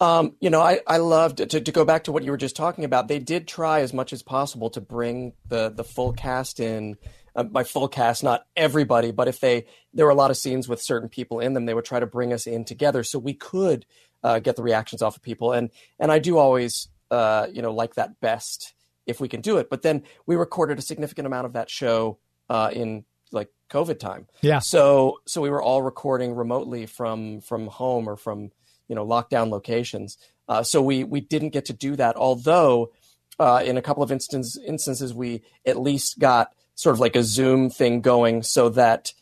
Um, 0.00 0.36
you 0.40 0.48
know, 0.50 0.60
I, 0.60 0.80
I 0.86 0.98
loved 0.98 1.38
to, 1.38 1.60
to 1.60 1.72
go 1.72 1.84
back 1.84 2.04
to 2.04 2.12
what 2.12 2.22
you 2.24 2.30
were 2.30 2.36
just 2.36 2.54
talking 2.56 2.84
about. 2.84 3.08
They 3.08 3.18
did 3.18 3.48
try 3.48 3.80
as 3.80 3.92
much 3.92 4.12
as 4.12 4.22
possible 4.22 4.70
to 4.70 4.80
bring 4.80 5.32
the 5.48 5.70
the 5.70 5.84
full 5.84 6.12
cast 6.12 6.60
in. 6.60 6.96
Uh, 7.36 7.42
by 7.42 7.62
full 7.62 7.88
cast, 7.88 8.24
not 8.24 8.46
everybody, 8.56 9.12
but 9.12 9.28
if 9.28 9.40
they 9.40 9.66
there 9.94 10.06
were 10.06 10.10
a 10.10 10.16
lot 10.16 10.30
of 10.30 10.36
scenes 10.36 10.68
with 10.68 10.82
certain 10.82 11.08
people 11.08 11.40
in 11.40 11.52
them, 11.54 11.66
they 11.66 11.74
would 11.74 11.84
try 11.84 12.00
to 12.00 12.06
bring 12.06 12.32
us 12.32 12.46
in 12.46 12.64
together 12.64 13.02
so 13.04 13.18
we 13.18 13.34
could 13.34 13.86
uh, 14.22 14.38
get 14.38 14.56
the 14.56 14.62
reactions 14.62 15.02
off 15.02 15.16
of 15.16 15.22
people. 15.22 15.52
And 15.52 15.70
and 15.98 16.10
I 16.10 16.18
do 16.18 16.38
always 16.38 16.88
uh, 17.10 17.46
you 17.52 17.62
know 17.62 17.72
like 17.72 17.94
that 17.94 18.20
best 18.20 18.74
if 19.06 19.20
we 19.20 19.28
can 19.28 19.40
do 19.40 19.56
it. 19.56 19.70
But 19.70 19.82
then 19.82 20.02
we 20.26 20.36
recorded 20.36 20.78
a 20.78 20.82
significant 20.82 21.26
amount 21.26 21.46
of 21.46 21.54
that 21.54 21.70
show 21.70 22.18
uh, 22.48 22.70
in 22.72 23.04
like 23.32 23.48
COVID 23.70 23.98
time. 23.98 24.26
Yeah. 24.40 24.58
So 24.60 25.20
so 25.26 25.40
we 25.40 25.50
were 25.50 25.62
all 25.62 25.82
recording 25.82 26.34
remotely 26.34 26.86
from 26.86 27.40
from 27.40 27.66
home 27.66 28.08
or 28.08 28.16
from 28.16 28.50
you 28.88 28.94
know 28.94 29.06
lockdown 29.06 29.50
locations. 29.50 30.18
Uh, 30.48 30.62
so 30.62 30.82
we 30.82 31.04
we 31.04 31.20
didn't 31.20 31.50
get 31.50 31.66
to 31.66 31.72
do 31.72 31.96
that. 31.96 32.16
Although 32.16 32.92
uh, 33.38 33.62
in 33.64 33.76
a 33.76 33.82
couple 33.82 34.02
of 34.02 34.10
instance, 34.10 34.58
instances 34.58 35.14
we 35.14 35.42
at 35.66 35.80
least 35.80 36.18
got 36.18 36.52
sort 36.78 36.94
of 36.94 37.00
like 37.00 37.16
a 37.16 37.24
Zoom 37.24 37.70
thing 37.70 38.00
going 38.02 38.44
so 38.44 38.68
that 38.68 39.12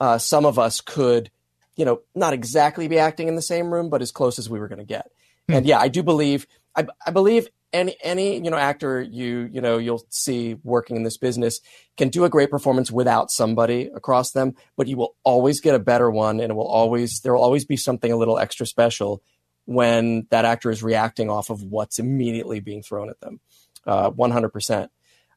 uh, 0.00 0.18
some 0.18 0.44
of 0.44 0.58
us 0.58 0.82
could, 0.82 1.30
you 1.74 1.86
know, 1.86 2.02
not 2.14 2.34
exactly 2.34 2.88
be 2.88 2.98
acting 2.98 3.26
in 3.26 3.36
the 3.36 3.42
same 3.42 3.72
room, 3.72 3.88
but 3.88 4.02
as 4.02 4.12
close 4.12 4.38
as 4.38 4.50
we 4.50 4.60
were 4.60 4.68
going 4.68 4.80
to 4.80 4.84
get. 4.84 5.10
Hmm. 5.48 5.54
And 5.54 5.66
yeah, 5.66 5.78
I 5.78 5.88
do 5.88 6.02
believe, 6.02 6.46
I, 6.76 6.86
I 7.06 7.12
believe 7.12 7.48
any 7.72 7.96
any 8.02 8.34
you 8.36 8.48
know 8.48 8.56
actor 8.56 9.02
you 9.02 9.48
you 9.50 9.60
know 9.60 9.76
you'll 9.76 10.04
see 10.08 10.56
working 10.62 10.94
in 10.94 11.02
this 11.02 11.16
business 11.16 11.60
can 11.96 12.08
do 12.10 12.24
a 12.24 12.30
great 12.30 12.48
performance 12.48 12.92
without 12.92 13.28
somebody 13.28 13.90
across 13.92 14.30
them 14.30 14.54
but 14.76 14.86
you 14.86 14.96
will 14.96 15.16
always 15.24 15.60
get 15.60 15.74
a 15.74 15.80
better 15.80 16.08
one 16.08 16.38
and 16.38 16.52
it 16.52 16.54
will 16.54 16.68
always 16.68 17.20
there 17.22 17.34
will 17.34 17.42
always 17.42 17.64
be 17.64 17.76
something 17.76 18.12
a 18.12 18.16
little 18.16 18.38
extra 18.38 18.64
special 18.64 19.20
when 19.64 20.28
that 20.30 20.44
actor 20.44 20.70
is 20.70 20.80
reacting 20.80 21.28
off 21.28 21.50
of 21.50 21.60
what's 21.64 21.98
immediately 21.98 22.60
being 22.60 22.84
thrown 22.84 23.10
at 23.10 23.20
them 23.20 23.40
uh, 23.84 24.12
100% 24.12 24.88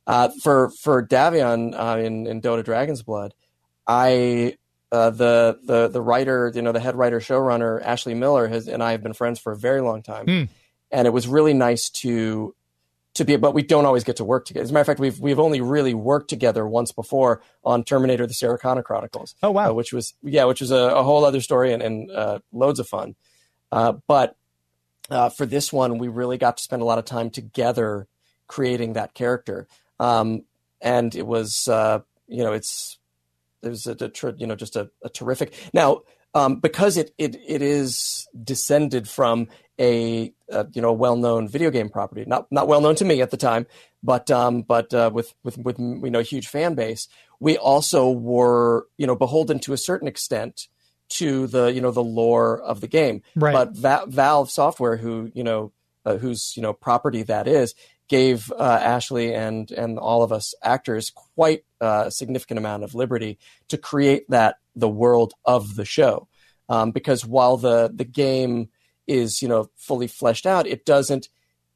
uh, 0.09 0.29
for 0.41 0.71
for 0.71 1.05
Davion 1.05 1.75
uh, 1.77 1.99
in 1.99 2.25
in 2.25 2.41
Dota 2.41 2.65
Dragon's 2.65 3.03
Blood, 3.03 3.35
I 3.85 4.57
uh, 4.91 5.11
the 5.11 5.59
the 5.63 5.87
the 5.87 6.01
writer, 6.01 6.51
you 6.55 6.63
know, 6.63 6.71
the 6.71 6.79
head 6.79 6.95
writer 6.95 7.19
showrunner 7.19 7.79
Ashley 7.83 8.15
Miller 8.15 8.47
has 8.47 8.67
and 8.67 8.81
I 8.81 8.93
have 8.93 9.03
been 9.03 9.13
friends 9.13 9.39
for 9.39 9.51
a 9.51 9.55
very 9.55 9.81
long 9.81 10.01
time, 10.01 10.25
mm. 10.25 10.49
and 10.89 11.05
it 11.05 11.11
was 11.11 11.27
really 11.27 11.53
nice 11.53 11.91
to 11.91 12.55
to 13.13 13.23
be. 13.23 13.35
But 13.35 13.53
we 13.53 13.61
don't 13.61 13.85
always 13.85 14.03
get 14.03 14.15
to 14.15 14.23
work 14.23 14.45
together. 14.45 14.63
As 14.63 14.71
a 14.71 14.73
matter 14.73 14.81
of 14.81 14.87
fact, 14.87 14.99
we've 14.99 15.19
we've 15.19 15.39
only 15.39 15.61
really 15.61 15.93
worked 15.93 16.27
together 16.27 16.67
once 16.67 16.91
before 16.91 17.43
on 17.63 17.83
Terminator: 17.83 18.25
The 18.25 18.33
Sarah 18.33 18.57
Connor 18.57 18.81
Chronicles. 18.81 19.35
Oh 19.43 19.51
wow! 19.51 19.69
Uh, 19.69 19.73
which 19.75 19.93
was 19.93 20.15
yeah, 20.23 20.45
which 20.45 20.61
was 20.61 20.71
a, 20.71 20.75
a 20.75 21.03
whole 21.03 21.23
other 21.23 21.39
story 21.39 21.71
and, 21.71 21.83
and 21.83 22.09
uh, 22.09 22.39
loads 22.51 22.79
of 22.79 22.87
fun. 22.87 23.13
Uh, 23.71 23.93
but 24.07 24.35
uh, 25.11 25.29
for 25.29 25.45
this 25.45 25.71
one, 25.71 25.99
we 25.99 26.07
really 26.07 26.39
got 26.39 26.57
to 26.57 26.63
spend 26.63 26.81
a 26.81 26.85
lot 26.85 26.97
of 26.97 27.05
time 27.05 27.29
together 27.29 28.07
creating 28.47 28.93
that 28.93 29.13
character 29.13 29.67
um, 29.99 30.43
and 30.81 31.15
it 31.15 31.25
was 31.25 31.67
uh, 31.67 31.99
you 32.27 32.43
know 32.43 32.53
it's 32.53 32.97
it 33.61 33.69
was 33.69 33.87
a, 33.87 33.91
a 33.91 34.09
tr- 34.09 34.29
you 34.37 34.47
know 34.47 34.55
just 34.55 34.75
a, 34.75 34.89
a 35.03 35.09
terrific 35.09 35.53
now 35.73 36.01
um, 36.33 36.59
because 36.59 36.97
it, 36.97 37.11
it 37.17 37.35
it 37.47 37.61
is 37.61 38.27
descended 38.43 39.07
from 39.07 39.47
a, 39.79 40.33
uh 40.51 40.65
you 40.73 40.81
know 40.81 40.91
well 40.91 41.15
known 41.15 41.47
video 41.47 41.71
game 41.71 41.89
property 41.89 42.25
not 42.27 42.47
not 42.51 42.67
well 42.67 42.81
known 42.81 42.95
to 42.95 43.05
me 43.05 43.21
at 43.21 43.31
the 43.31 43.37
time 43.37 43.65
but 44.03 44.29
um, 44.29 44.61
but 44.61 44.93
uh, 44.93 45.09
with 45.13 45.33
with 45.43 45.57
with 45.57 45.79
you 45.79 46.09
know 46.09 46.19
a 46.19 46.23
huge 46.23 46.47
fan 46.47 46.75
base 46.75 47.07
we 47.39 47.57
also 47.57 48.09
were 48.09 48.87
you 48.97 49.07
know 49.07 49.15
beholden 49.15 49.59
to 49.59 49.73
a 49.73 49.77
certain 49.77 50.07
extent 50.07 50.67
to 51.09 51.47
the 51.47 51.67
you 51.67 51.81
know 51.81 51.91
the 51.91 52.03
lore 52.03 52.61
of 52.61 52.81
the 52.81 52.87
game 52.87 53.21
Right. 53.35 53.53
but 53.53 53.75
Va- 53.75 54.05
Valve 54.07 54.51
Software 54.51 54.97
who 54.97 55.31
you 55.33 55.43
know 55.43 55.71
uh, 56.05 56.17
whose 56.17 56.55
you 56.55 56.61
know 56.61 56.73
property 56.73 57.23
that 57.23 57.47
is 57.47 57.73
gave 58.09 58.51
uh, 58.51 58.79
Ashley 58.81 59.33
and 59.33 59.71
and 59.71 59.97
all 59.97 60.23
of 60.23 60.31
us 60.31 60.53
actors 60.61 61.11
quite 61.11 61.63
uh, 61.79 62.05
a 62.07 62.11
significant 62.11 62.57
amount 62.57 62.83
of 62.83 62.95
liberty 62.95 63.39
to 63.69 63.77
create 63.77 64.29
that 64.29 64.57
the 64.75 64.89
world 64.89 65.33
of 65.45 65.75
the 65.75 65.85
show. 65.85 66.27
Um, 66.67 66.91
because 66.91 67.25
while 67.25 67.57
the 67.57 67.91
the 67.93 68.05
game 68.05 68.69
is 69.07 69.41
you 69.41 69.47
know 69.47 69.69
fully 69.75 70.07
fleshed 70.07 70.45
out 70.45 70.67
it 70.67 70.85
doesn't 70.85 71.29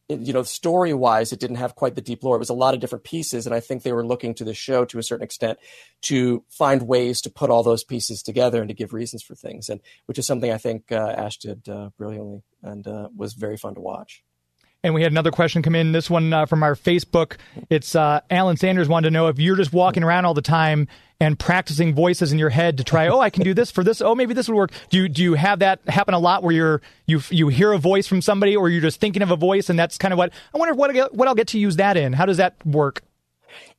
you 0.10 0.34
know 0.34 0.43
story 0.43 0.93
wise 0.93 1.32
it 1.32 1.39
didn't 1.39 1.56
have 1.56 1.76
quite 1.76 1.96
the 1.96 2.02
deep 2.02 2.24
lore. 2.24 2.36
It 2.36 2.39
was 2.39 2.50
a 2.50 2.54
lot 2.54 2.74
of 2.74 2.80
different 2.80 3.04
pieces 3.04 3.46
and 3.46 3.56
i 3.56 3.60
think 3.60 3.82
they 3.82 3.93
were 3.93 4.06
looking 4.06 4.36
to 4.36 4.43
the 4.43 4.54
show 4.54 4.86
to 4.86 5.00
a 5.00 5.04
certain 5.04 5.24
extent 5.24 5.58
to 6.04 6.43
find 6.50 6.84
ways 6.84 7.22
to 7.22 7.32
put 7.32 7.50
all 7.50 7.63
those 7.63 7.84
pieces 7.84 8.22
together 8.22 8.60
and 8.60 8.69
to 8.69 8.76
give 8.76 8.93
reasons 8.93 9.24
for 9.24 9.34
things 9.34 9.69
and 9.69 9.82
which 10.06 10.19
is 10.19 10.28
something 10.28 10.52
i 10.52 10.58
think 10.58 10.91
uh, 10.91 11.13
ash 11.17 11.38
did 11.38 11.67
uh, 11.69 11.89
brilliantly 11.98 12.43
and 12.62 12.88
uh, 12.88 13.08
was 13.15 13.34
very 13.34 13.58
fun 13.58 13.74
to 13.74 13.82
watch 13.82 14.24
And 14.84 14.93
we 14.93 15.02
had 15.02 15.13
another 15.13 15.32
question 15.32 15.62
come 15.62 15.76
in. 15.76 15.93
This 15.93 16.10
one 16.10 16.34
uh, 16.34 16.45
from 16.45 16.62
our 16.62 16.76
Facebook. 16.76 17.38
It's 17.70 17.95
uh, 17.95 18.20
Alan 18.30 18.57
Sanders 18.57 18.89
wanted 18.89 19.07
to 19.07 19.12
know 19.12 19.28
if 19.28 19.39
you're 19.39 19.55
just 19.55 19.72
walking 19.72 20.03
around 20.03 20.26
all 20.26 20.34
the 20.34 20.41
time 20.41 20.89
and 21.22 21.39
practicing 21.39 21.95
voices 21.95 22.34
in 22.34 22.39
your 22.39 22.49
head 22.49 22.78
to 22.80 22.84
try. 22.84 23.07
Oh, 23.07 23.22
I 23.22 23.30
can 23.30 23.43
do 23.43 23.53
this 23.53 23.72
for 23.72 23.82
this. 23.82 24.01
Oh, 24.01 24.14
maybe 24.14 24.34
this 24.34 24.49
would 24.49 24.55
work. 24.55 24.72
Do 24.89 24.97
you 24.97 25.07
do 25.07 25.24
you 25.24 25.34
have 25.36 25.60
that 25.60 25.80
happen 25.88 26.14
a 26.14 26.20
lot 26.20 26.43
where 26.43 26.53
you're 26.53 26.82
you 27.05 27.22
you 27.30 27.47
hear 27.47 27.72
a 27.72 27.78
voice 27.78 28.07
from 28.07 28.22
somebody, 28.22 28.57
or 28.57 28.70
you're 28.70 28.82
just 28.82 28.99
thinking 28.99 29.22
of 29.22 29.32
a 29.32 29.38
voice, 29.38 29.70
and 29.70 29.80
that's 29.80 29.97
kind 29.97 30.14
of 30.14 30.18
what 30.18 30.34
I 30.53 30.57
wonder 30.57 30.74
what 30.74 31.16
what 31.16 31.30
I'll 31.30 31.36
get 31.36 31.47
to 31.49 31.60
use 31.60 31.78
that 31.78 31.95
in. 31.95 32.12
How 32.12 32.26
does 32.26 32.38
that 32.38 32.55
work? 32.66 33.01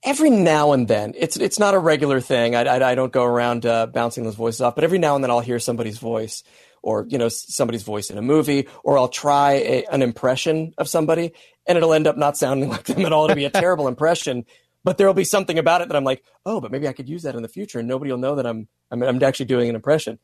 every 0.05 0.31
now 0.31 0.73
and 0.73 0.87
then 0.87 1.13
it's 1.17 1.37
it's 1.37 1.59
not 1.59 1.75
a 1.75 1.79
regular 1.79 2.21
thing. 2.21 2.55
I, 2.55 2.63
I, 2.63 2.91
I 2.91 2.95
don't 2.95 3.13
go 3.13 3.25
around 3.25 3.67
uh, 3.67 3.87
bouncing 3.87 4.25
those 4.25 4.37
voices 4.37 4.61
off, 4.61 4.75
but 4.75 4.85
every 4.85 4.99
now 4.99 5.15
and 5.15 5.25
then 5.25 5.31
I'll 5.31 5.41
hear 5.41 5.59
somebody's 5.59 5.99
voice 5.99 6.45
or 6.85 7.07
you 7.09 7.19
know 7.19 7.29
somebody's 7.29 7.83
voice 7.83 8.11
in 8.11 8.19
a 8.19 8.23
movie, 8.23 8.69
or 8.85 8.99
I'll 8.99 9.09
try 9.09 9.53
a, 9.53 9.85
an 9.91 10.03
impression 10.03 10.75
of 10.79 10.89
somebody, 10.89 11.33
and 11.67 11.77
it'll 11.77 11.95
end 11.95 12.07
up 12.07 12.17
not 12.17 12.37
sounding 12.37 12.69
like 12.75 12.85
them 12.85 13.05
at 13.05 13.13
all. 13.13 13.25
It'll 13.25 13.35
be 13.35 13.45
a 13.45 13.51
terrible 13.65 13.89
impression, 13.89 14.45
but 14.85 14.99
there'll 14.99 15.15
be 15.15 15.25
something 15.25 15.59
about 15.59 15.81
it 15.81 15.89
that 15.89 15.97
I'm 15.97 16.05
like, 16.05 16.23
oh, 16.47 16.61
but 16.61 16.71
maybe 16.71 16.87
I 16.87 16.93
could 16.93 17.09
use 17.09 17.23
that 17.23 17.35
in 17.35 17.43
the 17.43 17.49
future, 17.49 17.79
and 17.79 17.89
nobody 17.89 18.11
will 18.11 18.19
know 18.19 18.37
that 18.37 18.47
I'm 18.47 18.69
I'm, 18.91 19.03
I'm 19.03 19.23
actually 19.23 19.47
doing 19.47 19.69
an 19.69 19.75
impression. 19.75 20.19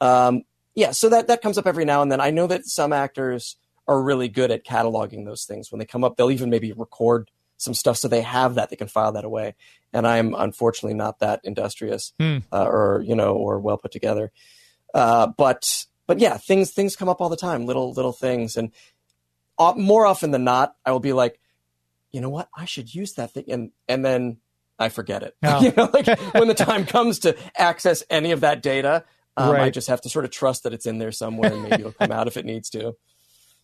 Um, 0.00 0.42
yeah, 0.74 0.92
so 0.92 1.08
that 1.10 1.28
that 1.28 1.42
comes 1.42 1.58
up 1.58 1.66
every 1.66 1.84
now 1.84 2.02
and 2.02 2.10
then. 2.10 2.20
I 2.20 2.30
know 2.30 2.46
that 2.46 2.66
some 2.66 2.92
actors 2.92 3.56
are 3.86 4.02
really 4.02 4.28
good 4.28 4.50
at 4.50 4.64
cataloging 4.64 5.24
those 5.24 5.44
things 5.44 5.70
when 5.70 5.78
they 5.78 5.86
come 5.86 6.04
up. 6.04 6.16
They'll 6.16 6.30
even 6.30 6.50
maybe 6.50 6.72
record 6.72 7.30
some 7.58 7.74
stuff 7.74 7.96
so 7.96 8.08
they 8.08 8.22
have 8.22 8.54
that 8.54 8.70
they 8.70 8.76
can 8.76 8.86
file 8.86 9.12
that 9.12 9.24
away 9.24 9.54
and 9.92 10.06
i'm 10.06 10.32
unfortunately 10.34 10.94
not 10.94 11.18
that 11.18 11.40
industrious 11.44 12.12
Hmm. 12.18 12.38
uh, 12.52 12.64
or 12.64 13.02
you 13.04 13.16
know 13.16 13.34
or 13.34 13.58
well 13.58 13.76
put 13.76 13.90
together 13.90 14.30
uh, 14.94 15.26
but 15.26 15.84
but 16.08 16.18
yeah 16.18 16.36
things 16.36 16.72
things 16.72 16.96
come 16.96 17.08
up 17.08 17.20
all 17.20 17.28
the 17.28 17.36
time 17.36 17.64
little 17.66 17.92
little 17.92 18.12
things. 18.12 18.56
And 18.56 18.72
more 19.76 20.06
often 20.06 20.30
than 20.32 20.42
not 20.44 20.74
i 20.84 20.90
will 20.90 21.00
be 21.00 21.12
like 21.12 21.38
you 22.10 22.22
know 22.22 22.30
what? 22.30 22.48
I 22.56 22.64
should 22.64 22.94
use 22.94 23.12
that 23.14 23.32
thing. 23.32 23.44
And 23.48 23.70
and 23.86 24.04
then 24.04 24.38
i 24.78 24.88
forget 24.88 25.22
it. 25.22 25.36
You 25.62 25.72
know 25.76 25.90
like 25.92 26.06
when 26.34 26.48
the 26.48 26.54
time 26.54 26.84
comes 26.86 27.20
to 27.20 27.36
access 27.56 28.02
any 28.10 28.32
of 28.32 28.40
that 28.40 28.62
data 28.62 29.04
um, 29.36 29.50
i 29.50 29.58
Right. 29.64 29.72
just 29.74 29.88
have 29.88 30.00
to 30.02 30.08
sort 30.08 30.24
of 30.24 30.30
trust 30.32 30.62
that 30.64 30.72
it's 30.72 30.86
in 30.86 30.98
there 30.98 31.12
somewhere 31.12 31.52
and 31.52 31.62
maybe 31.62 31.80
it'll 31.82 31.92
come 31.92 32.10
out 32.10 32.26
if 32.26 32.36
it 32.36 32.44
needs 32.46 32.70
to 32.70 32.96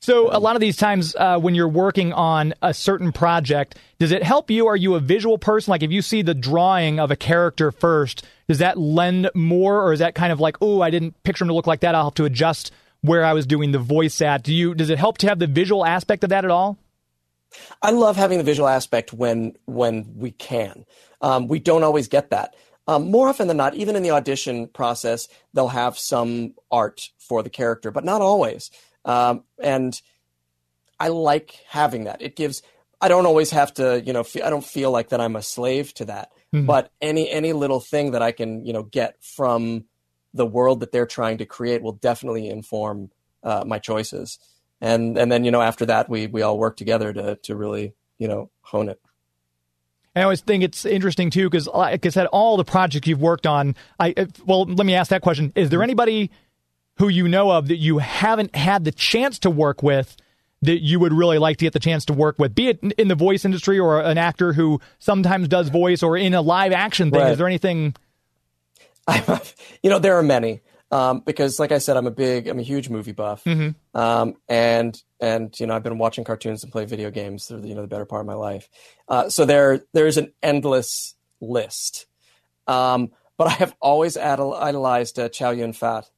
So 0.05 0.29
a 0.31 0.37
lot 0.37 0.55
of 0.55 0.61
these 0.61 0.77
times 0.77 1.17
uh, 1.17 1.39
when 1.39 1.55
you're 1.55 1.67
working 1.67 2.13
on 2.13 2.53
a 2.61 2.75
certain 2.75 3.11
project, 3.11 3.79
does 3.99 4.13
it 4.13 4.23
help 4.23 4.51
you? 4.51 4.67
Are 4.67 4.77
you 4.77 4.97
a 4.97 5.01
visual 5.01 5.39
person? 5.39 5.71
Like 5.71 5.83
if 5.83 5.91
you 5.91 6.03
see 6.03 6.21
the 6.21 6.35
drawing 6.35 7.01
of 7.01 7.11
a 7.11 7.17
character 7.17 7.73
first, 7.73 8.23
does 8.47 8.59
that 8.59 8.77
lend 8.77 9.31
more, 9.35 9.83
or 9.83 9.95
is 9.95 10.01
that 10.01 10.15
kind 10.15 10.31
of 10.31 10.41
like, 10.41 10.59
oh, 10.61 10.83
I 10.83 10.91
didn't 10.91 11.23
picture 11.23 11.45
him 11.45 11.49
to 11.49 11.55
look 11.55 11.67
like 11.67 11.81
that. 11.81 11.95
I'll 11.95 12.05
have 12.05 12.15
to 12.17 12.27
adjust 12.27 12.71
where 13.01 13.25
I 13.25 13.33
was 13.33 13.47
doing 13.47 13.73
the 13.73 13.79
voice 13.79 14.21
at. 14.21 14.43
Do 14.43 14.53
you? 14.53 14.75
Does 14.75 14.91
it 14.91 14.99
help 14.99 15.17
to 15.19 15.27
have 15.27 15.39
the 15.39 15.47
visual 15.47 15.87
aspect 15.87 16.23
of 16.23 16.29
that 16.29 16.45
at 16.45 16.51
all? 16.51 16.77
I 17.81 17.91
love 17.91 18.17
having 18.17 18.37
the 18.37 18.45
visual 18.45 18.69
aspect 18.69 19.15
when 19.15 19.55
when 19.65 20.13
we 20.17 20.33
can. 20.33 20.85
Um, 21.23 21.49
we 21.49 21.61
don't 21.61 21.83
always 21.83 22.09
get 22.09 22.29
that. 22.29 22.55
Um, 22.87 23.11
more 23.11 23.31
often 23.31 23.49
than 23.49 23.57
not, 23.57 23.75
even 23.75 23.97
in 23.97 24.03
the 24.03 24.11
audition 24.11 24.67
process, 24.69 25.29
they'll 25.55 25.69
have 25.69 25.97
some 25.97 26.53
art 26.71 27.09
for 27.19 27.43
the 27.43 27.49
character, 27.49 27.91
but 27.91 28.05
not 28.05 28.21
always. 28.21 28.71
Um, 29.05 29.45
and 29.63 30.01
I 30.99 31.09
like 31.09 31.59
having 31.69 32.05
that. 32.05 32.23
It 32.23 32.37
gives. 32.37 32.63
I 33.01 33.09
don't 33.09 33.27
always 33.27 33.51
have 33.51 33.75
to, 33.75 34.03
you 34.05 34.13
know. 34.13 34.23
Fe- 34.23 34.43
I 34.43 34.51
don't 34.51 34.65
feel 34.65 34.91
like 34.91 35.11
that 35.11 35.21
I'm 35.21 35.37
a 35.37 35.43
slave 35.43 35.93
to 35.95 36.07
that. 36.07 36.33
But 36.67 36.93
any 37.01 37.29
any 37.29 37.53
little 37.53 37.81
thing 37.81 38.13
that 38.13 38.23
I 38.23 38.33
can, 38.33 38.65
you 38.65 38.73
know, 38.73 38.85
get 38.85 39.17
from 39.23 39.85
the 40.33 40.47
world 40.47 40.81
that 40.81 40.93
they're 40.93 41.07
trying 41.07 41.39
to 41.39 41.47
create 41.47 41.83
will 41.83 41.93
definitely 41.93 42.49
inform 42.49 43.11
uh, 43.43 43.65
my 43.67 43.79
choices. 43.79 44.39
And 44.81 45.17
and 45.19 45.31
then 45.31 45.45
you 45.45 45.51
know 45.51 45.63
after 45.63 45.87
that 45.87 46.09
we 46.09 46.27
we 46.27 46.43
all 46.43 46.59
work 46.59 46.77
together 46.77 47.13
to 47.13 47.37
to 47.37 47.57
really 47.57 47.95
you 48.19 48.29
know 48.29 48.51
hone 48.61 48.89
it. 48.89 49.01
I 50.17 50.23
always 50.23 50.43
think 50.43 50.63
it's 50.63 50.85
interesting 50.85 51.31
too 51.31 51.51
because, 51.51 51.67
like 51.67 52.07
I 52.07 52.09
said, 52.09 52.27
all 52.27 52.57
the 52.57 52.65
projects 52.65 53.09
you've 53.09 53.21
worked 53.21 53.47
on. 53.47 53.75
I 53.99 54.15
well, 54.47 54.65
let 54.65 54.87
me 54.87 54.95
ask 54.95 55.11
that 55.11 55.23
question: 55.23 55.53
Is 55.57 55.71
there 55.71 55.83
anybody 55.83 56.31
who 56.97 57.09
you 57.09 57.29
know 57.29 57.51
of 57.51 57.69
that 57.69 57.77
you 57.77 57.99
haven't 57.99 58.55
had 58.55 58.85
the 58.85 58.93
chance 58.93 59.39
to 59.41 59.51
work 59.51 59.83
with 59.83 60.17
that 60.63 60.81
you 60.81 60.99
would 60.99 61.13
really 61.13 61.39
like 61.39 61.59
to 61.59 61.67
get 61.67 61.73
the 61.75 61.79
chance 61.79 62.07
to 62.07 62.13
work 62.15 62.39
with, 62.39 62.55
be 62.55 62.69
it 62.69 62.79
in- 62.97 63.09
the 63.09 63.15
voice 63.15 63.45
industry 63.45 63.79
or 63.79 64.01
an 64.01 64.17
actor 64.17 64.53
who 64.55 64.81
sometimes 64.99 65.47
does 65.47 65.69
voice 65.69 66.03
or 66.03 66.17
in 66.17 66.33
a 66.33 66.41
live 66.41 66.73
action 66.73 67.11
thing? 67.11 67.21
Right. 67.21 67.33
Is 67.33 67.39
there 67.39 67.47
anything? 67.47 67.95
you 69.83 69.91
know 69.91 69.99
there 69.99 70.17
are 70.17 70.23
many 70.23 70.63
um, 70.91 71.21
because 71.21 71.59
like 71.61 71.73
I 71.73 71.79
said 71.79 71.99
I'm 71.99 72.07
a 72.07 72.11
big 72.11 72.49
I'm 72.49 72.59
a 72.59 72.63
huge 72.63 72.89
movie 72.89 73.13
buff 73.13 73.47
um, 73.93 74.35
and 74.49 75.03
and 75.21 75.59
you 75.61 75.67
know 75.67 75.77
I've 75.77 75.83
been 75.83 75.99
watching 75.99 76.25
cartoons 76.25 76.63
and 76.63 76.73
play 76.73 76.87
video 76.87 77.11
games 77.11 77.49
for 77.49 77.59
the, 77.59 77.69
you 77.69 77.75
know 77.75 77.83
the 77.83 77.89
better 77.89 78.07
part 78.07 78.21
of 78.21 78.27
my 78.27 78.35
life. 78.35 78.69
Uh, 79.07 79.29
so 79.29 79.45
there 79.45 79.83
there's 79.93 80.17
an 80.17 80.33
endless 80.43 81.15
list. 81.41 82.07
Um, 82.67 83.11
but 83.37 83.49
I 83.49 83.51
have 83.51 83.75
always 83.81 84.17
idol- 84.17 84.55
idolized 84.55 85.19
uh, 85.19 85.29
Chow 85.29 85.51
Yun 85.51 85.75
Fat. 85.75 86.09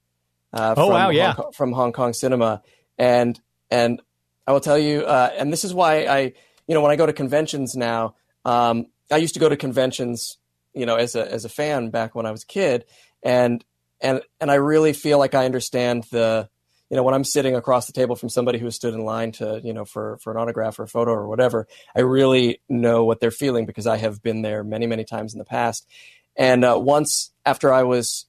Uh, 0.57 0.75
Oh, 0.77 0.87
from 0.87 0.95
wow, 0.95 1.11
yeah. 1.11 1.27
Hong 1.27 1.35
Kong, 1.35 1.53
from 1.53 1.73
Hong 1.73 1.93
Kong 1.93 2.13
cinema, 2.13 2.63
and 2.99 3.39
and 3.71 4.01
I 4.47 4.53
will 4.53 4.61
tell 4.61 4.79
you, 4.79 5.01
uh, 5.03 5.31
and 5.37 5.53
this 5.53 5.65
is 5.65 5.75
why 5.75 6.07
I, 6.07 6.19
you 6.67 6.75
know, 6.75 6.81
when 6.81 6.93
I 6.93 6.97
go 6.97 7.05
to 7.05 7.13
conventions 7.13 7.77
now, 7.77 8.15
um, 8.45 8.87
I 9.11 9.19
used 9.19 9.35
to 9.35 9.41
go 9.41 9.49
to 9.49 9.57
conventions, 9.57 10.39
you 10.73 10.87
know, 10.87 10.97
as 10.97 11.15
a 11.15 11.31
as 11.31 11.45
a 11.45 11.49
fan 11.49 11.91
back 11.91 12.15
when 12.15 12.27
I 12.27 12.31
was 12.31 12.43
a 12.45 12.47
kid, 12.47 12.85
and 13.23 13.63
and 14.01 14.23
and 14.41 14.51
I 14.51 14.55
really 14.55 14.93
feel 14.93 15.19
like 15.19 15.35
I 15.35 15.45
understand 15.45 16.05
the, 16.11 16.49
you 16.89 16.97
know, 16.97 17.03
when 17.03 17.15
I'm 17.15 17.25
sitting 17.25 17.55
across 17.55 17.87
the 17.87 17.93
table 17.93 18.17
from 18.17 18.29
somebody 18.31 18.59
who 18.59 18.71
stood 18.71 18.95
in 18.95 19.05
line 19.05 19.33
to, 19.33 19.61
you 19.63 19.75
know, 19.75 19.85
for 19.85 20.17
for 20.23 20.31
an 20.33 20.39
autograph 20.39 20.79
or 20.79 20.85
a 20.85 20.89
photo 20.89 21.13
or 21.13 21.29
whatever, 21.29 21.67
I 21.95 22.01
really 22.01 22.61
know 22.69 23.05
what 23.05 23.21
they're 23.21 23.31
feeling 23.31 23.67
because 23.67 23.87
I 23.87 23.99
have 23.99 24.23
been 24.23 24.41
there 24.43 24.65
many 24.65 24.87
many 24.87 25.05
times 25.05 25.35
in 25.35 25.39
the 25.39 25.45
past, 25.45 25.87
and 26.35 26.65
uh, 26.65 26.79
once 26.81 27.31
after 27.45 27.73
I 27.73 27.83
was, 27.83 28.27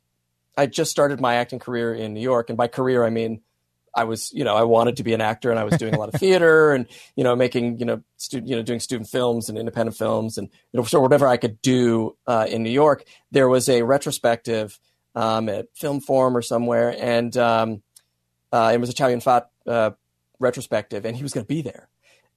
I 0.58 0.66
just 0.66 0.92
started 0.92 1.22
my 1.22 1.36
acting 1.36 1.60
career 1.60 1.94
in 1.94 2.14
New 2.14 2.22
York, 2.22 2.50
and 2.50 2.58
by 2.58 2.68
career 2.68 3.06
I 3.06 3.10
mean 3.12 3.42
I 3.98 4.04
was, 4.04 4.32
you 4.32 4.44
know, 4.44 4.56
I 4.56 4.64
wanted 4.64 4.98
to 4.98 5.04
be 5.04 5.14
an 5.14 5.22
actor 5.22 5.50
and 5.50 5.60
I 5.60 5.64
was 5.64 5.76
doing 5.78 5.96
a 5.96 5.98
lot 5.98 6.14
of 6.14 6.16
theater 6.20 6.72
and, 6.72 6.86
you 7.16 7.24
know, 7.24 7.36
making, 7.36 7.80
you 7.80 7.86
know, 7.86 8.04
student, 8.18 8.48
you 8.48 8.56
know, 8.56 8.62
doing 8.62 8.80
student 8.80 9.10
films 9.10 9.50
and 9.50 9.58
independent 9.58 9.98
films 9.98 10.38
and, 10.38 10.50
you 10.72 10.80
know, 10.80 10.84
so 10.84 11.00
whatever 11.00 11.28
I 11.28 11.38
could 11.38 11.60
do 11.64 12.16
uh, 12.28 12.46
in 12.48 12.62
New 12.62 12.70
York, 12.70 13.06
there 13.32 13.50
was 13.50 13.68
a 13.68 13.82
retrospective 13.82 14.80
um, 15.16 15.50
at 15.50 15.66
Film 15.74 16.00
Forum 16.00 16.38
or 16.38 16.44
somewhere. 16.44 16.96
And 16.96 17.36
um, 17.38 17.82
uh, 18.52 18.72
it 18.72 18.80
was 18.80 18.92
a 18.92 18.94
Chow 18.94 19.08
Yun 19.08 19.20
Fat 19.20 19.50
uh, 19.66 19.92
retrospective 20.40 21.04
and 21.04 21.18
he 21.18 21.24
was 21.24 21.34
going 21.34 21.44
to 21.44 21.48
be 21.48 21.64
there. 21.64 21.90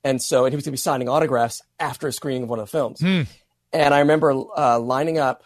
And 0.02 0.22
so, 0.22 0.46
and 0.46 0.54
he 0.54 0.56
was 0.56 0.64
going 0.64 0.72
to 0.72 0.76
be 0.76 0.78
signing 0.78 1.10
autographs 1.10 1.60
after 1.78 2.08
a 2.08 2.12
screening 2.12 2.44
of 2.44 2.48
one 2.48 2.58
of 2.58 2.64
the 2.64 2.70
films. 2.70 3.00
Hmm. 3.00 3.22
And 3.70 3.92
I 3.92 3.98
remember 3.98 4.32
uh, 4.56 4.78
lining 4.78 5.18
up 5.18 5.44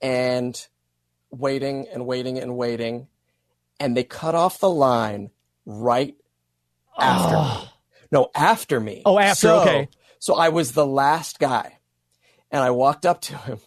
and 0.00 0.66
waiting 1.38 1.86
and 1.92 2.06
waiting 2.06 2.38
and 2.38 2.56
waiting. 2.56 3.08
And 3.80 3.96
they 3.96 4.04
cut 4.04 4.34
off 4.34 4.58
the 4.60 4.70
line 4.70 5.30
right 5.66 6.16
after 6.98 7.36
me. 7.36 7.70
No, 8.12 8.30
after 8.34 8.78
me. 8.80 9.02
Oh, 9.04 9.18
after, 9.18 9.34
So- 9.48 9.60
okay. 9.62 9.88
So 10.20 10.36
I 10.36 10.48
was 10.48 10.72
the 10.72 10.86
last 10.86 11.38
guy, 11.38 11.78
and 12.50 12.62
I 12.62 12.70
walked 12.70 13.04
up 13.04 13.20
to 13.22 13.36
him, 13.36 13.58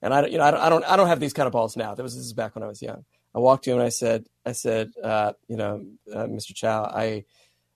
and 0.00 0.12
I, 0.12 0.20
don't- 0.22 0.32
you 0.32 0.38
know, 0.38 0.44
I 0.44 0.50
don't, 0.50 0.60
I 0.60 0.68
don't, 0.68 0.84
I 0.84 0.96
don't 0.96 1.06
have 1.06 1.20
these 1.20 1.32
kind 1.32 1.46
of 1.46 1.52
balls 1.52 1.76
now. 1.76 1.94
That 1.94 2.02
was 2.02 2.16
this 2.16 2.24
is 2.24 2.32
back 2.32 2.56
when 2.56 2.64
I 2.64 2.66
was 2.66 2.82
young. 2.82 3.04
I 3.34 3.38
walked 3.38 3.64
to 3.64 3.70
him 3.70 3.76
and 3.78 3.86
I 3.86 3.90
said, 3.90 4.26
I 4.44 4.50
said, 4.52 4.90
uh, 5.02 5.34
you 5.46 5.56
know, 5.56 5.84
uh, 6.12 6.24
Mr. 6.26 6.54
Chow, 6.54 6.82
I, 6.84 7.24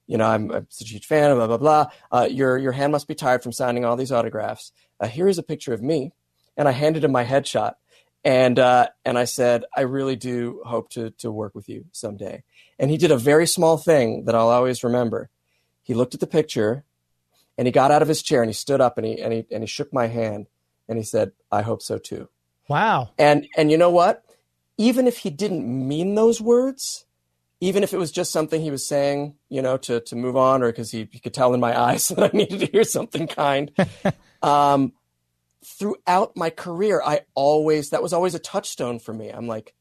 you 0.07 0.17
know, 0.17 0.25
I'm, 0.27 0.51
I'm 0.51 0.67
such 0.69 0.89
a 0.89 0.93
huge 0.93 1.05
fan. 1.05 1.33
Blah 1.35 1.47
blah 1.47 1.57
blah. 1.57 1.85
Uh, 2.11 2.27
your 2.29 2.57
your 2.57 2.73
hand 2.73 2.91
must 2.91 3.07
be 3.07 3.15
tired 3.15 3.43
from 3.43 3.53
signing 3.53 3.85
all 3.85 3.95
these 3.95 4.11
autographs. 4.11 4.71
Uh, 4.99 5.07
here 5.07 5.27
is 5.29 5.37
a 5.37 5.43
picture 5.43 5.73
of 5.73 5.81
me, 5.81 6.11
and 6.57 6.67
I 6.67 6.71
handed 6.71 7.03
him 7.05 7.11
my 7.13 7.23
headshot, 7.23 7.73
and 8.27 8.59
uh, 8.59 8.89
and 9.05 9.17
I 9.17 9.23
said, 9.23 9.63
I 9.73 9.81
really 9.81 10.17
do 10.17 10.61
hope 10.65 10.89
to 10.89 11.11
to 11.11 11.31
work 11.31 11.55
with 11.55 11.69
you 11.69 11.85
someday. 11.93 12.43
And 12.77 12.91
he 12.91 12.97
did 12.97 13.09
a 13.09 13.17
very 13.17 13.47
small 13.47 13.77
thing 13.77 14.25
that 14.25 14.35
I'll 14.35 14.49
always 14.49 14.83
remember. 14.83 15.29
He 15.81 15.93
looked 15.93 16.13
at 16.13 16.19
the 16.19 16.27
picture, 16.27 16.83
and 17.57 17.69
he 17.69 17.71
got 17.71 17.89
out 17.89 18.01
of 18.01 18.09
his 18.09 18.21
chair 18.21 18.41
and 18.41 18.49
he 18.49 18.53
stood 18.53 18.81
up 18.81 18.97
and 18.97 19.07
he 19.07 19.21
and 19.21 19.31
he 19.31 19.45
and 19.49 19.63
he 19.63 19.67
shook 19.67 19.93
my 19.93 20.07
hand 20.07 20.47
and 20.89 20.97
he 20.97 21.05
said, 21.05 21.31
"I 21.53 21.61
hope 21.61 21.81
so 21.81 21.97
too." 21.97 22.27
Wow. 22.67 23.11
And 23.17 23.47
and 23.55 23.71
you 23.71 23.77
know 23.77 23.91
what? 23.91 24.25
Even 24.77 25.07
if 25.07 25.19
he 25.19 25.29
didn't 25.29 25.65
mean 25.65 26.15
those 26.15 26.41
words, 26.41 27.05
even 27.61 27.81
if 27.81 27.93
it 27.93 27.97
was 27.97 28.11
just 28.11 28.33
something 28.33 28.61
he 28.61 28.71
was 28.71 28.85
saying, 28.85 29.35
you 29.47 29.61
know, 29.61 29.77
to 29.77 30.01
to 30.01 30.17
move 30.17 30.35
on, 30.35 30.63
or 30.63 30.67
because 30.67 30.91
he, 30.91 31.07
he 31.13 31.19
could 31.19 31.33
tell 31.33 31.53
in 31.53 31.61
my 31.61 31.79
eyes 31.91 32.09
that 32.09 32.25
I 32.25 32.37
needed 32.37 32.59
to 32.59 32.65
hear 32.65 32.83
something 32.83 33.25
kind. 33.25 33.71
um, 34.43 34.91
throughout 35.67 36.35
my 36.37 36.49
career, 36.49 37.01
I 37.03 37.21
always 37.35 37.89
that 37.89 38.01
was 38.01 38.13
always 38.13 38.35
a 38.35 38.39
touchstone 38.39 38.99
for 38.99 39.13
me. 39.13 39.29
I'm 39.29 39.47
like, 39.47 39.73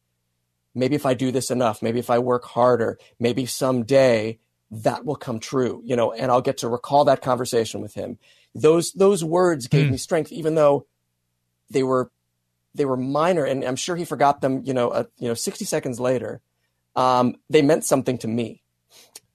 maybe 0.75 0.97
if 0.97 1.07
I 1.07 1.15
do 1.15 1.31
this 1.31 1.51
enough, 1.51 1.81
maybe 1.81 2.01
if 2.01 2.11
I 2.11 2.19
work 2.19 2.45
harder, 2.45 2.99
maybe 3.21 3.47
someday 3.47 4.39
that 4.71 5.05
will 5.05 5.17
come 5.17 5.39
true, 5.39 5.81
you 5.85 5.95
know, 5.95 6.13
and 6.13 6.31
I'll 6.31 6.43
get 6.43 6.59
to 6.59 6.69
recall 6.69 7.05
that 7.05 7.23
conversation 7.23 7.81
with 7.81 7.95
him. 7.95 8.19
Those 8.55 8.93
those 8.93 9.23
words 9.23 9.69
gave 9.69 9.87
Hmm. 9.87 9.93
me 9.93 9.97
strength, 9.99 10.33
even 10.33 10.57
though 10.57 10.87
they 11.71 11.83
were 11.85 12.11
they 12.75 12.85
were 12.85 12.97
minor, 12.97 13.45
and 13.45 13.65
I'm 13.65 13.77
sure 13.77 13.97
he 13.97 14.05
forgot 14.05 14.41
them. 14.41 14.63
You 14.65 14.75
know, 14.75 14.89
uh, 14.91 15.05
you 15.19 15.29
know, 15.29 15.35
60 15.35 15.65
seconds 15.65 16.01
later, 16.01 16.41
um, 16.97 17.37
they 17.49 17.63
meant 17.63 17.85
something 17.85 18.19
to 18.19 18.29
me. 18.29 18.63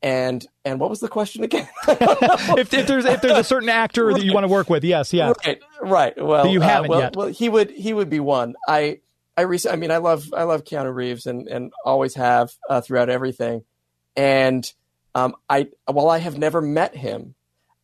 And 0.03 0.45
and 0.65 0.79
what 0.79 0.89
was 0.89 0.99
the 0.99 1.07
question 1.07 1.43
again? 1.43 1.67
if, 1.87 2.73
if 2.73 2.87
there's 2.87 3.05
if 3.05 3.21
there's 3.21 3.37
a 3.37 3.43
certain 3.43 3.69
actor 3.69 4.13
that 4.13 4.23
you 4.23 4.33
want 4.33 4.43
to 4.43 4.47
work 4.47 4.69
with, 4.69 4.83
yes, 4.83 5.13
yeah. 5.13 5.33
Right, 5.45 5.61
right. 5.81 6.21
Well, 6.21 6.45
That 6.45 6.51
you 6.51 6.61
uh, 6.61 6.67
haven't 6.67 6.89
well, 6.89 6.99
yet. 6.99 7.15
Well, 7.15 7.27
he 7.27 7.49
would 7.49 7.69
he 7.71 7.93
would 7.93 8.09
be 8.09 8.19
one. 8.19 8.55
I 8.67 8.99
I 9.37 9.43
rec- 9.43 9.67
I 9.67 9.75
mean, 9.75 9.91
I 9.91 9.97
love 9.97 10.25
I 10.33 10.43
love 10.43 10.63
Keanu 10.63 10.93
Reeves 10.93 11.25
and 11.25 11.47
and 11.47 11.71
always 11.85 12.15
have 12.15 12.51
uh, 12.69 12.81
throughout 12.81 13.09
everything. 13.09 13.63
And 14.15 14.71
um, 15.13 15.35
I 15.49 15.69
while 15.85 16.09
I 16.09 16.17
have 16.17 16.37
never 16.37 16.61
met 16.61 16.95
him, 16.95 17.35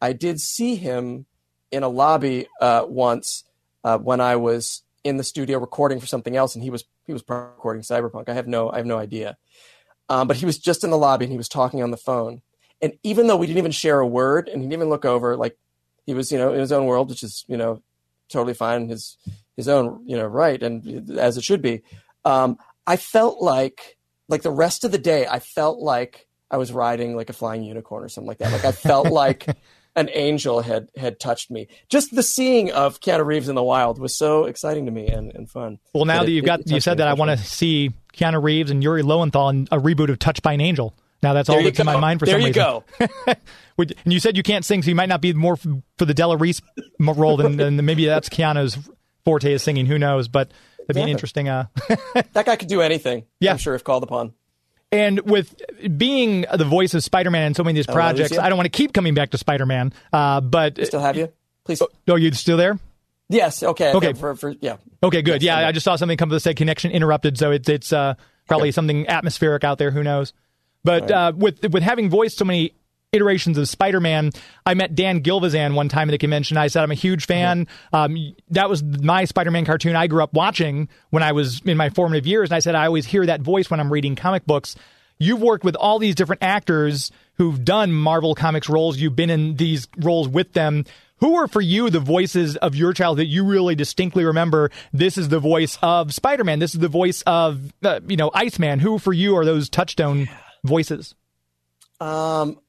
I 0.01 0.13
did 0.13 0.39
see 0.39 0.75
him 0.75 1.25
in 1.71 1.83
a 1.83 1.89
lobby 1.89 2.47
uh, 2.61 2.85
once 2.87 3.43
uh, 3.83 3.97
when 3.97 4.21
I 4.21 4.37
was 4.37 4.83
in 5.03 5.17
the 5.17 5.23
studio 5.23 5.59
recording 5.59 5.99
for 5.99 6.07
something 6.07 6.35
else, 6.35 6.55
and 6.55 6.63
he 6.63 6.69
was 6.69 6.83
he 7.05 7.13
was 7.13 7.21
probably 7.21 7.51
recording 7.51 7.83
Cyberpunk. 7.83 8.29
I 8.29 8.33
have 8.33 8.47
no 8.47 8.69
I 8.69 8.77
have 8.77 8.85
no 8.85 8.97
idea. 8.97 9.37
Um, 10.09 10.27
but 10.27 10.37
he 10.37 10.45
was 10.45 10.57
just 10.57 10.83
in 10.83 10.89
the 10.89 10.97
lobby 10.97 11.25
and 11.25 11.31
he 11.31 11.37
was 11.37 11.49
talking 11.49 11.83
on 11.83 11.91
the 11.91 11.97
phone. 11.97 12.41
And 12.81 12.93
even 13.03 13.27
though 13.27 13.35
we 13.35 13.47
didn't 13.47 13.57
even 13.57 13.71
share 13.71 13.99
a 13.99 14.07
word, 14.07 14.47
and 14.47 14.61
he 14.61 14.67
didn't 14.67 14.79
even 14.79 14.89
look 14.89 15.05
over, 15.05 15.35
like 15.35 15.57
he 16.05 16.13
was, 16.13 16.31
you 16.31 16.37
know, 16.37 16.53
in 16.53 16.59
his 16.59 16.71
own 16.71 16.85
world, 16.85 17.09
which 17.09 17.23
is, 17.23 17.43
you 17.47 17.57
know, 17.57 17.81
totally 18.29 18.53
fine 18.53 18.89
his 18.89 19.17
his 19.55 19.67
own, 19.67 20.03
you 20.05 20.15
know, 20.15 20.27
right, 20.27 20.61
and 20.61 21.17
as 21.17 21.37
it 21.37 21.43
should 21.43 21.61
be. 21.61 21.81
Um, 22.25 22.57
I 22.85 22.95
felt 22.95 23.41
like, 23.41 23.97
like 24.29 24.43
the 24.43 24.51
rest 24.51 24.83
of 24.83 24.91
the 24.91 24.99
day, 24.99 25.25
I 25.25 25.39
felt 25.39 25.79
like 25.79 26.27
I 26.51 26.57
was 26.57 26.71
riding 26.71 27.15
like 27.15 27.29
a 27.29 27.33
flying 27.33 27.63
unicorn 27.63 28.03
or 28.03 28.09
something 28.09 28.27
like 28.27 28.37
that. 28.37 28.51
Like 28.51 28.65
I 28.65 28.71
felt 28.71 29.07
like 29.11 29.47
an 29.97 30.09
angel 30.13 30.61
had 30.61 30.87
had 30.95 31.19
touched 31.19 31.51
me. 31.51 31.67
Just 31.89 32.15
the 32.15 32.23
seeing 32.23 32.71
of 32.71 33.01
Keanu 33.01 33.25
Reeves 33.25 33.49
in 33.49 33.55
the 33.55 33.63
wild 33.63 33.99
was 33.99 34.15
so 34.15 34.45
exciting 34.45 34.85
to 34.85 34.91
me 34.91 35.07
and, 35.07 35.33
and 35.35 35.49
fun. 35.49 35.79
Well, 35.93 36.05
now 36.05 36.19
That 36.23 36.29
it- 36.29 36.33
you've 36.33 36.45
got 36.45 36.67
you 36.69 36.79
said 36.79 36.99
that, 36.99 37.07
I 37.09 37.13
want 37.13 37.31
to 37.31 37.37
see 37.45 37.91
Keanu 38.13 38.41
Reeves 38.41 38.71
and 38.71 38.81
Yuri 38.81 39.01
Lowenthal 39.01 39.49
in 39.49 39.67
a 39.71 39.77
reboot 39.77 40.09
of 40.09 40.19
Touched 40.19 40.41
by 40.43 40.53
an 40.53 40.61
Angel. 40.61 40.93
Now 41.23 41.33
that's 41.33 41.49
all 41.49 41.55
There 41.55 41.63
you 41.63 41.71
that's 41.71 41.79
in 41.79 41.85
my 41.87 41.99
mind 41.99 42.19
for 42.19 42.27
there 42.27 42.39
some 42.39 42.45
reason. 42.45 42.61
There 42.99 43.09
you 43.25 43.25
go. 43.27 43.33
And 43.79 44.11
you 44.11 44.19
said 44.19 44.35
you 44.35 44.41
can't 44.43 44.65
sing, 44.65 44.81
so 44.81 44.89
you 44.89 44.95
might 44.95 45.09
not 45.09 45.21
be 45.21 45.33
more 45.33 45.53
f- 45.53 45.67
for 45.99 46.05
the 46.05 46.13
Della 46.15 46.35
Reese 46.37 46.61
role 46.99 47.37
than, 47.37 47.57
than 47.57 47.85
maybe 47.85 48.05
that's 48.07 48.27
Keanu's 48.27 48.75
forte 49.23 49.53
is 49.53 49.61
singing. 49.61 49.85
Who 49.85 49.99
knows? 49.99 50.27
But 50.27 50.51
that'd 50.79 50.95
be 50.95 51.01
an 51.03 51.09
interesting. 51.09 51.47
Uh, 51.47 51.65
That 52.33 52.45
guy 52.47 52.55
could 52.55 52.69
do 52.69 52.81
anything. 52.81 53.25
Yeah. 53.39 53.51
I'm 53.51 53.57
sure 53.59 53.75
if 53.75 53.83
called 53.83 54.01
upon. 54.01 54.33
And 54.91 55.19
with 55.21 55.55
being 55.97 56.45
the 56.53 56.65
voice 56.65 56.93
of 56.93 57.03
Spider-Man 57.03 57.47
in 57.47 57.53
so 57.53 57.63
many 57.63 57.79
of 57.79 57.85
these 57.85 57.89
Oh, 57.91 57.93
projects? 57.93 58.37
I 58.37 58.49
don't 58.49 58.57
want 58.57 58.71
to 58.71 58.77
keep 58.77 58.93
coming 58.93 59.13
back 59.13 59.31
to 59.31 59.37
Spider-Man. 59.37 59.93
Uh, 60.13 60.41
but 60.41 60.83
Still 60.85 61.01
have 61.01 61.17
you? 61.17 61.31
Please. 61.65 61.81
oh, 62.07 62.15
you 62.15 62.31
still 62.31 62.57
there? 62.57 62.79
Yes. 63.29 63.61
Okay. 63.61 63.93
Okay. 63.93 64.13
For, 64.13 64.35
for 64.35 64.51
yeah. 64.61 64.77
Okay, 65.03 65.21
good. 65.21 65.43
Yes, 65.43 65.59
yeah. 65.59 65.67
I 65.67 65.71
just 65.73 65.83
saw 65.83 65.97
something 65.97 66.17
come 66.17 66.29
to 66.29 66.39
say 66.39 66.53
connection 66.53 66.91
interrupted, 66.91 67.37
so 67.37 67.51
it's 67.51 67.67
it's 67.67 67.91
uh, 67.91 68.13
probably 68.47 68.71
something 68.71 69.07
atmospheric 69.07 69.65
out 69.65 69.77
there. 69.77 69.91
Who 69.91 70.01
knows? 70.01 70.31
But 70.85 71.11
uh, 71.11 71.33
with 71.35 71.61
with 71.73 71.83
having 71.83 72.09
voiced 72.09 72.37
so 72.37 72.45
many 72.45 72.73
iterations 73.17 73.57
of 73.57 73.67
Spider-Man, 73.67 74.31
I 74.65 74.73
met 74.73 74.95
Dan 74.95 75.21
Gilvezan 75.21 75.75
one 75.75 75.89
time 75.89 76.09
at 76.09 76.13
a 76.13 76.17
convention. 76.17 76.55
I 76.55 76.67
said 76.67 76.83
I'm 76.83 76.91
a 76.91 76.95
huge 76.95 77.25
fan. 77.25 77.67
Um, 77.91 78.33
that 78.51 78.69
was 78.69 78.81
my 78.83 79.25
Spider-Man 79.25 79.65
cartoon 79.65 79.97
I 79.97 80.07
grew 80.07 80.23
up 80.23 80.33
watching 80.33 80.87
when 81.09 81.23
I 81.23 81.33
was 81.33 81.61
in 81.65 81.75
my 81.75 81.89
formative 81.89 82.25
years, 82.25 82.49
and 82.49 82.55
I 82.55 82.59
said 82.59 82.75
I 82.75 82.85
always 82.85 83.05
hear 83.05 83.25
that 83.25 83.41
voice 83.41 83.69
when 83.69 83.81
I'm 83.81 83.91
reading 83.91 84.15
comic 84.15 84.45
books. 84.45 84.75
You've 85.19 85.41
worked 85.41 85.65
with 85.65 85.75
all 85.75 85.99
these 85.99 86.15
different 86.15 86.43
actors 86.43 87.11
who've 87.33 87.63
done 87.63 87.91
Marvel 87.91 88.35
Comics 88.35 88.69
roles. 88.69 88.97
You've 88.97 89.15
been 89.15 89.29
in 89.29 89.55
these 89.55 89.87
roles 89.97 90.27
with 90.27 90.53
them. 90.53 90.85
Who 91.19 91.35
are 91.35 91.47
for 91.47 91.61
you 91.61 91.89
the 91.89 91.99
voices 91.99 92.57
of 92.57 92.75
your 92.75 92.93
child 92.93 93.17
that 93.17 93.25
you 93.25 93.43
really 93.43 93.73
distinctly 93.73 94.23
remember? 94.23 94.69
This 94.93 95.17
is 95.17 95.29
the 95.29 95.39
voice 95.39 95.77
of 95.81 96.13
Spider 96.13 96.43
Man. 96.43 96.59
This 96.59 96.75
is 96.75 96.79
the 96.79 96.87
voice 96.87 97.23
of 97.23 97.73
uh, 97.83 98.01
you 98.07 98.17
know 98.17 98.29
Iceman. 98.33 98.79
Who 98.79 98.99
for 98.99 99.13
you 99.13 99.35
are 99.37 99.45
those 99.45 99.69
touchstone 99.69 100.29
voices? 100.63 101.15
Um, 101.99 102.59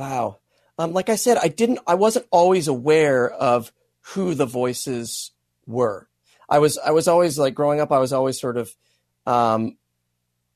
wow. 0.00 0.38
Um, 0.78 0.94
like 0.94 1.10
I 1.10 1.16
said, 1.16 1.36
I 1.36 1.48
didn't. 1.48 1.80
I 1.86 1.94
wasn't 1.94 2.26
always 2.30 2.66
aware 2.66 3.30
of 3.30 3.70
who 4.00 4.34
the 4.34 4.46
voices 4.46 5.30
were. 5.66 6.08
I 6.48 6.58
was. 6.58 6.78
I 6.78 6.92
was 6.92 7.06
always 7.06 7.38
like 7.38 7.54
growing 7.54 7.80
up. 7.80 7.92
I 7.92 7.98
was 7.98 8.12
always 8.12 8.40
sort 8.40 8.56
of, 8.56 8.74
um, 9.26 9.76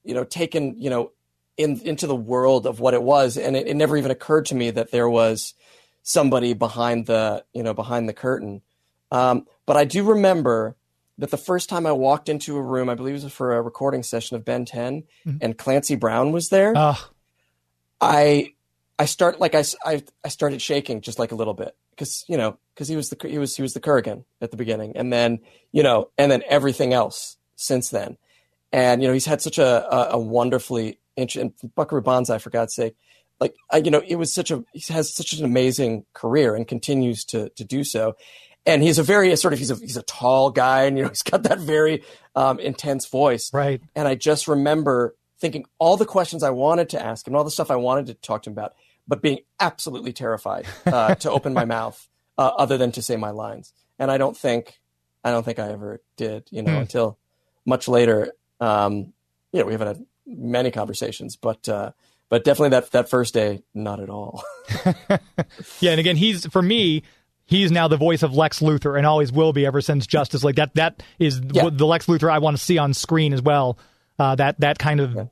you 0.02 0.14
know, 0.14 0.24
taken, 0.24 0.80
you 0.80 0.88
know, 0.88 1.12
in 1.58 1.78
into 1.80 2.06
the 2.06 2.16
world 2.16 2.66
of 2.66 2.80
what 2.80 2.94
it 2.94 3.02
was, 3.02 3.36
and 3.36 3.54
it, 3.54 3.66
it 3.68 3.74
never 3.74 3.98
even 3.98 4.10
occurred 4.10 4.46
to 4.46 4.54
me 4.54 4.70
that 4.70 4.90
there 4.90 5.10
was 5.10 5.52
somebody 6.02 6.54
behind 6.54 7.04
the, 7.06 7.44
you 7.52 7.62
know, 7.62 7.74
behind 7.74 8.08
the 8.08 8.14
curtain. 8.14 8.62
Um, 9.10 9.46
but 9.66 9.76
I 9.76 9.84
do 9.84 10.04
remember 10.04 10.74
that 11.18 11.30
the 11.30 11.36
first 11.36 11.68
time 11.68 11.86
I 11.86 11.92
walked 11.92 12.30
into 12.30 12.56
a 12.56 12.62
room, 12.62 12.88
I 12.88 12.94
believe 12.94 13.14
it 13.14 13.22
was 13.22 13.32
for 13.32 13.54
a 13.54 13.62
recording 13.62 14.02
session 14.02 14.36
of 14.36 14.44
Ben 14.44 14.64
10, 14.64 15.04
and 15.40 15.58
Clancy 15.58 15.96
Brown 15.96 16.32
was 16.32 16.48
there. 16.48 16.76
Uh, 16.76 16.96
I 18.00 18.53
I 18.98 19.06
start 19.06 19.40
like 19.40 19.54
I 19.54 19.64
I 19.84 20.28
started 20.28 20.62
shaking 20.62 21.00
just 21.00 21.18
like 21.18 21.32
a 21.32 21.34
little 21.36 21.54
bit 21.54 21.76
because 21.90 22.24
you 22.28 22.36
know 22.36 22.58
because 22.74 22.88
he 22.88 22.96
was 22.96 23.10
the 23.10 23.28
he 23.28 23.38
was 23.38 23.56
he 23.56 23.62
was 23.62 23.74
the 23.74 23.80
Kurgan 23.80 24.24
at 24.40 24.50
the 24.50 24.56
beginning 24.56 24.96
and 24.96 25.12
then 25.12 25.40
you 25.72 25.82
know 25.82 26.10
and 26.16 26.30
then 26.30 26.42
everything 26.48 26.92
else 26.92 27.36
since 27.56 27.90
then. 27.90 28.16
And 28.72 29.02
you 29.02 29.08
know 29.08 29.14
he's 29.14 29.26
had 29.26 29.42
such 29.42 29.58
a 29.58 29.92
a, 29.92 30.08
a 30.12 30.18
wonderfully 30.18 30.98
interesting 31.16 31.54
Buckaroo 31.74 32.02
Banzai 32.02 32.38
for 32.38 32.50
God's 32.50 32.74
sake 32.74 32.96
like 33.40 33.54
I, 33.70 33.78
you 33.78 33.90
know 33.90 34.02
it 34.06 34.16
was 34.16 34.32
such 34.32 34.50
a 34.50 34.64
he 34.72 34.92
has 34.92 35.14
such 35.14 35.32
an 35.32 35.44
amazing 35.44 36.04
career 36.12 36.54
and 36.54 36.66
continues 36.66 37.24
to 37.26 37.50
to 37.50 37.64
do 37.64 37.84
so. 37.84 38.14
And 38.66 38.82
he's 38.82 38.98
a 38.98 39.02
very 39.02 39.34
sort 39.36 39.52
of 39.52 39.58
he's 39.58 39.70
a 39.70 39.76
he's 39.76 39.96
a 39.96 40.02
tall 40.02 40.50
guy 40.50 40.84
and 40.84 40.96
you 40.96 41.04
know 41.04 41.08
he's 41.10 41.22
got 41.22 41.42
that 41.44 41.58
very 41.58 42.02
um, 42.34 42.58
intense 42.58 43.06
voice. 43.06 43.52
Right. 43.52 43.82
and 43.94 44.08
I 44.08 44.14
just 44.14 44.48
remember 44.48 45.14
thinking 45.44 45.66
all 45.78 45.98
the 45.98 46.06
questions 46.06 46.42
I 46.42 46.48
wanted 46.50 46.88
to 46.90 47.02
ask 47.04 47.28
him, 47.28 47.36
all 47.36 47.44
the 47.44 47.50
stuff 47.50 47.70
I 47.70 47.76
wanted 47.76 48.06
to 48.06 48.14
talk 48.14 48.44
to 48.44 48.50
him 48.50 48.54
about, 48.54 48.72
but 49.06 49.20
being 49.20 49.40
absolutely 49.60 50.14
terrified 50.14 50.64
uh, 50.86 51.14
to 51.16 51.30
open 51.30 51.52
my 51.52 51.64
mouth 51.76 52.08
uh, 52.38 52.50
other 52.56 52.78
than 52.78 52.92
to 52.92 53.02
say 53.02 53.16
my 53.16 53.30
lines. 53.30 53.74
And 53.98 54.10
I 54.10 54.16
don't 54.16 54.36
think, 54.36 54.80
I 55.22 55.30
don't 55.30 55.44
think 55.44 55.58
I 55.58 55.70
ever 55.70 56.00
did, 56.16 56.44
you 56.50 56.62
know, 56.62 56.72
Hmm. 56.72 56.78
until 56.80 57.18
much 57.66 57.88
later. 57.88 58.32
Um, 58.58 59.12
you 59.52 59.60
know, 59.60 59.66
we 59.66 59.72
haven't 59.72 59.86
had 59.88 60.06
many 60.26 60.70
conversations, 60.70 61.36
but, 61.36 61.68
uh, 61.68 61.92
but 62.30 62.42
definitely 62.44 62.70
that, 62.70 62.90
that 62.92 63.10
first 63.10 63.34
day, 63.34 63.62
not 63.74 64.00
at 64.00 64.08
all. 64.08 64.42
Yeah, 65.80 65.90
and 65.92 66.00
again, 66.00 66.16
he's 66.16 66.46
for 66.46 66.62
me. 66.62 67.02
He's 67.46 67.70
now 67.70 67.88
the 67.88 67.98
voice 67.98 68.22
of 68.22 68.34
Lex 68.34 68.60
Luthor, 68.60 68.96
and 68.96 69.06
always 69.06 69.30
will 69.30 69.52
be 69.52 69.66
ever 69.66 69.82
since 69.82 70.06
Justice 70.06 70.42
League. 70.42 70.56
That 70.56 70.74
that 70.76 71.02
is 71.18 71.40
Yeah. 71.52 71.68
the 71.70 71.84
Lex 71.86 72.06
Luthor 72.06 72.30
I 72.30 72.38
want 72.38 72.56
to 72.56 72.62
see 72.62 72.78
on 72.78 72.94
screen 72.94 73.34
as 73.34 73.42
well. 73.42 73.76
Uh, 74.18 74.34
that 74.36 74.60
that 74.60 74.78
kind 74.78 75.00
of 75.00 75.28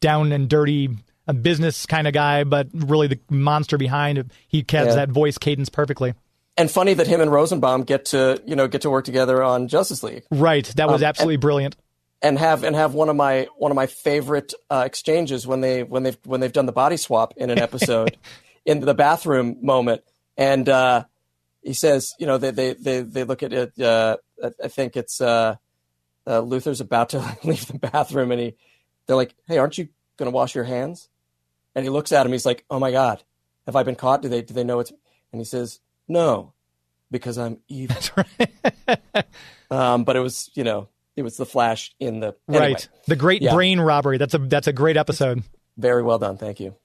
down 0.00 0.32
and 0.32 0.48
dirty 0.48 0.88
uh, 1.28 1.32
business 1.32 1.86
kind 1.86 2.06
of 2.08 2.12
guy, 2.14 2.44
but 2.44 2.66
really 2.72 3.06
the 3.06 3.18
monster 3.30 3.78
behind 3.78 4.18
it. 4.18 4.26
He 4.48 4.64
has 4.70 4.88
Yeah. 4.88 4.94
that 4.96 5.08
voice 5.10 5.38
cadence 5.38 5.68
perfectly. 5.68 6.14
and 6.56 6.70
funny 6.70 6.94
that 6.94 7.06
him 7.08 7.20
and 7.20 7.32
Rosenbaum 7.32 7.82
get 7.82 8.04
to, 8.06 8.40
you 8.46 8.54
know, 8.54 8.68
get 8.68 8.82
to 8.82 8.90
work 8.90 9.04
together 9.04 9.42
on 9.42 9.66
Justice 9.66 10.02
League. 10.04 10.22
Right, 10.30 10.64
that 10.76 10.88
was 10.88 11.02
Um, 11.02 11.08
absolutely 11.08 11.36
brilliant. 11.38 11.76
and 12.22 12.38
have 12.38 12.62
and 12.64 12.74
have 12.76 12.94
one 12.94 13.08
of 13.08 13.16
my 13.16 13.48
one 13.56 13.70
of 13.72 13.76
my 13.76 13.86
favorite 13.86 14.52
uh, 14.70 14.82
exchanges 14.86 15.46
when 15.46 15.60
they 15.62 15.82
when 15.82 16.02
they've 16.04 16.18
when 16.24 16.40
they've 16.40 16.52
done 16.52 16.66
the 16.66 16.72
body 16.72 16.96
swap 16.96 17.34
in 17.36 17.50
an 17.50 17.58
episode 17.58 18.16
in 18.64 18.80
the 18.80 18.94
bathroom 18.94 19.56
moment 19.62 20.02
and 20.36 20.68
uh, 20.68 21.04
he 21.62 21.72
says 21.72 22.14
you 22.18 22.26
know 22.26 22.38
they 22.38 22.50
they 22.50 22.72
they, 22.74 23.00
they 23.02 23.24
look 23.24 23.42
at 23.42 23.52
it 23.52 23.72
uh, 23.80 24.16
I- 24.42 24.64
I 24.64 24.68
think 24.68 24.96
it's 24.96 25.20
uh, 26.26 26.40
Luthor's 26.40 26.80
about 26.80 27.10
to 27.10 27.18
leave 27.44 27.66
the 27.66 27.78
bathroom 27.78 28.30
and 28.32 28.40
he 28.40 28.56
they're 29.06 29.16
like 29.16 29.34
hey 29.46 29.58
aren't 29.58 29.78
you 29.78 29.88
gonna 30.16 30.30
wash 30.30 30.54
your 30.54 30.64
hands? 30.64 31.08
And 31.74 31.84
he 31.84 31.90
looks 31.90 32.12
at 32.12 32.24
him 32.26 32.32
he's 32.32 32.46
like 32.46 32.64
oh 32.70 32.78
my 32.78 32.90
god 32.92 33.22
have 33.66 33.76
I 33.76 33.82
been 33.82 33.96
caught? 33.96 34.22
Do 34.22 34.28
they 34.28 34.42
do 34.42 34.54
they 34.54 34.64
know 34.64 34.80
it's 34.80 34.92
and 35.32 35.40
he 35.40 35.44
says 35.44 35.80
no 36.08 36.52
because 37.10 37.38
I'm 37.38 37.58
evil. 37.68 37.96
Um, 39.70 40.04
but 40.04 40.14
it 40.14 40.20
was 40.20 40.50
you 40.54 40.62
know 40.62 40.88
it 41.16 41.22
was 41.22 41.36
the 41.36 41.46
flash 41.46 41.94
in 41.98 42.20
the 42.20 42.36
anyway, 42.48 42.72
right, 42.72 42.88
the 43.06 43.16
great 43.16 43.42
Yeah. 43.42 43.54
brain 43.54 43.80
robbery. 43.80 44.18
That's 44.18 44.34
a 44.34 44.38
that's 44.38 44.66
a 44.66 44.72
great 44.72 44.96
episode. 44.96 45.42
very 45.76 46.02
well 46.02 46.18
done. 46.18 46.36
Thank 46.36 46.60
you 46.60 46.76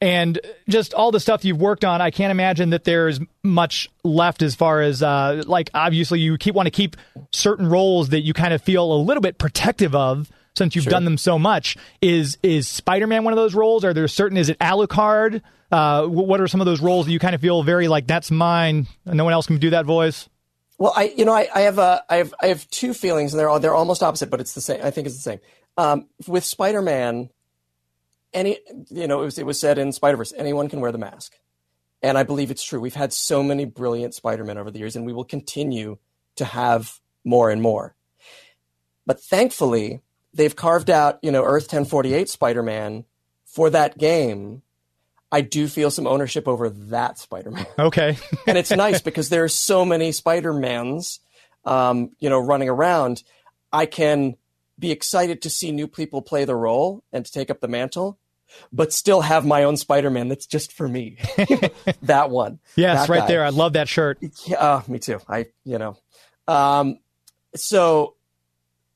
and 0.00 0.38
just 0.68 0.94
all 0.94 1.10
the 1.10 1.20
stuff 1.20 1.44
you've 1.44 1.60
worked 1.60 1.84
on 1.84 2.00
i 2.00 2.10
can't 2.10 2.30
imagine 2.30 2.70
that 2.70 2.84
there's 2.84 3.18
much 3.42 3.88
left 4.04 4.42
as 4.42 4.54
far 4.54 4.80
as 4.80 5.02
uh, 5.02 5.42
like 5.46 5.70
obviously 5.74 6.20
you 6.20 6.36
keep 6.38 6.54
want 6.54 6.66
to 6.66 6.70
keep 6.70 6.96
certain 7.32 7.66
roles 7.68 8.10
that 8.10 8.20
you 8.20 8.32
kind 8.32 8.52
of 8.54 8.62
feel 8.62 8.92
a 8.92 8.98
little 8.98 9.20
bit 9.20 9.38
protective 9.38 9.94
of 9.94 10.30
since 10.56 10.74
you've 10.74 10.84
Sure. 10.84 10.90
done 10.90 11.04
them 11.04 11.18
so 11.18 11.38
much 11.38 11.76
is 12.00 12.38
is 12.42 12.68
spider-man 12.68 13.24
one 13.24 13.32
of 13.32 13.36
those 13.38 13.54
roles 13.54 13.84
are 13.84 13.92
there 13.92 14.06
certain 14.08 14.36
is 14.38 14.48
it 14.48 14.58
alucard 14.60 15.40
uh, 15.70 16.04
wh- 16.06 16.26
what 16.28 16.40
are 16.40 16.48
some 16.48 16.60
of 16.60 16.64
those 16.66 16.80
roles 16.80 17.06
that 17.06 17.12
you 17.12 17.18
kind 17.18 17.34
of 17.34 17.40
feel 17.40 17.62
very 17.62 17.88
like 17.88 18.06
that's 18.06 18.30
mine 18.30 18.86
and 19.04 19.16
no 19.16 19.24
one 19.24 19.32
else 19.32 19.46
can 19.46 19.58
do 19.58 19.70
that 19.70 19.84
voice 19.84 20.28
Well, 20.78 20.92
I 20.96 21.12
you 21.16 21.24
know 21.24 21.32
I, 21.34 21.48
I 21.54 21.60
have 21.62 21.78
a 21.78 22.02
I 22.08 22.16
have 22.16 22.34
I 22.40 22.46
have 22.48 22.68
two 22.70 22.94
feelings 22.94 23.32
and 23.34 23.40
they're 23.40 23.48
all, 23.50 23.58
they're 23.60 23.74
almost 23.74 24.02
opposite, 24.02 24.30
but 24.30 24.40
it's 24.40 24.54
the 24.54 24.60
same. 24.60 24.80
I 24.82 24.90
think 24.92 25.06
it's 25.08 25.16
the 25.16 25.22
same. 25.22 25.40
Um, 25.76 26.06
with 26.28 26.44
Spider 26.44 26.82
Man, 26.82 27.30
any 28.32 28.58
you 28.90 29.06
know 29.06 29.22
it 29.22 29.24
was 29.24 29.38
it 29.38 29.46
was 29.46 29.58
said 29.58 29.78
in 29.78 29.92
Spider 29.92 30.16
Verse, 30.16 30.32
anyone 30.36 30.68
can 30.68 30.80
wear 30.80 30.92
the 30.92 30.98
mask, 30.98 31.34
and 32.02 32.18
I 32.18 32.22
believe 32.22 32.50
it's 32.50 32.64
true. 32.64 32.80
We've 32.80 32.94
had 32.94 33.12
so 33.12 33.42
many 33.42 33.64
brilliant 33.64 34.14
Spider 34.14 34.44
Men 34.44 34.58
over 34.58 34.70
the 34.70 34.78
years, 34.78 34.96
and 34.96 35.06
we 35.06 35.12
will 35.12 35.24
continue 35.24 35.98
to 36.36 36.44
have 36.44 37.00
more 37.24 37.50
and 37.50 37.60
more. 37.60 37.94
But 39.06 39.20
thankfully, 39.20 40.00
they've 40.34 40.54
carved 40.54 40.90
out 40.90 41.18
you 41.22 41.30
know 41.30 41.44
Earth 41.44 41.68
ten 41.68 41.84
forty 41.84 42.14
eight 42.14 42.28
Spider 42.28 42.62
Man 42.62 43.04
for 43.48 43.70
that 43.70 43.98
game, 43.98 44.62
I 45.32 45.40
do 45.40 45.68
feel 45.68 45.90
some 45.90 46.06
ownership 46.06 46.46
over 46.46 46.70
that 46.70 47.18
Spider-Man. 47.18 47.66
Okay. 47.78 48.16
and 48.46 48.58
it's 48.58 48.70
nice 48.70 49.00
because 49.00 49.30
there 49.30 49.44
are 49.44 49.48
so 49.48 49.84
many 49.84 50.12
Spider-Mans, 50.12 51.20
um, 51.64 52.10
you 52.18 52.30
know, 52.30 52.38
running 52.38 52.68
around. 52.68 53.22
I 53.72 53.86
can 53.86 54.36
be 54.78 54.90
excited 54.90 55.42
to 55.42 55.50
see 55.50 55.72
new 55.72 55.88
people 55.88 56.22
play 56.22 56.44
the 56.44 56.54
role 56.54 57.02
and 57.12 57.24
to 57.26 57.32
take 57.32 57.50
up 57.50 57.60
the 57.60 57.68
mantle, 57.68 58.18
but 58.72 58.92
still 58.92 59.20
have 59.22 59.44
my 59.44 59.64
own 59.64 59.76
Spider-Man 59.76 60.28
that's 60.28 60.46
just 60.46 60.72
for 60.72 60.88
me. 60.88 61.16
that 62.02 62.30
one. 62.30 62.60
yes, 62.76 63.06
That 63.06 63.08
right 63.12 63.20
guy. 63.20 63.26
there. 63.26 63.44
I 63.44 63.48
love 63.50 63.72
that 63.74 63.88
shirt. 63.88 64.18
Yeah, 64.46 64.56
uh, 64.58 64.82
me 64.88 64.98
too. 64.98 65.20
I, 65.28 65.46
you 65.64 65.78
know, 65.78 65.96
um, 66.46 66.98
so, 67.54 68.14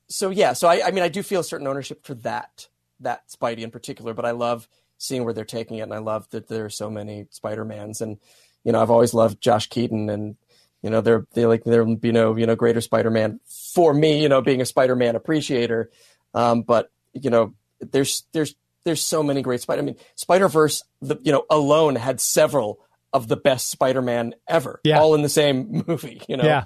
so 0.07 0.29
yeah. 0.29 0.53
So 0.53 0.67
I, 0.67 0.87
I 0.87 0.91
mean, 0.91 1.03
I 1.03 1.09
do 1.09 1.23
feel 1.23 1.41
a 1.41 1.43
certain 1.43 1.67
ownership 1.67 2.05
for 2.05 2.13
that, 2.15 2.67
that 3.01 3.23
Spidey 3.29 3.59
in 3.59 3.71
particular. 3.71 4.13
But 4.13 4.25
I 4.25 4.31
love 4.31 4.67
seeing 4.97 5.23
where 5.25 5.33
they're 5.33 5.43
taking 5.45 5.77
it, 5.77 5.81
and 5.81 5.93
I 5.93 5.97
love 5.99 6.29
that 6.29 6.47
there 6.47 6.65
are 6.65 6.69
so 6.69 6.89
many 6.89 7.27
Spider 7.29 7.65
Mans. 7.65 7.99
And 7.99 8.17
you 8.63 8.71
know, 8.71 8.81
I've 8.81 8.91
always 8.91 9.13
loved 9.13 9.41
Josh 9.41 9.67
Keaton, 9.67 10.09
and 10.09 10.35
you 10.83 10.89
know, 10.91 11.01
there, 11.01 11.25
they 11.33 11.45
like 11.47 11.63
there 11.63 11.83
will 11.83 11.95
be 11.95 12.11
no, 12.11 12.35
you 12.35 12.45
know, 12.45 12.55
greater 12.55 12.81
Spider 12.81 13.09
Man 13.09 13.39
for 13.73 13.93
me. 13.93 14.21
You 14.21 14.29
know, 14.29 14.41
being 14.41 14.61
a 14.61 14.65
Spider 14.65 14.95
Man 14.95 15.15
appreciator. 15.15 15.89
Um, 16.35 16.61
but 16.61 16.91
you 17.13 17.29
know, 17.31 17.53
there's 17.79 18.23
there's 18.33 18.53
there's 18.83 19.01
so 19.03 19.23
many 19.23 19.41
great 19.41 19.61
Spider. 19.61 19.81
I 19.81 19.85
mean, 19.85 19.95
Spider 20.15 20.47
Verse, 20.49 20.83
the 21.01 21.17
you 21.23 21.31
know, 21.31 21.45
alone 21.49 21.95
had 21.95 22.19
several 22.21 22.79
of 23.13 23.27
the 23.27 23.37
best 23.37 23.69
Spider-Man 23.69 24.33
ever, 24.47 24.81
Yeah. 24.83 24.99
all 24.99 25.13
in 25.13 25.21
the 25.21 25.29
same 25.29 25.83
movie. 25.87 26.21
You 26.27 26.35
know, 26.37 26.43
Yeah. 26.45 26.63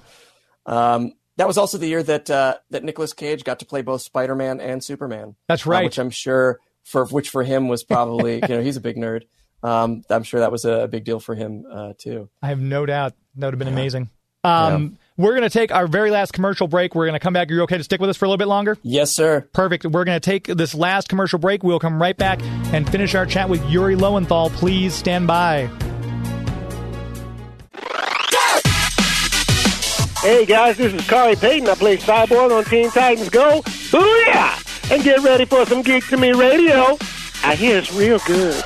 um, 0.66 1.12
that 1.36 1.46
was 1.46 1.58
also 1.58 1.78
the 1.78 1.86
year 1.86 2.02
that 2.02 2.30
uh, 2.30 2.56
that 2.70 2.82
Nicolas 2.84 3.12
Cage 3.12 3.44
got 3.44 3.60
to 3.60 3.66
play 3.66 3.82
both 3.82 4.02
Spider-Man 4.02 4.60
and 4.60 4.82
Superman. 4.82 5.36
That's 5.46 5.66
uh, 5.66 5.70
right. 5.70 5.84
which 5.84 5.98
I'm 5.98 6.10
sure 6.10 6.58
for 6.84 7.04
which 7.06 7.28
for 7.30 7.44
him 7.44 7.68
was 7.68 7.84
probably 7.84 8.36
you 8.48 8.48
know 8.56 8.62
he's 8.62 8.76
a 8.76 8.80
big 8.80 8.96
nerd. 8.96 9.24
Um, 9.62 10.02
I'm 10.08 10.22
sure 10.22 10.40
that 10.40 10.52
was 10.52 10.64
a 10.64 10.86
big 10.88 11.04
deal 11.04 11.20
for 11.20 11.34
him 11.34 11.64
uh, 11.70 11.92
too. 11.98 12.28
I 12.42 12.48
have 12.48 12.60
no 12.60 12.86
doubt 12.86 13.14
that 13.36 13.46
would 13.46 13.54
have 13.54 13.58
been 13.58 13.68
amazing. 13.68 14.10
Um, 14.44 14.98
We're 15.16 15.32
going 15.32 15.42
to 15.42 15.50
take 15.50 15.72
our 15.72 15.88
very 15.88 16.10
last 16.12 16.32
commercial 16.32 16.68
break. 16.68 16.94
We're 16.94 17.06
going 17.06 17.18
to 17.18 17.22
come 17.22 17.32
back. 17.32 17.50
Are 17.50 17.54
you 17.54 17.62
okay 17.62 17.76
to 17.76 17.84
stick 17.84 18.00
with 18.00 18.08
us 18.08 18.16
for 18.16 18.24
a 18.24 18.28
little 18.28 18.38
bit 18.38 18.46
longer? 18.46 18.78
Yes, 18.82 19.10
sir. 19.14 19.48
Perfect. 19.52 19.84
We're 19.84 20.04
going 20.04 20.16
to 20.18 20.24
take 20.24 20.46
this 20.46 20.74
last 20.74 21.08
commercial 21.08 21.40
break. 21.40 21.64
We'll 21.64 21.80
come 21.80 22.00
right 22.00 22.16
back 22.16 22.40
and 22.72 22.88
finish 22.88 23.16
our 23.16 23.26
chat 23.26 23.48
with 23.48 23.64
Yuri 23.68 23.96
Lowenthal. 23.96 24.50
Please 24.50 24.94
stand 24.94 25.26
by. 25.26 25.68
Hey 30.20 30.44
guys, 30.46 30.76
this 30.76 30.92
is 30.92 31.00
Khary 31.02 31.36
Payton. 31.36 31.68
I 31.68 31.74
play 31.74 31.96
Cyborg 31.96 32.56
on 32.56 32.64
Teen 32.64 32.90
Titans 32.90 33.28
Go. 33.28 33.62
Booyah! 33.62 34.92
And 34.92 35.02
get 35.04 35.22
ready 35.22 35.44
for 35.44 35.64
some 35.64 35.82
Geek 35.82 36.06
to 36.08 36.16
Me 36.16 36.32
radio. 36.32 36.98
I 37.44 37.54
hear 37.54 37.78
it's 37.78 37.92
real 37.92 38.18
good. 38.26 38.62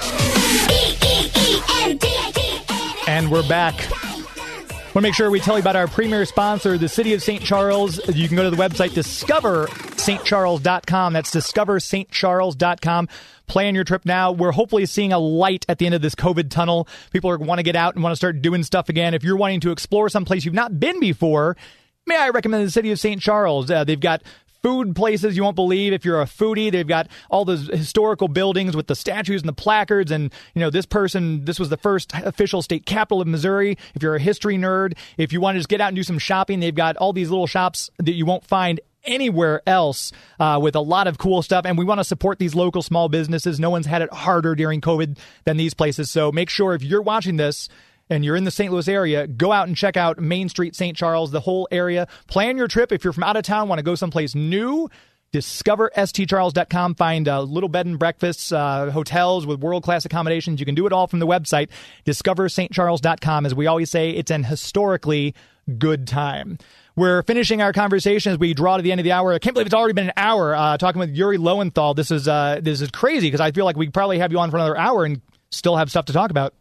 And 3.13 3.31
we're 3.31 3.47
back. 3.47 3.75
Want 3.91 4.95
to 4.95 5.01
make 5.03 5.13
sure 5.13 5.31
we 5.31 5.39
tell 5.39 5.57
you 5.57 5.61
about 5.61 5.77
our 5.77 5.87
premier 5.87 6.25
sponsor, 6.25 6.79
the 6.79 6.89
City 6.89 7.13
of 7.13 7.23
St. 7.23 7.43
Charles. 7.43 7.99
You 8.09 8.27
can 8.27 8.39
go 8.39 8.43
to 8.43 8.49
the 8.49 8.57
website 8.57 8.93
discoverstcharles.com. 8.93 11.13
That's 11.13 11.31
discoverstcharles.com. 11.31 13.09
Plan 13.49 13.75
your 13.75 13.85
trip 13.85 14.07
now. 14.07 14.33
We're 14.33 14.53
hopefully 14.53 14.87
seeing 14.87 15.13
a 15.13 15.19
light 15.19 15.67
at 15.69 15.77
the 15.77 15.85
end 15.85 15.95
of 15.95 16.01
this 16.01 16.15
COVID 16.15 16.49
tunnel. 16.49 16.89
People 17.11 17.29
are 17.29 17.37
want 17.37 17.59
to 17.59 17.63
get 17.63 17.77
out 17.77 17.95
and 17.95 18.03
want 18.03 18.13
to 18.13 18.17
start 18.17 18.41
doing 18.41 18.63
stuff 18.63 18.89
again. 18.89 19.13
If 19.13 19.23
you're 19.23 19.37
wanting 19.37 19.61
to 19.61 19.73
explore 19.73 20.09
someplace 20.09 20.47
you've 20.47 20.55
not 20.55 20.81
been 20.81 20.99
before, 20.99 21.59
may 22.07 22.17
I 22.17 22.31
recommend 22.31 22.67
the 22.67 22.71
City 22.71 22.93
of 22.93 22.99
St. 22.99 23.21
Charles? 23.21 23.71
Uh, 23.71 23.85
they've 23.85 24.01
got 24.01 24.23
food 24.63 24.95
places 24.95 25.37
you 25.37 25.43
won't 25.43 25.57
believe. 25.57 25.93
If 25.93 26.05
you're 26.05 26.21
a 26.21 26.27
foodie 26.27 26.71
they've 26.71 26.87
got 26.87 27.09
all 27.31 27.45
those 27.45 27.69
historical 27.69 28.29
buildings 28.29 28.77
with 28.77 28.87
the 28.87 28.95
statues 28.95 29.43
and 29.43 29.49
the 29.49 29.55
placards. 29.55 30.11
And 30.11 30.33
you 30.55 30.61
know 30.61 30.71
this 30.71 30.87
person 30.87 31.45
this 31.45 31.59
was 31.59 31.69
the 31.69 31.77
first 31.77 32.13
official 32.15 32.63
state 32.63 32.87
capital 32.87 33.21
of 33.21 33.29
missouri. 33.29 33.77
If 33.95 34.03
you're 34.03 34.17
a 34.17 34.21
history 34.21 34.57
nerd 34.57 34.97
if 35.17 35.33
you 35.33 35.41
want 35.41 35.57
to 35.57 35.59
just 35.61 35.69
get 35.69 35.81
out 35.81 35.89
and 35.89 35.97
do 35.97 36.03
some 36.03 36.19
shopping 36.19 36.61
they've 36.61 36.75
got 36.75 36.97
all 36.97 37.13
these 37.13 37.31
little 37.31 37.47
shops 37.47 37.91
that 37.99 38.13
you 38.13 38.27
won't 38.27 38.45
find 38.45 38.81
anywhere 39.05 39.63
else 39.67 40.13
uh, 40.39 40.59
with 40.63 40.77
a 40.77 40.81
lot 40.81 41.07
of 41.07 41.19
cool 41.19 41.43
stuff. 41.43 41.65
And 41.65 41.77
we 41.77 41.85
want 41.85 42.01
to 42.01 42.05
support 42.05 42.39
these 42.39 42.55
local 42.55 42.83
small 42.83 43.09
businesses. 43.09 43.59
No 43.59 43.71
one's 43.71 43.87
had 43.87 44.03
it 44.03 44.13
harder 44.13 44.55
during 44.55 44.81
covid 44.81 45.19
than 45.45 45.57
these 45.57 45.75
places. 45.75 46.11
So 46.11 46.33
make 46.33 46.49
sure 46.49 46.75
if 46.75 46.83
you're 46.83 47.03
watching 47.03 47.37
this 47.37 47.69
and 48.13 48.25
you're 48.25 48.37
in 48.37 48.45
the 48.45 48.51
St. 48.51 48.73
Louis 48.73 48.89
area, 48.89 49.27
go 49.27 49.53
out 49.53 49.67
and 49.67 49.77
check 49.77 49.97
out 49.97 50.19
Main 50.19 50.49
Street, 50.49 50.77
St. 50.77 50.97
Charles, 50.97 51.31
the 51.31 51.41
whole 51.41 51.67
area. 51.71 52.07
Plan 52.27 52.57
your 52.57 52.69
trip. 52.69 52.93
If 52.93 53.05
you're 53.05 53.13
from 53.13 53.25
out 53.25 53.37
of 53.37 53.43
town, 53.43 53.69
want 53.69 53.79
to 53.79 53.83
go 53.83 53.95
someplace 53.95 54.35
new, 54.35 54.89
discoverstcharles.com. 55.33 56.95
Find 56.95 57.29
uh, 57.29 57.43
little 57.43 57.69
bed 57.69 57.87
and 57.87 57.99
breakfasts, 57.99 58.53
uh, 58.53 58.91
hotels 58.91 59.47
with 59.47 59.61
world 59.61 59.83
class 59.83 60.05
accommodations. 60.05 60.61
You 60.61 60.67
can 60.67 60.75
do 60.75 60.87
it 60.87 60.93
all 60.93 61.07
from 61.07 61.19
the 61.19 61.27
website, 61.27 61.71
discoverstcharles.com. 62.05 63.47
As 63.47 63.55
we 63.55 63.67
always 63.67 63.91
say, 63.91 64.11
it's 64.11 64.31
an 64.31 64.45
historically 64.45 65.35
good 65.79 66.07
time. 66.07 66.59
We're 66.95 67.23
finishing 67.23 67.63
our 67.63 67.73
conversation 67.73 68.33
as 68.33 68.39
we 68.39 68.53
draw 68.53 68.77
to 68.77 68.83
the 68.83 68.93
end 68.93 69.01
of 69.01 69.05
the 69.05 69.13
hour. 69.13 69.33
I 69.33 69.39
can't 69.39 69.55
believe 69.55 69.67
it's 69.67 69.75
already 69.75 69.95
been 69.95 70.09
an 70.09 70.13
hour 70.17 70.55
uh, 70.55 70.77
talking 70.77 70.99
with 70.99 71.11
Yuri 71.11 71.39
Lowenthal. 71.39 71.95
This 71.95 72.11
is 72.11 72.29
uh, 72.29 72.61
this 72.63 72.83
is 72.83 72.91
crazy 72.91 73.29
because 73.29 73.41
I 73.41 73.53
feel 73.53 73.65
like 73.65 73.77
we 73.77 73.89
probably 73.89 74.19
have 74.19 74.31
you 74.31 74.39
on 74.39 74.51
for 74.51 74.59
another 74.59 74.77
hour 74.77 75.07
and 75.07 75.23
still 75.51 75.77
have 75.77 75.89
stuff 75.89 76.05
to 76.07 76.13
talk 76.13 76.31
about. 76.31 76.53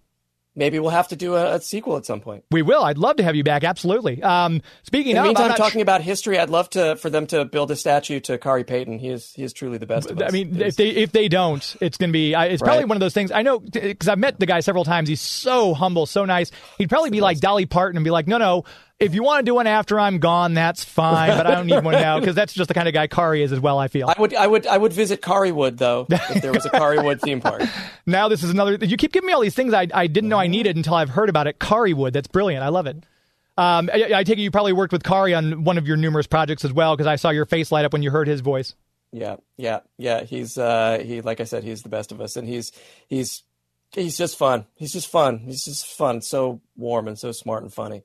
Maybe 0.54 0.80
we'll 0.80 0.90
have 0.92 1.08
to 1.08 1.16
do 1.16 1.36
a, 1.36 1.56
a 1.56 1.62
sequel 1.62 1.96
at 1.96 2.06
some 2.06 2.20
point. 2.20 2.44
We 2.52 2.62
will. 2.62 2.84
I'd 2.84 2.98
love 2.98 3.16
to 3.18 3.24
have 3.24 3.36
you 3.36 3.44
back. 3.44 3.64
Absolutely. 3.64 4.22
Um, 4.22 4.62
speaking 4.84 5.12
In 5.12 5.16
the 5.16 5.22
of, 5.22 5.38
I'm 5.38 5.44
meantime, 5.44 5.58
talking 5.58 5.80
su- 5.80 5.84
about 5.84 6.02
history, 6.02 6.38
I'd 6.38 6.50
love 6.50 6.70
to 6.72 6.98
for 6.98 7.10
them 7.10 7.26
to 7.28 7.46
build 7.46 7.72
a 7.72 7.76
statue 7.78 8.20
to 8.22 8.38
Khary 8.38 8.66
Payton. 8.68 9.00
He 9.00 9.08
is 9.10 9.32
he 9.34 9.44
is 9.44 9.54
truly 9.54 9.78
the 9.78 9.86
best. 9.86 10.12
Of 10.12 10.20
us. 10.22 10.28
I 10.28 10.32
mean, 10.32 10.54
He's- 10.54 10.68
if 10.70 10.76
they 10.76 10.90
if 10.90 11.12
they 11.14 11.30
don't, 11.30 11.76
it's 11.80 11.98
going 11.98 12.10
to 12.10 12.14
be. 12.14 12.36
I- 12.36 12.48
It's 12.48 12.62
probably 12.62 12.84
one 12.84 12.98
of 12.98 13.02
those 13.02 13.14
things. 13.14 13.32
I 13.32 13.44
know 13.44 13.60
because 13.60 14.10
I've 14.10 14.20
met 14.20 14.40
the 14.42 14.46
guy 14.46 14.60
several 14.60 14.84
times. 14.84 15.08
He's 15.08 15.22
so 15.22 15.74
humble, 15.74 16.06
so 16.06 16.26
nice. 16.26 16.52
He'd 16.78 16.90
probably 16.90 17.12
be 17.12 17.22
like 17.22 17.40
Dolly 17.40 17.66
Parton 17.66 17.96
and 17.96 18.04
be 18.04 18.12
like, 18.12 18.28
"No, 18.28 18.38
no, 18.38 18.66
if 19.02 19.16
you 19.16 19.24
want 19.24 19.40
to 19.40 19.50
do 19.50 19.56
one 19.56 19.68
after 19.68 20.00
I'm 20.00 20.20
gone, 20.20 20.54
that's 20.54 20.84
fine, 20.84 21.36
but 21.36 21.48
I 21.48 21.56
don't 21.56 21.68
need 21.68 21.84
one 21.84 21.96
now 21.96 22.20
because 22.22 22.36
that's 22.36 22.54
just 22.54 22.68
the 22.68 22.74
kind 22.74 22.88
of 22.88 22.94
guy 22.94 23.08
Khary 23.08 23.42
is 23.42 23.52
as 23.52 23.60
well. 23.60 23.80
I 23.80 23.88
feel. 23.88 24.08
I 24.08 24.20
would 24.20 24.34
I 24.36 24.48
would 24.48 24.68
I 24.68 24.78
would 24.78 24.94
visit 24.94 25.22
Kharywood 25.22 25.78
though 25.78 26.06
if 26.10 26.42
there 26.42 26.54
was 26.54 26.66
a 26.66 26.70
Kharywood 26.70 27.20
theme 27.20 27.42
park. 27.42 27.64
now 28.06 28.28
this 28.28 28.44
is 28.44 28.52
another. 28.52 28.76
You 28.76 28.98
keep 28.98 29.12
giving 29.12 29.28
me 29.28 29.34
all 29.34 29.42
these 29.42 29.56
things 29.56 29.74
I 29.74 29.88
I 29.94 30.08
didn't 30.08 30.30
know 30.30 30.40
I 30.40 30.48
needed 30.48 30.76
until 30.78 30.94
I've 30.94 31.10
heard 31.10 31.30
about 31.30 31.48
it. 31.48 31.60
Khary 31.60 31.94
Wood. 31.94 32.14
That's 32.14 32.28
brilliant. 32.28 32.64
I 32.64 32.70
love 32.70 32.86
it. 32.86 32.98
Um, 33.58 33.90
I, 33.94 34.14
I 34.16 34.24
take 34.24 34.38
it 34.38 34.42
you 34.42 34.52
probably 34.52 34.74
worked 34.74 34.94
with 34.94 35.04
Khary 35.04 35.36
on 35.38 35.64
one 35.64 35.78
of 35.78 35.88
your 35.88 35.98
numerous 35.98 36.28
projects 36.28 36.64
as 36.64 36.72
well 36.72 36.96
because 36.96 37.08
I 37.08 37.16
saw 37.18 37.32
your 37.32 37.46
face 37.46 37.72
light 37.72 37.86
up 37.86 37.94
when 37.94 38.04
you 38.04 38.12
heard 38.12 38.28
his 38.28 38.42
voice. 38.42 38.76
Yeah, 39.12 39.38
yeah, 39.58 39.82
yeah. 39.98 40.24
He's 40.24 40.58
uh 40.58 41.02
he 41.04 41.22
like 41.22 41.42
I 41.42 41.44
said, 41.46 41.64
he's 41.64 41.82
the 41.82 41.90
best 41.90 42.12
of 42.12 42.22
us, 42.22 42.38
and 42.38 42.48
he's 42.48 42.72
he's 43.08 43.44
he's 43.92 44.18
just 44.18 44.38
fun. 44.38 44.66
He's 44.76 44.94
just 44.94 45.08
fun. 45.08 45.40
He's 45.40 45.66
just 45.66 45.86
fun. 45.86 46.22
So 46.22 46.62
warm 46.78 47.08
and 47.08 47.20
so 47.20 47.32
smart 47.32 47.64
and 47.64 47.74
funny. 47.74 48.04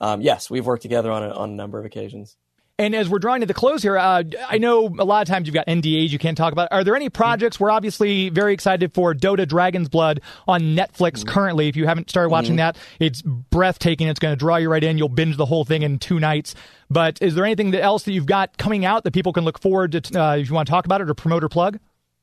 Um, 0.00 0.20
yes, 0.20 0.50
we've 0.50 0.66
worked 0.66 0.82
together 0.82 1.10
on 1.10 1.22
a, 1.22 1.30
on 1.30 1.50
a 1.50 1.54
number 1.54 1.78
of 1.78 1.84
occasions. 1.84 2.36
And 2.78 2.94
as 2.94 3.08
we're 3.08 3.20
drawing 3.20 3.40
to 3.40 3.46
the 3.46 3.54
close 3.54 3.82
here, 3.82 3.96
uh, 3.96 4.22
I 4.46 4.58
know 4.58 4.94
a 4.98 5.04
lot 5.04 5.22
of 5.22 5.28
times 5.28 5.46
you've 5.46 5.54
got 5.54 5.66
NDAs 5.66 6.10
you 6.10 6.18
can't 6.18 6.36
talk 6.36 6.52
about. 6.52 6.68
Are 6.70 6.84
there 6.84 6.94
any 6.94 7.08
projects? 7.08 7.58
We're 7.58 7.70
obviously 7.70 8.28
very 8.28 8.52
excited 8.52 8.92
for 8.92 9.14
Dota 9.14 9.48
Dragon's 9.48 9.88
Blood 9.88 10.20
on 10.46 10.76
Netflix 10.76 11.26
currently. 11.26 11.68
If 11.68 11.76
you 11.76 11.86
haven't 11.86 12.10
started 12.10 12.28
watching 12.28 12.56
that, 12.56 12.76
it's 13.00 13.22
breathtaking. 13.22 14.08
It's 14.08 14.20
going 14.20 14.32
to 14.32 14.36
draw 14.38 14.56
you 14.56 14.70
right 14.70 14.84
in. 14.84 14.98
You'll 14.98 15.08
binge 15.08 15.38
the 15.38 15.46
whole 15.46 15.64
thing 15.64 15.82
in 15.82 15.98
two 15.98 16.20
nights. 16.20 16.54
But 16.90 17.18
is 17.22 17.34
there 17.34 17.46
anything 17.46 17.74
else 17.74 18.02
that 18.02 18.12
you've 18.12 18.26
got 18.26 18.58
coming 18.58 18.84
out 18.84 19.04
that 19.04 19.14
people 19.14 19.32
can 19.32 19.44
look 19.44 19.58
forward 19.58 19.92
to 19.92 20.20
uh, 20.20 20.36
if 20.36 20.48
you 20.50 20.54
want 20.54 20.66
to 20.66 20.70
talk 20.70 20.84
about 20.84 21.00
it 21.00 21.08
or 21.08 21.14
promote 21.14 21.44
or 21.44 21.48
plug? 21.48 21.78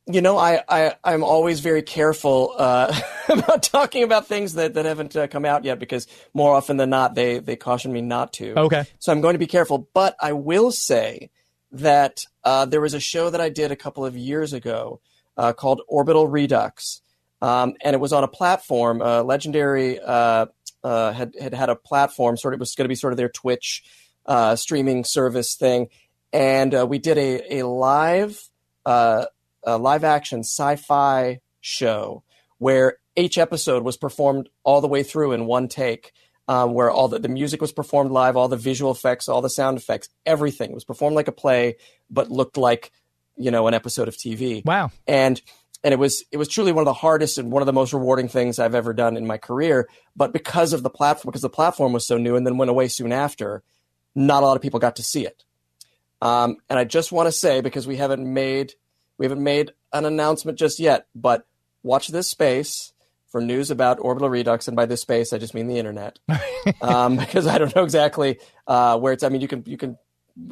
You 0.06 0.22
know, 0.22 0.38
I, 0.38 0.62
I 0.68 0.96
I'm 1.04 1.24
always 1.24 1.62
very 1.62 1.82
careful 1.82 2.54
uh, 2.58 2.94
about 3.30 3.64
talking 3.64 4.04
about 4.04 4.28
things 4.28 4.56
that, 4.56 4.74
that 4.74 4.86
haven't 4.86 5.16
uh, 5.16 5.28
come 5.28 5.46
out 5.46 5.64
yet 5.64 5.80
because 5.80 6.08
more 6.34 6.54
often 6.54 6.78
than 6.78 6.90
not 6.90 7.16
they 7.16 7.40
they 7.40 7.56
caution 7.56 7.94
me 7.94 8.02
not 8.02 8.34
to. 8.34 8.60
Okay. 8.60 8.86
So 9.00 9.12
I'm 9.12 9.22
going 9.22 9.36
to 9.36 9.40
be 9.40 9.48
careful, 9.48 9.88
but 9.94 10.16
I 10.20 10.34
will 10.34 10.72
say 10.72 11.30
that 11.72 12.26
uh, 12.44 12.66
there 12.66 12.82
was 12.82 12.94
a 12.94 13.00
show 13.00 13.30
that 13.30 13.42
I 13.42 13.50
did 13.50 13.72
a 13.72 13.76
couple 13.76 14.06
of 14.06 14.18
years 14.18 14.54
ago 14.54 15.00
uh, 15.38 15.54
called 15.54 15.82
Orbital 15.88 16.28
Redux, 16.28 17.02
um, 17.42 17.74
and 17.82 17.94
it 17.96 18.00
was 18.00 18.14
on 18.14 18.24
a 18.24 18.28
platform. 18.28 19.02
Uh, 19.02 19.24
Legendary 19.24 20.00
uh, 20.00 20.48
uh, 20.84 21.12
had 21.12 21.34
had 21.40 21.54
had 21.54 21.70
a 21.70 21.76
platform, 21.76 22.38
sort 22.38 22.54
of 22.54 22.60
it 22.60 22.62
was 22.62 22.76
going 22.76 22.86
to 22.86 22.90
be 22.90 22.96
sort 22.96 23.14
of 23.14 23.18
their 23.18 23.30
Twitch 23.30 23.84
uh, 24.26 24.56
streaming 24.56 25.04
service 25.04 25.56
thing, 25.56 25.90
and 26.32 26.76
uh, 26.76 26.86
we 26.86 27.00
did 27.00 27.18
a 27.18 27.60
a 27.60 27.68
live 27.68 28.50
uh, 29.68 29.72
a 29.72 29.78
live 29.78 30.04
action 30.04 30.40
sci-fi 30.40 31.40
show 31.62 32.24
where 32.58 32.98
each 33.16 33.38
episode 33.38 33.84
was 33.84 33.98
performed 33.98 34.50
all 34.64 34.82
the 34.82 34.88
way 34.88 35.04
through 35.04 35.34
in 35.34 35.46
one 35.46 35.68
take 35.68 36.14
um, 36.48 36.74
where 36.74 36.92
all 36.92 37.08
the, 37.08 37.20
the 37.20 37.30
music 37.30 37.62
was 37.62 37.72
performed 37.72 38.12
live, 38.12 38.36
all 38.36 38.48
the 38.48 38.58
visual 38.58 38.92
effects, 38.92 39.30
all 39.30 39.42
the 39.42 39.50
sound 39.50 39.78
effects, 39.78 40.10
everything 40.26 40.74
was 40.74 40.84
performed 40.84 41.16
like 41.16 41.28
a 41.28 41.32
play, 41.32 41.78
but 42.10 42.30
looked 42.30 42.58
like 42.58 42.92
you 43.36 43.52
know 43.52 43.68
an 43.68 43.74
episode 43.74 44.08
of 44.08 44.16
TV. 44.16 44.64
Wow. 44.66 44.92
And 45.08 45.42
and 45.84 45.94
it 45.94 46.00
was 46.00 46.24
it 46.32 46.38
was 46.38 46.48
truly 46.48 46.72
one 46.72 46.82
of 46.82 46.86
the 46.86 46.94
hardest 46.94 47.38
and 47.38 47.52
one 47.52 47.62
of 47.62 47.66
the 47.66 47.74
most 47.74 47.94
rewarding 47.94 48.28
things 48.28 48.60
I've 48.60 48.76
ever 48.76 48.94
done 48.94 49.18
in 49.18 49.26
my 49.26 49.38
career. 49.38 49.88
But 50.16 50.34
because 50.34 50.74
of 50.74 50.84
the 50.84 50.90
platform, 50.90 51.32
because 51.32 51.42
the 51.42 51.50
platform 51.50 51.94
was 51.94 52.06
so 52.06 52.18
new 52.18 52.36
and 52.36 52.46
then 52.46 52.58
went 52.58 52.72
away 52.72 52.88
soon 52.88 53.12
after, 53.12 53.64
not 54.16 54.44
a 54.44 54.46
lot 54.46 54.56
of 54.56 54.62
people 54.62 54.80
got 54.80 54.98
to 54.98 55.04
see 55.04 55.26
it. 55.26 55.44
Um, 56.22 56.58
and 56.70 56.80
I 56.80 56.86
just 56.86 57.12
want 57.12 57.28
to 57.28 57.32
say 57.32 57.62
because 57.62 57.86
we 57.86 57.98
haven't 57.98 58.26
made 58.26 58.74
we 59.18 59.26
haven't 59.26 59.44
made 59.44 59.72
an 59.92 60.06
announcement 60.06 60.58
just 60.58 60.80
yet, 60.80 61.08
but 61.16 61.46
watch 61.84 62.08
this 62.08 62.30
space 62.30 62.94
for 63.28 63.42
news 63.42 63.72
about 63.72 64.00
orbital 64.00 64.30
redux, 64.30 64.68
and 64.68 64.76
by 64.76 64.86
this 64.86 65.02
space 65.02 65.34
I 65.34 65.38
just 65.38 65.54
mean 65.54 65.68
the 65.68 65.78
internet, 65.78 66.20
um, 66.82 67.18
because 67.18 67.48
I 67.48 67.58
don't 67.58 67.76
know 67.76 67.84
exactly 67.84 68.40
uh, 68.68 68.98
where 68.98 69.14
it's. 69.14 69.24
I 69.24 69.30
mean, 69.30 69.42
you 69.42 69.48
can 69.48 69.64
you 69.66 69.78
can. 69.78 69.98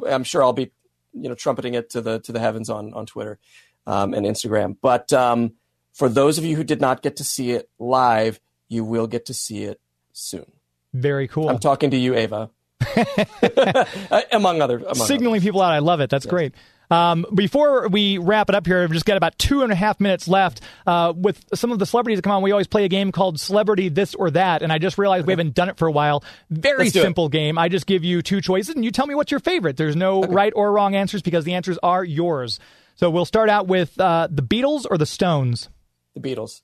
I'm 0.06 0.24
sure 0.24 0.42
I'll 0.42 0.52
be 0.52 0.72
you 1.12 1.28
know 1.28 1.34
trumpeting 1.34 1.74
it 1.74 1.90
to 1.90 2.00
the 2.00 2.20
to 2.20 2.32
the 2.32 2.40
heavens 2.40 2.70
on 2.70 2.92
on 2.94 3.06
Twitter 3.06 3.38
um, 3.86 4.14
and 4.14 4.26
Instagram. 4.26 4.76
But 4.80 5.12
um, 5.12 5.52
for 5.92 6.08
those 6.08 6.38
of 6.38 6.44
you 6.44 6.56
who 6.56 6.64
did 6.64 6.80
not 6.80 7.02
get 7.02 7.16
to 7.16 7.24
see 7.24 7.52
it 7.52 7.68
live, 7.78 8.40
you 8.68 8.84
will 8.84 9.06
get 9.06 9.26
to 9.26 9.34
see 9.34 9.64
it 9.64 9.80
soon. 10.12 10.46
Very 10.94 11.28
cool. 11.28 11.48
I'm 11.48 11.58
talking 11.58 11.90
to 11.90 11.96
you, 11.96 12.14
Ava. 12.14 12.50
among 14.32 14.60
other, 14.60 14.78
among 14.78 15.06
signaling 15.06 15.40
people 15.40 15.62
out. 15.62 15.72
I 15.72 15.78
love 15.78 16.00
it. 16.00 16.10
That's 16.10 16.26
great. 16.26 16.52
Um, 16.92 17.24
before 17.34 17.88
we 17.88 18.18
wrap 18.18 18.50
it 18.50 18.54
up 18.54 18.66
here, 18.66 18.82
we've 18.82 18.92
just 18.92 19.06
got 19.06 19.16
about 19.16 19.38
two 19.38 19.62
and 19.62 19.72
a 19.72 19.74
half 19.74 19.98
minutes 19.98 20.28
left. 20.28 20.60
Uh, 20.86 21.14
with 21.16 21.42
some 21.54 21.72
of 21.72 21.78
the 21.78 21.86
celebrities 21.86 22.18
that 22.18 22.22
come 22.22 22.32
on, 22.32 22.42
we 22.42 22.52
always 22.52 22.66
play 22.66 22.84
a 22.84 22.88
game 22.88 23.12
called 23.12 23.40
Celebrity 23.40 23.88
This 23.88 24.14
or 24.14 24.30
That, 24.30 24.60
and 24.60 24.70
I 24.70 24.76
just 24.76 24.98
realized 24.98 25.26
we 25.26 25.32
haven't 25.32 25.54
done 25.54 25.70
it 25.70 25.78
for 25.78 25.88
a 25.88 25.92
while. 25.92 26.22
Very 26.50 26.88
it. 26.88 26.92
simple 26.92 27.30
game. 27.30 27.56
I 27.56 27.70
just 27.70 27.86
give 27.86 28.04
you 28.04 28.20
two 28.20 28.42
choices, 28.42 28.74
and 28.74 28.84
you 28.84 28.90
tell 28.90 29.06
me 29.06 29.14
what's 29.14 29.30
your 29.30 29.40
favorite. 29.40 29.78
There's 29.78 29.96
no 29.96 30.22
right 30.24 30.52
or 30.54 30.70
wrong 30.70 30.94
answers 30.94 31.22
because 31.22 31.46
the 31.46 31.54
answers 31.54 31.78
are 31.82 32.04
yours. 32.04 32.60
So 32.96 33.08
we'll 33.08 33.24
start 33.24 33.48
out 33.48 33.66
with 33.66 33.98
uh, 33.98 34.28
the 34.30 34.42
Beatles 34.42 34.84
or 34.90 34.98
the 34.98 35.06
Stones. 35.06 35.70
The 36.14 36.20
Beatles, 36.20 36.60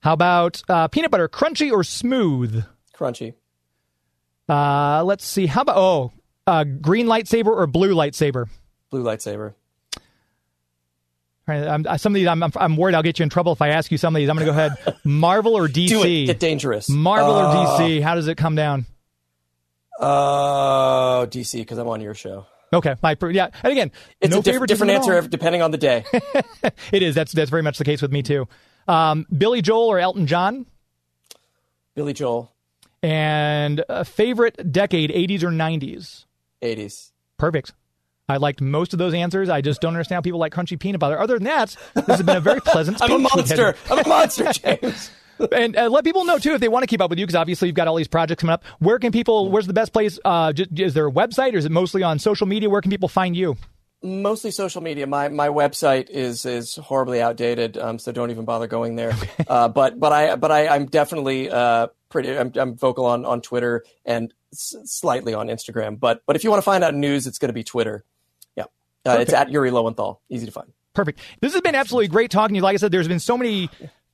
How 0.00 0.14
about 0.14 0.62
uh, 0.68 0.88
peanut 0.88 1.12
butter, 1.12 1.28
crunchy 1.28 1.70
or 1.70 1.84
smooth? 1.84 2.64
crunchy, 2.92 3.34
Uh, 4.48 5.04
let's 5.04 5.24
see. 5.24 5.46
How 5.46 5.60
about 5.62 5.76
oh, 5.76 6.12
uh, 6.48 6.64
green 6.64 7.06
lightsaber 7.06 7.46
or 7.46 7.68
blue 7.68 7.94
lightsaber? 7.94 8.48
Blue 8.94 9.02
lightsaber. 9.02 9.54
All 9.96 11.54
right, 11.54 11.66
I'm, 11.66 11.84
uh, 11.86 11.98
some 11.98 12.12
of 12.12 12.14
these, 12.14 12.26
I'm, 12.28 12.42
I'm, 12.42 12.76
worried 12.76 12.94
I'll 12.94 13.02
get 13.02 13.18
you 13.18 13.22
in 13.24 13.28
trouble 13.28 13.52
if 13.52 13.60
I 13.60 13.68
ask 13.68 13.90
you 13.92 13.98
some 13.98 14.14
of 14.16 14.18
these. 14.20 14.28
I'm 14.30 14.36
going 14.36 14.46
to 14.46 14.52
go 14.52 14.58
ahead. 14.58 14.96
Marvel 15.04 15.54
or 15.58 15.68
DC? 15.68 15.88
Do 15.88 16.02
it. 16.04 16.26
Get 16.26 16.38
dangerous. 16.40 16.88
Marvel 16.88 17.34
or 17.34 17.42
Uh, 17.44 17.78
DC? 17.80 18.00
How 18.02 18.14
does 18.14 18.28
it 18.28 18.36
come 18.36 18.54
down? 18.54 18.86
Oh, 20.00 21.26
DC, 21.28 21.52
because 21.58 21.76
I'm 21.78 21.88
on 21.88 22.00
your 22.00 22.14
show. 22.14 22.46
Okay, 22.72 22.94
my 23.02 23.16
yeah. 23.30 23.50
And 23.62 23.72
again, 23.72 23.92
It's 24.20 24.32
no 24.32 24.40
a 24.40 24.42
diff- 24.42 24.66
different 24.66 24.92
answer 24.92 25.20
depending 25.22 25.60
on 25.62 25.70
the 25.70 25.78
day. 25.78 26.04
It 26.92 27.02
is. 27.02 27.14
That's 27.14 27.30
that's 27.32 27.50
very 27.50 27.62
much 27.62 27.78
the 27.78 27.84
case 27.84 28.00
with 28.02 28.10
me 28.10 28.22
too. 28.22 28.48
Um, 28.88 29.26
Billy 29.36 29.60
Joel 29.62 29.88
or 29.92 29.98
Elton 30.00 30.26
John? 30.26 30.66
Billy 31.94 32.12
Joel, 32.14 32.52
And 33.02 33.84
a 33.88 34.04
favorite 34.04 34.72
decade, 34.72 35.10
80s 35.10 35.42
or 35.44 35.50
90s? 35.50 36.24
80s. 36.62 37.10
Perfect. 37.36 37.72
I 38.28 38.38
liked 38.38 38.60
most 38.62 38.92
of 38.94 38.98
those 38.98 39.12
answers. 39.12 39.48
I 39.50 39.60
just 39.60 39.80
don't 39.82 39.92
understand 39.94 40.16
how 40.16 40.20
people 40.22 40.40
like 40.40 40.52
crunchy 40.54 40.78
peanut 40.78 40.98
butter. 41.00 41.20
Other 41.20 41.34
than 41.34 41.44
that, 41.44 41.76
this 41.94 42.06
has 42.06 42.22
been 42.22 42.36
a 42.38 42.40
very 42.40 42.60
pleasant. 42.60 42.96
I'm 43.02 43.10
a 43.24 43.28
speech 43.28 43.36
we've 43.36 43.48
had. 43.48 43.58
monster. 43.58 43.76
I'm 43.90 43.98
a 43.98 44.08
monster, 44.08 44.52
James. 44.80 45.10
and 45.52 45.76
uh, 45.76 45.88
let 45.90 46.04
people 46.04 46.24
know 46.24 46.38
too 46.38 46.54
if 46.54 46.60
they 46.60 46.68
want 46.68 46.84
to 46.84 46.86
keep 46.86 47.02
up 47.02 47.10
with 47.10 47.18
you 47.18 47.26
because 47.26 47.34
obviously 47.34 47.68
you've 47.68 47.74
got 47.74 47.86
all 47.86 47.96
these 47.96 48.08
projects 48.08 48.40
coming 48.40 48.54
up. 48.54 48.64
Where 48.78 48.98
can 48.98 49.12
people? 49.12 49.50
Where's 49.50 49.66
the 49.66 49.74
best 49.74 49.92
place? 49.92 50.18
Uh, 50.24 50.52
j- 50.54 50.66
is 50.76 50.94
there 50.94 51.06
a 51.06 51.12
website 51.12 51.52
or 51.54 51.58
is 51.58 51.66
it 51.66 51.72
mostly 51.72 52.02
on 52.02 52.18
social 52.18 52.46
media? 52.46 52.70
Where 52.70 52.80
can 52.80 52.90
people 52.90 53.08
find 53.08 53.36
you? 53.36 53.56
Mostly 54.02 54.50
social 54.50 54.80
media. 54.82 55.06
My 55.06 55.28
my 55.28 55.48
website 55.48 56.08
is 56.10 56.44
is 56.46 56.76
horribly 56.76 57.20
outdated, 57.22 57.76
um, 57.78 57.98
so 57.98 58.12
don't 58.12 58.30
even 58.30 58.44
bother 58.44 58.66
going 58.66 58.96
there. 58.96 59.12
uh, 59.48 59.68
but 59.68 59.98
but 60.00 60.12
I 60.12 60.36
but 60.36 60.50
I 60.50 60.68
I'm 60.68 60.86
definitely 60.86 61.50
uh, 61.50 61.88
pretty. 62.10 62.36
I'm, 62.38 62.52
I'm 62.54 62.76
vocal 62.76 63.06
on 63.06 63.24
on 63.24 63.40
Twitter 63.40 63.82
and 64.04 64.32
s- 64.52 64.76
slightly 64.84 65.32
on 65.34 65.48
Instagram. 65.48 65.98
But 65.98 66.22
but 66.26 66.36
if 66.36 66.44
you 66.44 66.50
want 66.50 66.58
to 66.58 66.64
find 66.64 66.84
out 66.84 66.94
news, 66.94 67.26
it's 67.26 67.38
going 67.38 67.48
to 67.48 67.54
be 67.54 67.64
Twitter. 67.64 68.04
Uh, 69.06 69.18
it's 69.20 69.32
at 69.32 69.50
Yuri 69.50 69.70
Lowenthal. 69.70 70.20
Easy 70.28 70.46
to 70.46 70.52
find. 70.52 70.72
Perfect. 70.94 71.20
This 71.40 71.52
has 71.52 71.62
been 71.62 71.74
absolutely 71.74 72.08
great 72.08 72.30
talking 72.30 72.54
to 72.54 72.58
you. 72.58 72.62
Like 72.62 72.74
I 72.74 72.76
said, 72.78 72.92
there's 72.92 73.08
been 73.08 73.20
so 73.20 73.36
many 73.36 73.68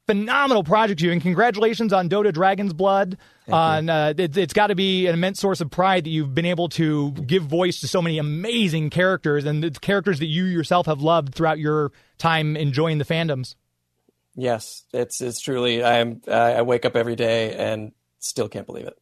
phenomenal 0.06 0.64
projects 0.64 1.02
you 1.02 1.12
and 1.12 1.22
congratulations 1.22 1.92
on 1.92 2.08
Dota 2.08 2.32
Dragon's 2.32 2.72
Blood. 2.72 3.16
On 3.48 3.88
uh, 3.88 4.14
it, 4.16 4.36
it's 4.36 4.52
got 4.52 4.68
to 4.68 4.74
be 4.74 5.06
an 5.06 5.14
immense 5.14 5.40
source 5.40 5.60
of 5.60 5.70
pride 5.70 6.04
that 6.04 6.10
you've 6.10 6.34
been 6.34 6.46
able 6.46 6.68
to 6.70 7.12
give 7.12 7.44
voice 7.44 7.80
to 7.80 7.88
so 7.88 8.00
many 8.00 8.18
amazing 8.18 8.90
characters 8.90 9.44
and 9.44 9.62
the 9.62 9.70
characters 9.70 10.20
that 10.20 10.26
you 10.26 10.44
yourself 10.44 10.86
have 10.86 11.00
loved 11.00 11.34
throughout 11.34 11.58
your 11.58 11.92
time 12.18 12.56
enjoying 12.56 12.98
the 12.98 13.04
fandoms. 13.04 13.56
Yes, 14.36 14.84
it's 14.92 15.20
it's 15.20 15.40
truly. 15.40 15.82
I'm 15.82 16.22
I 16.28 16.62
wake 16.62 16.84
up 16.84 16.96
every 16.96 17.16
day 17.16 17.54
and 17.54 17.92
still 18.20 18.48
can't 18.48 18.66
believe 18.66 18.86
it. 18.86 18.96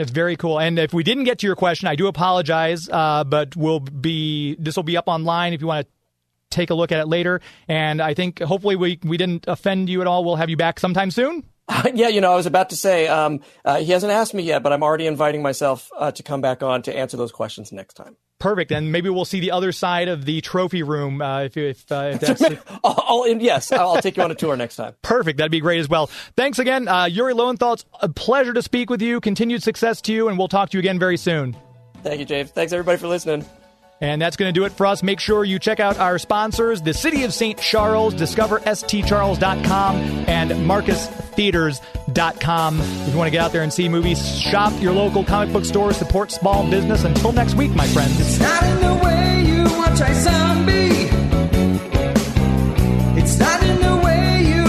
It's 0.00 0.10
very 0.10 0.36
cool. 0.36 0.58
And 0.58 0.78
if 0.78 0.94
we 0.94 1.02
didn't 1.02 1.24
get 1.24 1.40
to 1.40 1.46
your 1.46 1.56
question, 1.56 1.86
I 1.86 1.94
do 1.94 2.06
apologize. 2.06 2.88
Uh, 2.88 3.22
but 3.24 3.54
we'll 3.54 3.80
be 3.80 4.56
this 4.58 4.76
will 4.76 4.82
be 4.82 4.96
up 4.96 5.08
online 5.08 5.52
if 5.52 5.60
you 5.60 5.66
want 5.66 5.86
to 5.86 5.92
take 6.48 6.70
a 6.70 6.74
look 6.74 6.90
at 6.90 7.00
it 7.00 7.06
later. 7.06 7.40
And 7.68 8.00
I 8.00 8.14
think 8.14 8.40
hopefully 8.40 8.76
we 8.76 8.98
we 9.02 9.16
didn't 9.16 9.44
offend 9.46 9.90
you 9.90 10.00
at 10.00 10.06
all. 10.06 10.24
We'll 10.24 10.36
have 10.36 10.48
you 10.48 10.56
back 10.56 10.80
sometime 10.80 11.10
soon. 11.10 11.44
yeah, 11.94 12.08
you 12.08 12.20
know, 12.20 12.32
I 12.32 12.36
was 12.36 12.46
about 12.46 12.70
to 12.70 12.76
say 12.76 13.06
um, 13.08 13.40
uh, 13.64 13.78
he 13.78 13.92
hasn't 13.92 14.12
asked 14.12 14.34
me 14.34 14.42
yet, 14.42 14.62
but 14.62 14.72
I'm 14.72 14.82
already 14.82 15.06
inviting 15.06 15.42
myself 15.42 15.90
uh, 15.96 16.10
to 16.12 16.22
come 16.22 16.40
back 16.40 16.62
on 16.62 16.82
to 16.82 16.96
answer 16.96 17.16
those 17.16 17.32
questions 17.32 17.72
next 17.72 17.94
time. 17.94 18.16
Perfect. 18.38 18.72
And 18.72 18.90
maybe 18.90 19.10
we'll 19.10 19.26
see 19.26 19.40
the 19.40 19.50
other 19.50 19.70
side 19.70 20.08
of 20.08 20.24
the 20.24 20.40
trophy 20.40 20.82
room 20.82 21.20
uh, 21.20 21.42
if 21.42 21.56
if, 21.58 21.92
uh, 21.92 22.12
if 22.14 22.20
that's 22.20 22.42
I'll, 22.84 23.04
I'll, 23.06 23.28
yes, 23.28 23.70
I'll, 23.70 24.00
take 24.00 24.16
you 24.16 24.22
on 24.22 24.30
a 24.30 24.34
tour 24.34 24.56
next 24.56 24.76
time. 24.76 24.94
perfect. 25.02 25.36
That'd 25.36 25.52
be 25.52 25.60
great 25.60 25.78
as 25.78 25.88
well. 25.88 26.06
Thanks 26.36 26.58
again, 26.58 26.88
uh, 26.88 27.04
Yuri 27.04 27.34
Lowenthal. 27.34 27.74
It's 27.74 27.84
a 28.00 28.08
pleasure 28.08 28.54
to 28.54 28.62
speak 28.62 28.88
with 28.88 29.02
you. 29.02 29.20
Continued 29.20 29.62
success 29.62 30.00
to 30.02 30.12
you, 30.12 30.28
and 30.28 30.38
we'll 30.38 30.48
talk 30.48 30.70
to 30.70 30.78
you 30.78 30.80
again 30.80 30.98
very 30.98 31.18
soon. 31.18 31.54
Thank 32.02 32.18
you, 32.18 32.24
James. 32.24 32.50
Thanks 32.50 32.72
everybody 32.72 32.98
for 32.98 33.08
listening. 33.08 33.44
And 34.00 34.22
that's 34.22 34.36
going 34.36 34.48
to 34.48 34.52
do 34.58 34.64
it 34.64 34.72
for 34.72 34.86
us. 34.86 35.02
Make 35.02 35.20
sure 35.20 35.44
you 35.44 35.58
check 35.58 35.78
out 35.78 35.98
our 35.98 36.18
sponsors, 36.18 36.80
the 36.80 36.94
City 36.94 37.24
of 37.24 37.34
St. 37.34 37.58
Charles, 37.58 38.14
discoverstcharles.com, 38.14 39.96
and 40.26 40.50
marcustheatres.com. 40.50 42.80
If 42.80 43.12
you 43.12 43.18
want 43.18 43.26
to 43.26 43.30
get 43.30 43.44
out 43.44 43.52
there 43.52 43.62
and 43.62 43.70
see 43.72 43.90
movies, 43.90 44.40
shop 44.40 44.72
your 44.80 44.92
local 44.92 45.22
comic 45.22 45.52
book 45.52 45.66
store, 45.66 45.92
support 45.92 46.30
small 46.30 46.68
business. 46.70 47.04
Until 47.04 47.32
next 47.32 47.56
week, 47.56 47.74
my 47.74 47.86
friends. 47.88 48.18
It's 48.18 48.40
not 48.40 48.62
in 48.62 48.80
the 48.80 48.94
way 49.04 49.42
you 49.44 49.64
watch 49.64 50.00
a 50.00 50.14
zombie. 50.14 51.10
It's 53.20 53.38
not 53.38 53.62
in 53.62 53.78
the 53.80 53.96
way 54.02 54.44
you 54.46 54.59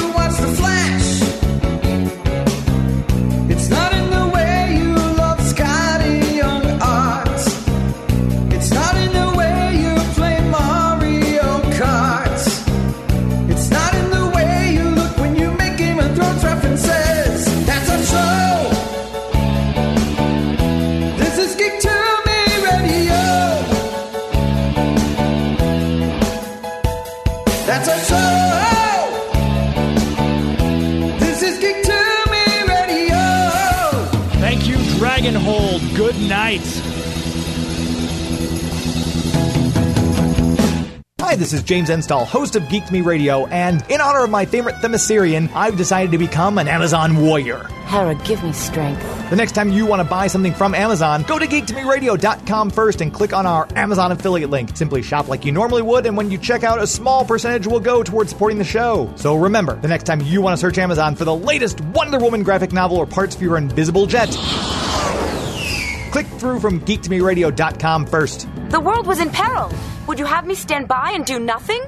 this 41.41 41.53
is 41.53 41.63
James 41.63 41.89
Enstall, 41.89 42.23
host 42.23 42.55
of 42.55 42.69
Geek 42.69 42.85
to 42.85 42.93
Me 42.93 43.01
Radio, 43.01 43.47
and 43.47 43.83
in 43.89 43.99
honor 43.99 44.23
of 44.23 44.29
my 44.29 44.45
favorite 44.45 44.75
Themyscirian, 44.75 45.51
I've 45.55 45.75
decided 45.75 46.11
to 46.11 46.19
become 46.19 46.59
an 46.59 46.67
Amazon 46.67 47.19
warrior. 47.19 47.63
Hera, 47.87 48.13
give 48.13 48.43
me 48.43 48.53
strength. 48.53 49.01
The 49.31 49.35
next 49.35 49.53
time 49.53 49.71
you 49.71 49.87
want 49.87 50.03
to 50.03 50.07
buy 50.07 50.27
something 50.27 50.53
from 50.53 50.75
Amazon, 50.75 51.23
go 51.23 51.39
to 51.39 51.47
geektomeradio.com 51.47 52.69
first 52.69 53.01
and 53.01 53.11
click 53.11 53.33
on 53.33 53.47
our 53.47 53.67
Amazon 53.75 54.11
affiliate 54.11 54.51
link. 54.51 54.77
Simply 54.77 55.01
shop 55.01 55.29
like 55.29 55.43
you 55.43 55.51
normally 55.51 55.81
would, 55.81 56.05
and 56.05 56.15
when 56.15 56.29
you 56.29 56.37
check 56.37 56.63
out, 56.63 56.79
a 56.79 56.85
small 56.85 57.25
percentage 57.25 57.65
will 57.65 57.79
go 57.79 58.03
towards 58.03 58.29
supporting 58.29 58.59
the 58.59 58.63
show. 58.63 59.11
So 59.15 59.35
remember, 59.35 59.75
the 59.77 59.87
next 59.87 60.03
time 60.03 60.21
you 60.21 60.43
want 60.43 60.55
to 60.55 60.61
search 60.61 60.77
Amazon 60.77 61.15
for 61.15 61.25
the 61.25 61.35
latest 61.35 61.81
Wonder 61.81 62.19
Woman 62.19 62.43
graphic 62.43 62.71
novel 62.71 62.97
or 62.97 63.07
parts 63.07 63.35
for 63.35 63.43
your 63.45 63.57
invisible 63.57 64.05
jet, 64.05 64.29
click 66.11 66.27
through 66.39 66.59
from 66.59 66.81
geektomeradio.com 66.81 68.05
first. 68.05 68.47
The 68.71 68.79
world 68.79 69.05
was 69.05 69.19
in 69.19 69.29
peril. 69.29 69.69
Would 70.07 70.17
you 70.17 70.25
have 70.25 70.47
me 70.47 70.55
stand 70.55 70.87
by 70.87 71.11
and 71.11 71.25
do 71.25 71.39
nothing? 71.39 71.83